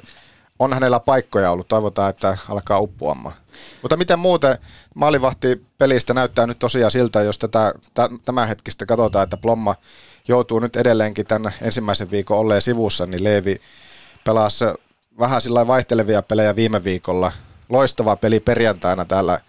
on 0.59 0.73
hänellä 0.73 1.01
paikkoja 1.01 1.51
ollut. 1.51 1.69
Toivotaan, 1.69 2.11
että 2.11 2.39
alkaa 2.49 2.81
uppuamaan. 2.81 3.35
Mutta 3.83 3.97
miten 3.97 4.19
muuten 4.19 4.59
maalivahti 4.95 5.67
pelistä 5.79 6.15
näyttää 6.15 6.47
nyt 6.47 6.59
tosiaan 6.59 6.91
siltä, 6.91 7.23
jos 7.23 7.39
tätä 7.39 7.75
hetkistä 8.49 8.87
katsotaan, 8.87 9.25
että 9.25 9.37
Plomma 9.37 9.75
joutuu 10.29 10.59
nyt 10.59 10.77
edelleenkin 10.77 11.27
tämän 11.27 11.53
ensimmäisen 11.63 12.11
viikon 12.11 12.39
olleen 12.39 12.63
sivussa, 12.63 13.07
niin 13.07 13.25
Leevi 13.25 13.61
pelasi 14.25 14.65
vähän 15.19 15.41
sillä 15.41 15.67
vaihtelevia 15.67 16.23
pelejä 16.23 16.57
viime 16.57 16.85
viikolla. 16.85 17.33
Loistava 17.69 18.17
peli 18.17 18.41
perjantaina 18.41 19.05
täällä 19.05 19.41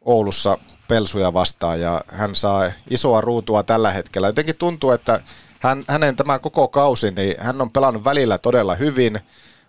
Oulussa 0.00 0.58
Pelsuja 0.88 1.32
vastaan 1.32 1.80
ja 1.80 2.04
hän 2.08 2.34
saa 2.34 2.72
isoa 2.90 3.20
ruutua 3.20 3.62
tällä 3.62 3.92
hetkellä. 3.92 4.28
Jotenkin 4.28 4.56
tuntuu, 4.56 4.90
että 4.90 5.20
hän, 5.60 5.84
hänen 5.88 6.16
tämä 6.16 6.38
koko 6.38 6.68
kausi, 6.68 7.10
niin 7.10 7.34
hän 7.38 7.62
on 7.62 7.70
pelannut 7.70 8.04
välillä 8.04 8.38
todella 8.38 8.74
hyvin, 8.74 9.20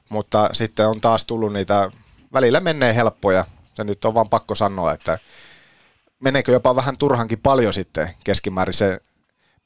mutta 0.09 0.49
sitten 0.53 0.87
on 0.87 1.01
taas 1.01 1.25
tullut 1.25 1.53
niitä, 1.53 1.91
välillä 2.33 2.59
menee 2.59 2.95
helppoja. 2.95 3.45
Se 3.73 3.83
nyt 3.83 4.05
on 4.05 4.13
vaan 4.13 4.29
pakko 4.29 4.55
sanoa, 4.55 4.93
että 4.93 5.19
meneekö 6.19 6.51
jopa 6.51 6.75
vähän 6.75 6.97
turhankin 6.97 7.39
paljon 7.39 7.73
sitten 7.73 8.09
keskimäärin 8.23 8.73
se 8.73 8.99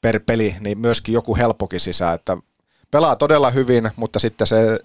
per 0.00 0.20
peli, 0.20 0.56
niin 0.60 0.78
myöskin 0.78 1.12
joku 1.12 1.36
helppokin 1.36 1.80
sisään, 1.80 2.14
että 2.14 2.36
pelaa 2.90 3.16
todella 3.16 3.50
hyvin, 3.50 3.90
mutta 3.96 4.18
sitten 4.18 4.46
se, 4.46 4.78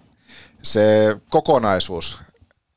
se 0.64 1.16
kokonaisuus, 1.30 2.18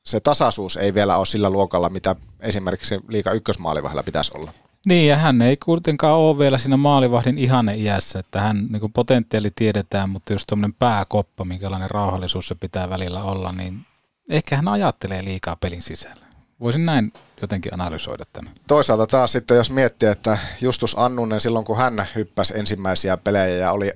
se 0.05 0.20
tasaisuus 0.20 0.76
ei 0.76 0.95
vielä 0.95 1.16
ole 1.16 1.26
sillä 1.26 1.51
luokalla, 1.51 1.89
mitä 1.89 2.16
esimerkiksi 2.41 3.01
liika 3.09 3.33
ykkösmaalivahdella 3.33 4.03
pitäisi 4.03 4.33
olla. 4.35 4.53
Niin, 4.89 5.09
ja 5.09 5.16
hän 5.16 5.43
ei 5.43 5.57
kuitenkaan 5.57 6.18
ole 6.18 6.39
vielä 6.39 6.59
siinä 6.59 6.76
maalivahdin 6.76 7.39
ihanne 7.39 7.76
iässä, 7.76 8.18
että 8.18 8.41
hän 8.41 8.66
niin 8.70 8.80
kuin 8.80 8.93
potentiaali 8.93 9.51
tiedetään, 9.55 10.11
mutta 10.11 10.32
just 10.32 10.47
tuommoinen 10.47 10.76
pääkoppa, 10.78 11.45
minkälainen 11.45 11.91
rauhallisuus 11.91 12.49
se 12.49 12.55
pitää 12.55 12.91
välillä 12.91 13.22
olla, 13.22 13.53
niin 13.53 13.86
ehkä 14.30 14.57
hän 14.57 14.68
ajattelee 14.68 15.24
liikaa 15.24 15.57
pelin 15.57 15.82
sisällä. 15.82 16.26
Voisin 16.61 16.86
näin 16.86 17.12
jotenkin 17.41 17.74
analysoida 17.74 18.24
tämän. 18.32 18.53
Toisaalta 18.66 19.07
taas 19.07 19.32
sitten, 19.32 19.57
jos 19.57 19.70
miettii, 19.70 20.09
että 20.09 20.39
Justus 20.61 20.99
Annunen 20.99 21.41
silloin, 21.41 21.64
kun 21.64 21.76
hän 21.76 22.07
hyppäsi 22.14 22.59
ensimmäisiä 22.59 23.16
pelejä 23.16 23.57
ja 23.57 23.72
oli 23.72 23.93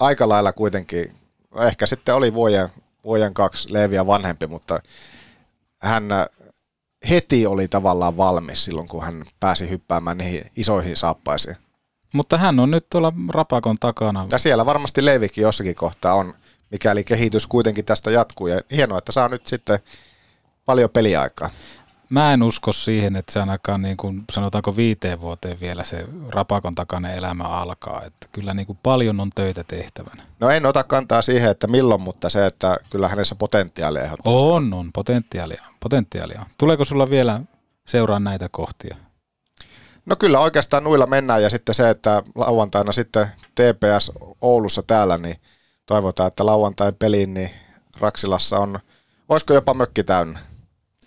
aika 0.00 0.28
lailla 0.28 0.52
kuitenkin, 0.52 1.16
ehkä 1.58 1.86
sitten 1.86 2.14
oli 2.14 2.34
vuoden, 2.34 2.68
vuoden 3.04 3.34
kaksi 3.34 3.72
Leeviä 3.72 4.06
vanhempi, 4.06 4.46
mutta 4.46 4.80
hän 5.78 6.04
heti 7.10 7.46
oli 7.46 7.68
tavallaan 7.68 8.16
valmis 8.16 8.64
silloin, 8.64 8.88
kun 8.88 9.04
hän 9.04 9.24
pääsi 9.40 9.70
hyppäämään 9.70 10.18
niihin 10.18 10.50
isoihin 10.56 10.96
saappaisiin. 10.96 11.56
Mutta 12.12 12.38
hän 12.38 12.60
on 12.60 12.70
nyt 12.70 12.86
tuolla 12.90 13.12
rapakon 13.28 13.76
takana. 13.80 14.26
Ja 14.32 14.38
siellä 14.38 14.66
varmasti 14.66 15.04
Leivikin 15.04 15.42
jossakin 15.42 15.74
kohtaa 15.74 16.14
on, 16.14 16.34
mikäli 16.70 17.04
kehitys 17.04 17.46
kuitenkin 17.46 17.84
tästä 17.84 18.10
jatkuu. 18.10 18.46
Ja 18.46 18.60
hienoa, 18.70 18.98
että 18.98 19.12
saa 19.12 19.28
nyt 19.28 19.46
sitten 19.46 19.78
paljon 20.64 20.90
peliaikaa. 20.90 21.50
Mä 22.10 22.32
en 22.32 22.42
usko 22.42 22.72
siihen, 22.72 23.16
että 23.16 23.32
se 23.32 23.40
ainakaan 23.40 23.82
niin 23.82 23.96
kuin, 23.96 24.24
sanotaanko 24.32 24.76
viiteen 24.76 25.20
vuoteen 25.20 25.60
vielä 25.60 25.84
se 25.84 26.06
rapakon 26.28 26.74
takainen 26.74 27.14
elämä 27.14 27.44
alkaa. 27.44 28.02
Että 28.02 28.28
kyllä 28.32 28.54
niin 28.54 28.66
kuin 28.66 28.78
paljon 28.82 29.20
on 29.20 29.30
töitä 29.34 29.64
tehtävänä. 29.64 30.22
No 30.40 30.50
en 30.50 30.66
ota 30.66 30.84
kantaa 30.84 31.22
siihen, 31.22 31.50
että 31.50 31.66
milloin, 31.66 32.00
mutta 32.00 32.28
se, 32.28 32.46
että 32.46 32.76
kyllä 32.90 33.08
hänessä 33.08 33.34
potentiaalia 33.34 34.02
ehdottomasti. 34.02 34.48
On, 34.50 34.74
on, 34.74 34.90
potentiaalia. 34.92 35.62
Potentiaalia. 35.86 36.46
Tuleeko 36.58 36.84
sulla 36.84 37.10
vielä 37.10 37.40
seuraa 37.88 38.18
näitä 38.18 38.48
kohtia? 38.50 38.96
No 40.06 40.16
kyllä 40.16 40.40
oikeastaan 40.40 40.84
nuilla 40.84 41.06
mennään 41.06 41.42
ja 41.42 41.50
sitten 41.50 41.74
se, 41.74 41.90
että 41.90 42.22
lauantaina 42.34 42.92
sitten 42.92 43.26
TPS 43.54 44.12
Oulussa 44.40 44.82
täällä, 44.82 45.18
niin 45.18 45.36
toivotaan, 45.86 46.26
että 46.26 46.46
lauantain 46.46 46.94
peliin 46.94 47.34
niin 47.34 47.50
Raksilassa 48.00 48.58
on, 48.58 48.78
olisiko 49.28 49.54
jopa 49.54 49.74
mökki 49.74 50.04
täynnä? 50.04 50.40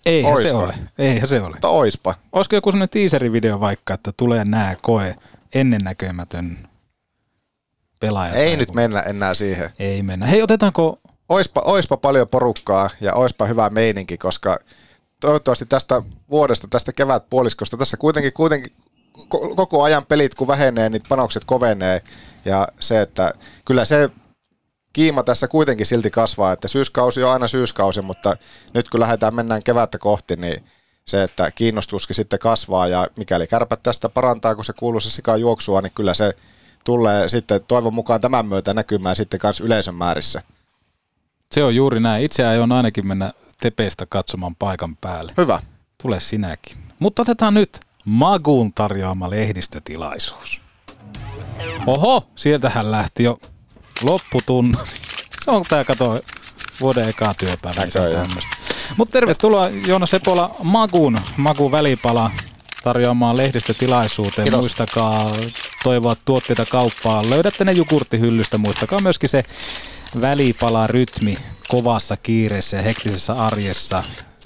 Eihän 0.06 0.42
se 0.42 0.52
ole. 0.52 0.74
Eihän 0.98 1.28
se 1.28 1.40
ole. 1.40 1.50
Mutta 1.50 1.68
oispa. 1.68 2.14
Olisiko 2.32 2.56
joku 2.56 2.70
sellainen 2.70 2.88
teaserivideo 2.88 3.60
vaikka, 3.60 3.94
että 3.94 4.12
tulee 4.16 4.44
nää 4.44 4.76
koe 4.82 5.16
ennennäkemätön 5.54 6.68
pelaaja? 8.00 8.32
Ei 8.32 8.56
nyt 8.56 8.74
mennä 8.74 9.00
enää 9.00 9.34
siihen. 9.34 9.70
Ei 9.78 10.02
mennä. 10.02 10.26
Hei, 10.26 10.42
otetaanko... 10.42 10.98
Oispa, 11.30 11.62
oispa 11.64 11.96
paljon 11.96 12.28
porukkaa 12.28 12.90
ja 13.00 13.14
oispa 13.14 13.46
hyvä 13.46 13.70
meininki, 13.70 14.18
koska 14.18 14.58
toivottavasti 15.20 15.66
tästä 15.66 16.02
vuodesta, 16.30 16.68
tästä 16.70 16.92
kevätpuoliskosta, 16.92 17.76
tässä 17.76 17.96
kuitenkin, 17.96 18.32
kuitenkin 18.32 18.72
ko- 19.18 19.54
koko 19.56 19.82
ajan 19.82 20.06
pelit 20.06 20.34
kun 20.34 20.46
vähenee, 20.46 20.88
niin 20.88 21.02
panokset 21.08 21.44
kovenee 21.44 22.02
ja 22.44 22.68
se, 22.80 23.00
että 23.00 23.34
kyllä 23.64 23.84
se 23.84 24.10
kiima 24.92 25.22
tässä 25.22 25.48
kuitenkin 25.48 25.86
silti 25.86 26.10
kasvaa, 26.10 26.52
että 26.52 26.68
syyskausi 26.68 27.22
on 27.22 27.32
aina 27.32 27.48
syyskausi, 27.48 28.02
mutta 28.02 28.36
nyt 28.74 28.90
kun 28.90 29.00
lähdetään 29.00 29.34
mennään 29.34 29.62
kevättä 29.62 29.98
kohti, 29.98 30.36
niin 30.36 30.64
se, 31.06 31.22
että 31.22 31.50
kiinnostuskin 31.50 32.16
sitten 32.16 32.38
kasvaa 32.38 32.88
ja 32.88 33.08
mikäli 33.16 33.46
kärpät 33.46 33.82
tästä 33.82 34.08
parantaa, 34.08 34.54
kun 34.54 34.64
se 34.64 34.72
kuuluu 34.72 35.00
se 35.00 35.10
sika 35.10 35.36
juoksua, 35.36 35.80
niin 35.80 35.92
kyllä 35.94 36.14
se 36.14 36.32
tulee 36.84 37.28
sitten 37.28 37.60
toivon 37.68 37.94
mukaan 37.94 38.20
tämän 38.20 38.46
myötä 38.46 38.74
näkymään 38.74 39.16
sitten 39.16 39.40
myös 39.42 39.60
yleisön 39.60 39.94
määrissä. 39.94 40.42
Se 41.54 41.64
on 41.64 41.74
juuri 41.74 42.00
näin. 42.00 42.24
Itse 42.24 42.46
aion 42.46 42.72
ainakin 42.72 43.06
mennä 43.06 43.32
tepeistä 43.60 44.06
katsomaan 44.08 44.56
paikan 44.56 44.96
päälle. 44.96 45.32
Hyvä. 45.36 45.62
Tule 46.02 46.20
sinäkin. 46.20 46.76
Mutta 46.98 47.22
otetaan 47.22 47.54
nyt 47.54 47.80
Magun 48.04 48.72
tarjoama 48.72 49.30
lehdistötilaisuus. 49.30 50.60
Oho, 51.86 52.28
sieltähän 52.34 52.90
lähti 52.90 53.22
jo 53.22 53.38
lopputunnari. 54.02 54.90
Se 55.44 55.50
on 55.50 55.64
tää 55.68 55.84
kato 55.84 56.20
vuoden 56.80 57.08
ekaa 57.08 57.34
työpäivä. 57.34 57.82
Mutta 58.96 59.12
tervetuloa 59.12 59.68
Joona 59.68 60.06
Sepola 60.06 60.54
Magun, 60.62 61.20
Magun 61.36 61.72
välipala 61.72 62.30
tarjoamaan 62.84 63.36
lehdistötilaisuuteen. 63.36 64.44
Kiitos. 64.44 64.60
Muistakaa 64.60 65.32
toivoa 65.84 66.16
tuotteita 66.24 66.66
kauppaan. 66.66 67.30
Löydätte 67.30 67.64
ne 67.64 67.72
jukurttihyllystä. 67.72 68.58
Muistakaa 68.58 69.00
myöskin 69.00 69.28
se 69.28 69.44
välipala 70.20 70.86
rytmi 70.86 71.36
kovassa 71.68 72.16
kiireessä 72.16 72.76
ja 72.76 72.82
hektisessä 72.82 73.32
arjessa. 73.32 74.04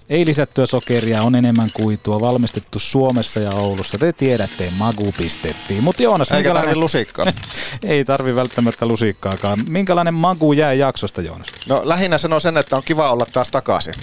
Ei 0.08 0.26
lisättyä 0.26 0.66
sokeria, 0.66 1.22
on 1.22 1.34
enemmän 1.34 1.70
kuitua, 1.74 2.20
valmistettu 2.20 2.78
Suomessa 2.78 3.40
ja 3.40 3.50
Oulussa. 3.54 3.98
Te 3.98 4.12
tiedätte 4.12 4.72
magu.fi. 4.76 5.80
Mutta 5.80 6.02
Joonas, 6.02 6.30
Eikä 6.30 6.36
minkälainen... 6.36 6.68
tarvi 6.68 6.80
lusikkaa. 6.80 7.26
Ei 7.82 8.04
tarvi 8.04 8.34
välttämättä 8.34 8.86
lusikkaakaan. 8.86 9.58
Minkälainen 9.68 10.14
magu 10.14 10.52
jäi 10.52 10.78
jaksosta, 10.78 11.22
Joonas? 11.22 11.48
No 11.68 11.80
lähinnä 11.84 12.18
sanon 12.18 12.40
sen, 12.40 12.56
että 12.56 12.76
on 12.76 12.82
kiva 12.84 13.12
olla 13.12 13.26
taas 13.32 13.50
takaisin. 13.50 13.94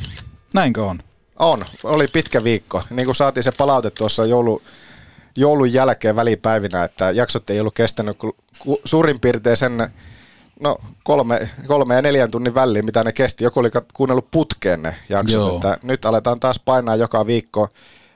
Näinkö 0.54 0.86
on? 0.86 1.00
On. 1.40 1.66
Oli 1.84 2.08
pitkä 2.08 2.44
viikko. 2.44 2.84
Niin 2.90 3.06
kuin 3.06 3.16
saatiin 3.16 3.44
se 3.44 3.52
palaute 3.52 3.90
tuossa 3.90 4.26
joulu, 4.26 4.62
joulun 5.36 5.74
jälkeen 5.74 6.16
välipäivinä, 6.16 6.84
että 6.84 7.12
jaksot 7.12 7.50
ei 7.50 7.60
ollut 7.60 7.76
kestänyt 7.76 8.18
suurin 8.86 9.20
piirtein 9.20 9.58
sen 9.58 9.92
no, 10.62 10.78
kolme, 11.04 11.50
kolme 11.68 11.96
ja 11.96 12.02
neljän 12.02 12.32
tunnin 12.32 12.56
väliin, 12.56 12.86
mitä 12.86 13.04
ne 13.04 13.12
kesti. 13.12 13.44
Joku 13.44 13.60
oli 13.60 13.70
kuunnellut 13.94 14.32
putkeen 14.32 14.82
ne 14.82 14.96
jaksot. 15.10 15.34
Joo. 15.34 15.56
Että 15.56 15.78
nyt 15.84 16.06
aletaan 16.06 16.40
taas 16.40 16.60
painaa 16.60 16.96
joka 16.96 17.26
viikko 17.26 17.68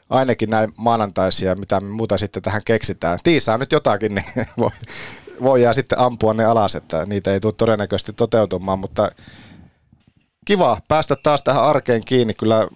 ainakin 0.10 0.50
näin 0.50 0.74
maanantaisia, 0.78 1.56
mitä 1.56 1.80
me 1.80 1.90
muuta 1.90 2.18
sitten 2.18 2.44
tähän 2.44 2.62
keksitään. 2.66 3.20
Tiisaa 3.24 3.58
nyt 3.58 3.72
jotakin, 3.72 4.16
niin 4.16 4.26
voi, 4.60 4.72
voi 5.42 5.62
jää 5.62 5.74
sitten 5.74 6.00
ampua 6.00 6.34
ne 6.34 6.46
alas, 6.46 6.76
että 6.76 7.06
niitä 7.06 7.34
ei 7.34 7.40
tule 7.40 7.54
todennäköisesti 7.54 8.14
toteutumaan, 8.14 8.80
mutta 8.80 9.12
kiva 10.46 10.82
päästä 10.88 11.16
taas 11.16 11.44
tähän 11.44 11.64
arkeen 11.64 12.06
kiinni. 12.06 12.34
Kyllä 12.34 12.68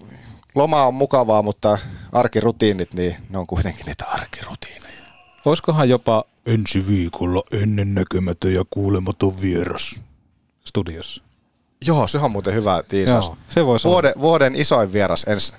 loma 0.55 0.86
on 0.86 0.93
mukavaa, 0.93 1.41
mutta 1.41 1.78
arkirutiinit, 2.11 2.93
niin 2.93 3.15
ne 3.30 3.38
on 3.38 3.47
kuitenkin 3.47 3.86
niitä 3.86 4.05
arkirutiineja. 4.05 5.03
Olisikohan 5.45 5.89
jopa 5.89 6.24
ensi 6.54 6.88
viikolla 6.88 7.43
ennennäkemätön 7.52 8.54
ja 8.54 8.64
kuulematon 8.70 9.41
vieras 9.41 10.02
studiossa? 10.66 11.24
Joo, 11.86 12.08
se 12.08 12.18
on 12.18 12.32
muuten 12.32 12.54
hyvä 12.54 12.84
tiisaus. 12.89 13.26
Joo, 13.26 13.38
se 13.47 13.66
voisi 13.66 13.88
olla. 13.88 13.95
vuoden, 13.95 14.14
vuoden 14.22 14.56
isoin 14.56 14.93
vieras 14.93 15.24
ensi 15.28 15.54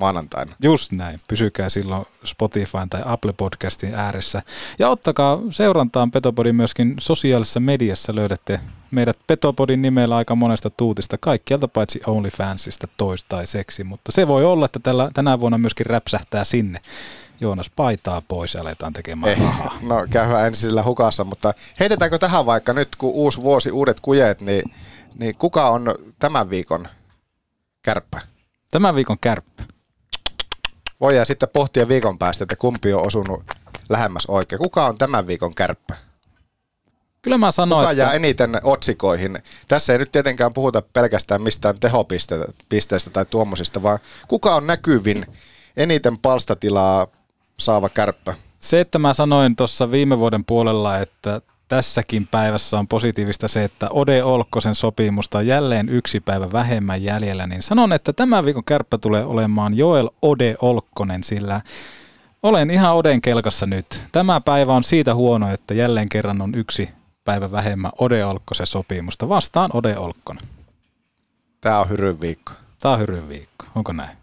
maanantaina. 0.00 0.56
Just 0.62 0.92
näin. 0.92 1.18
Pysykää 1.28 1.68
silloin 1.68 2.06
Spotify 2.24 2.78
tai 2.90 3.02
Apple 3.04 3.32
Podcastin 3.32 3.94
ääressä. 3.94 4.42
Ja 4.78 4.88
ottakaa 4.88 5.38
seurantaan 5.50 6.10
Petopodin 6.10 6.56
myöskin 6.56 6.94
sosiaalisessa 7.00 7.60
mediassa. 7.60 8.14
Löydätte 8.14 8.60
meidät 8.90 9.18
Petopodin 9.26 9.82
nimellä 9.82 10.16
aika 10.16 10.34
monesta 10.34 10.70
tuutista, 10.70 11.18
kaikkialta 11.18 11.68
paitsi 11.68 12.00
OnlyFansista 12.06 12.86
toistaiseksi. 12.96 13.84
Mutta 13.84 14.12
se 14.12 14.28
voi 14.28 14.44
olla, 14.44 14.64
että 14.64 14.78
tällä, 14.78 15.10
tänä 15.14 15.40
vuonna 15.40 15.58
myöskin 15.58 15.86
räpsähtää 15.86 16.44
sinne. 16.44 16.80
Joonas 17.40 17.70
paitaa 17.76 18.22
pois 18.28 18.54
ja 18.54 18.60
aletaan 18.60 18.92
tekemään 18.92 19.32
Eh, 19.32 19.38
rahaa. 19.40 19.78
no 19.82 20.06
käyhän 20.10 20.46
ensin 20.46 20.62
sillä 20.62 20.82
hukassa, 20.82 21.24
mutta 21.24 21.54
heitetäänkö 21.80 22.18
tähän 22.18 22.46
vaikka 22.46 22.72
nyt, 22.72 22.96
kun 22.96 23.10
uusi 23.12 23.42
vuosi, 23.42 23.70
uudet 23.70 24.00
kujet, 24.00 24.40
niin, 24.40 24.62
niin 25.18 25.34
kuka 25.38 25.68
on 25.70 25.94
tämän 26.18 26.50
viikon 26.50 26.88
kärppä? 27.82 28.20
Tämän 28.70 28.94
viikon 28.94 29.16
kärppä. 29.20 29.64
Voidaan 31.00 31.26
sitten 31.26 31.48
pohtia 31.52 31.88
viikon 31.88 32.18
päästä, 32.18 32.44
että 32.44 32.56
kumpi 32.56 32.92
on 32.92 33.06
osunut 33.06 33.42
lähemmäs 33.88 34.26
oikein. 34.26 34.58
Kuka 34.58 34.86
on 34.86 34.98
tämän 34.98 35.26
viikon 35.26 35.54
kärppä? 35.54 35.94
Kyllä 37.22 37.38
mä 37.38 37.50
sanoin, 37.50 37.80
Kuka 37.80 37.90
että... 37.90 38.02
jää 38.02 38.12
eniten 38.12 38.60
otsikoihin? 38.62 39.42
Tässä 39.68 39.92
ei 39.92 39.98
nyt 39.98 40.12
tietenkään 40.12 40.54
puhuta 40.54 40.82
pelkästään 40.82 41.42
mistään 41.42 41.80
tehopisteistä 41.80 43.10
tai 43.12 43.26
tuommoisista, 43.26 43.82
vaan 43.82 43.98
kuka 44.28 44.54
on 44.54 44.66
näkyvin 44.66 45.26
eniten 45.76 46.18
palstatilaa 46.18 47.06
saava 47.60 47.88
kärppä? 47.88 48.34
Se, 48.58 48.80
että 48.80 48.98
mä 48.98 49.14
sanoin 49.14 49.56
tuossa 49.56 49.90
viime 49.90 50.18
vuoden 50.18 50.44
puolella, 50.44 50.98
että 50.98 51.40
tässäkin 51.68 52.26
päivässä 52.26 52.78
on 52.78 52.88
positiivista 52.88 53.48
se, 53.48 53.64
että 53.64 53.88
Ode 53.90 54.22
Olkkosen 54.22 54.74
sopimusta 54.74 55.38
on 55.38 55.46
jälleen 55.46 55.88
yksi 55.88 56.20
päivä 56.20 56.52
vähemmän 56.52 57.02
jäljellä, 57.02 57.46
niin 57.46 57.62
sanon, 57.62 57.92
että 57.92 58.12
tämän 58.12 58.44
viikon 58.44 58.64
kärppä 58.64 58.98
tulee 58.98 59.24
olemaan 59.24 59.76
Joel 59.76 60.10
Ode 60.22 60.54
Olkkonen, 60.62 61.24
sillä 61.24 61.60
olen 62.42 62.70
ihan 62.70 62.94
Oden 62.94 63.20
kelkassa 63.20 63.66
nyt. 63.66 64.02
Tämä 64.12 64.40
päivä 64.40 64.72
on 64.72 64.84
siitä 64.84 65.14
huono, 65.14 65.52
että 65.52 65.74
jälleen 65.74 66.08
kerran 66.08 66.42
on 66.42 66.54
yksi 66.54 66.88
päivä 67.24 67.52
vähemmän 67.52 67.92
Ode 67.98 68.24
Olkkosen 68.24 68.66
sopimusta. 68.66 69.28
Vastaan 69.28 69.70
Ode 69.72 69.98
Olkkonen. 69.98 70.44
Tämä 71.60 71.80
on 71.80 71.88
hyryn 71.88 72.20
viikko. 72.20 72.52
Tämä 72.80 72.94
on 72.94 73.00
hyryn 73.00 73.28
viikko. 73.28 73.66
Onko 73.74 73.92
näin? 73.92 74.18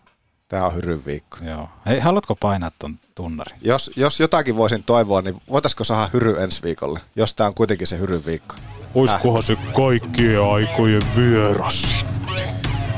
Tämä 0.47 0.65
on 0.65 0.75
hyryn 0.75 1.05
viikko. 1.05 1.37
Joo. 1.41 1.69
Hei, 1.85 1.99
haluatko 1.99 2.35
painaa 2.35 2.71
ton 2.79 2.99
tunnarin? 3.17 3.55
Jos, 3.61 3.91
jos 3.95 4.19
jotakin 4.19 4.55
voisin 4.55 4.83
toivoa, 4.83 5.21
niin 5.21 5.41
voitaisiko 5.51 5.83
saada 5.83 6.09
hyry 6.13 6.43
ensi 6.43 6.63
viikolle, 6.63 6.99
jos 7.15 7.33
tämä 7.33 7.47
on 7.47 7.55
kuitenkin 7.55 7.87
se 7.87 7.99
hyryn 7.99 8.25
viikko. 8.25 8.55
Oiskohan 8.95 9.43
se 9.43 9.57
kaikkien 9.75 10.41
aikojen 10.41 11.01
vieras 11.15 12.05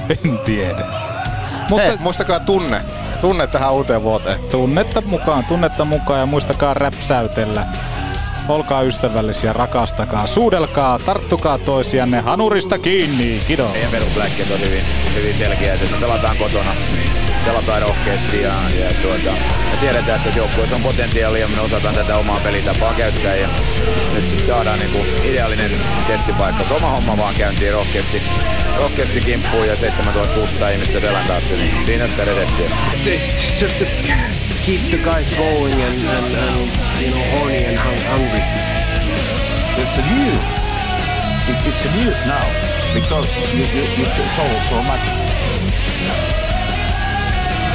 En 0.09 0.37
tiedä. 0.37 0.85
Mutta... 1.69 1.87
Hei, 1.87 1.97
muistakaa 1.99 2.39
tunne. 2.39 2.81
Tunne 3.21 3.47
tähän 3.47 3.73
uuteen 3.73 4.03
vuoteen. 4.03 4.39
Tunnetta 4.51 5.01
mukaan, 5.01 5.45
tunnetta 5.45 5.85
mukaan 5.85 6.19
ja 6.19 6.25
muistakaa 6.25 6.73
räpsäytellä. 6.73 7.65
Olkaa 8.49 8.81
ystävällisiä, 8.81 9.53
rakastakaa, 9.53 10.27
suudelkaa, 10.27 10.99
tarttukaa 10.99 11.57
toisianne 11.57 12.21
hanurista 12.21 12.77
kiinni. 12.77 13.41
Kido. 13.47 13.67
Meidän 13.73 13.91
perusbläkket 13.91 14.51
on 14.51 14.59
hyvin, 14.59 14.83
hyvin 15.15 15.37
selkeä, 15.37 15.73
että 15.73 15.85
me 15.91 15.97
pelataan 16.01 16.37
kotona, 16.37 16.71
pelataan 17.49 17.81
rohkeasti 17.81 18.41
ja, 18.41 18.53
ja 18.79 18.93
tuota, 19.01 19.31
me 19.71 19.77
tiedetään, 19.79 20.21
että 20.21 20.39
joukkueessa 20.39 20.75
on 20.75 20.81
potentiaalia, 20.81 21.47
me 21.47 21.61
osataan 21.61 21.95
tätä 21.95 22.17
omaa 22.17 22.39
pelitapaa 22.43 22.93
käyttää 22.93 23.35
ja 23.35 23.47
nyt 24.13 24.27
sitten 24.27 24.47
saadaan 24.47 24.79
niinku 24.79 25.05
ideaalinen 25.23 25.71
testipaikka. 26.07 26.75
Oma 26.75 26.89
homma 26.89 27.17
vaan 27.17 27.35
käyntiin 27.35 27.73
rohkeasti, 27.73 28.21
rohkeasti 28.77 29.21
kimppuun 29.21 29.67
ja 29.67 29.75
7600 29.75 30.69
ihmistä 30.69 30.99
selän 30.99 31.27
taakse, 31.27 31.55
niin 31.55 31.73
siinä 31.85 32.07
sitä 32.07 32.25
reseptiä. 32.25 32.69
It's 33.05 33.61
just 33.61 33.79
to 33.79 33.85
keep 34.65 34.81
the 34.89 34.97
guys 34.97 35.27
going 35.37 35.73
and, 35.83 36.05
and, 36.17 36.35
and 36.35 36.69
you 37.01 37.11
know 37.11 37.39
horny 37.39 37.65
and 37.65 37.77
hung- 37.77 38.11
hungry. 38.11 38.41
It's 39.77 39.97
a 39.99 40.13
news. 40.13 40.43
It, 41.49 41.73
it's 41.73 41.85
a 41.85 42.03
news 42.03 42.17
now 42.25 42.47
because 42.93 43.29
you, 43.57 43.65
you, 43.75 43.83
you 43.97 44.05
told 44.35 44.61
so 44.69 44.83
much. 44.83 45.29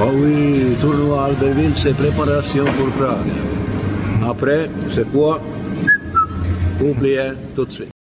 Oh 0.00 0.10
oui, 0.14 0.76
tournoi 0.80 1.24
Albertville, 1.24 1.72
c'est 1.74 1.96
préparation 1.96 2.64
pour 2.64 2.88
Prague. 2.92 3.32
Après, 4.24 4.70
c'est 4.90 5.10
quoi 5.10 5.40
Oubliez 6.80 7.32
tout 7.56 7.64
de 7.64 7.72
suite. 7.72 7.97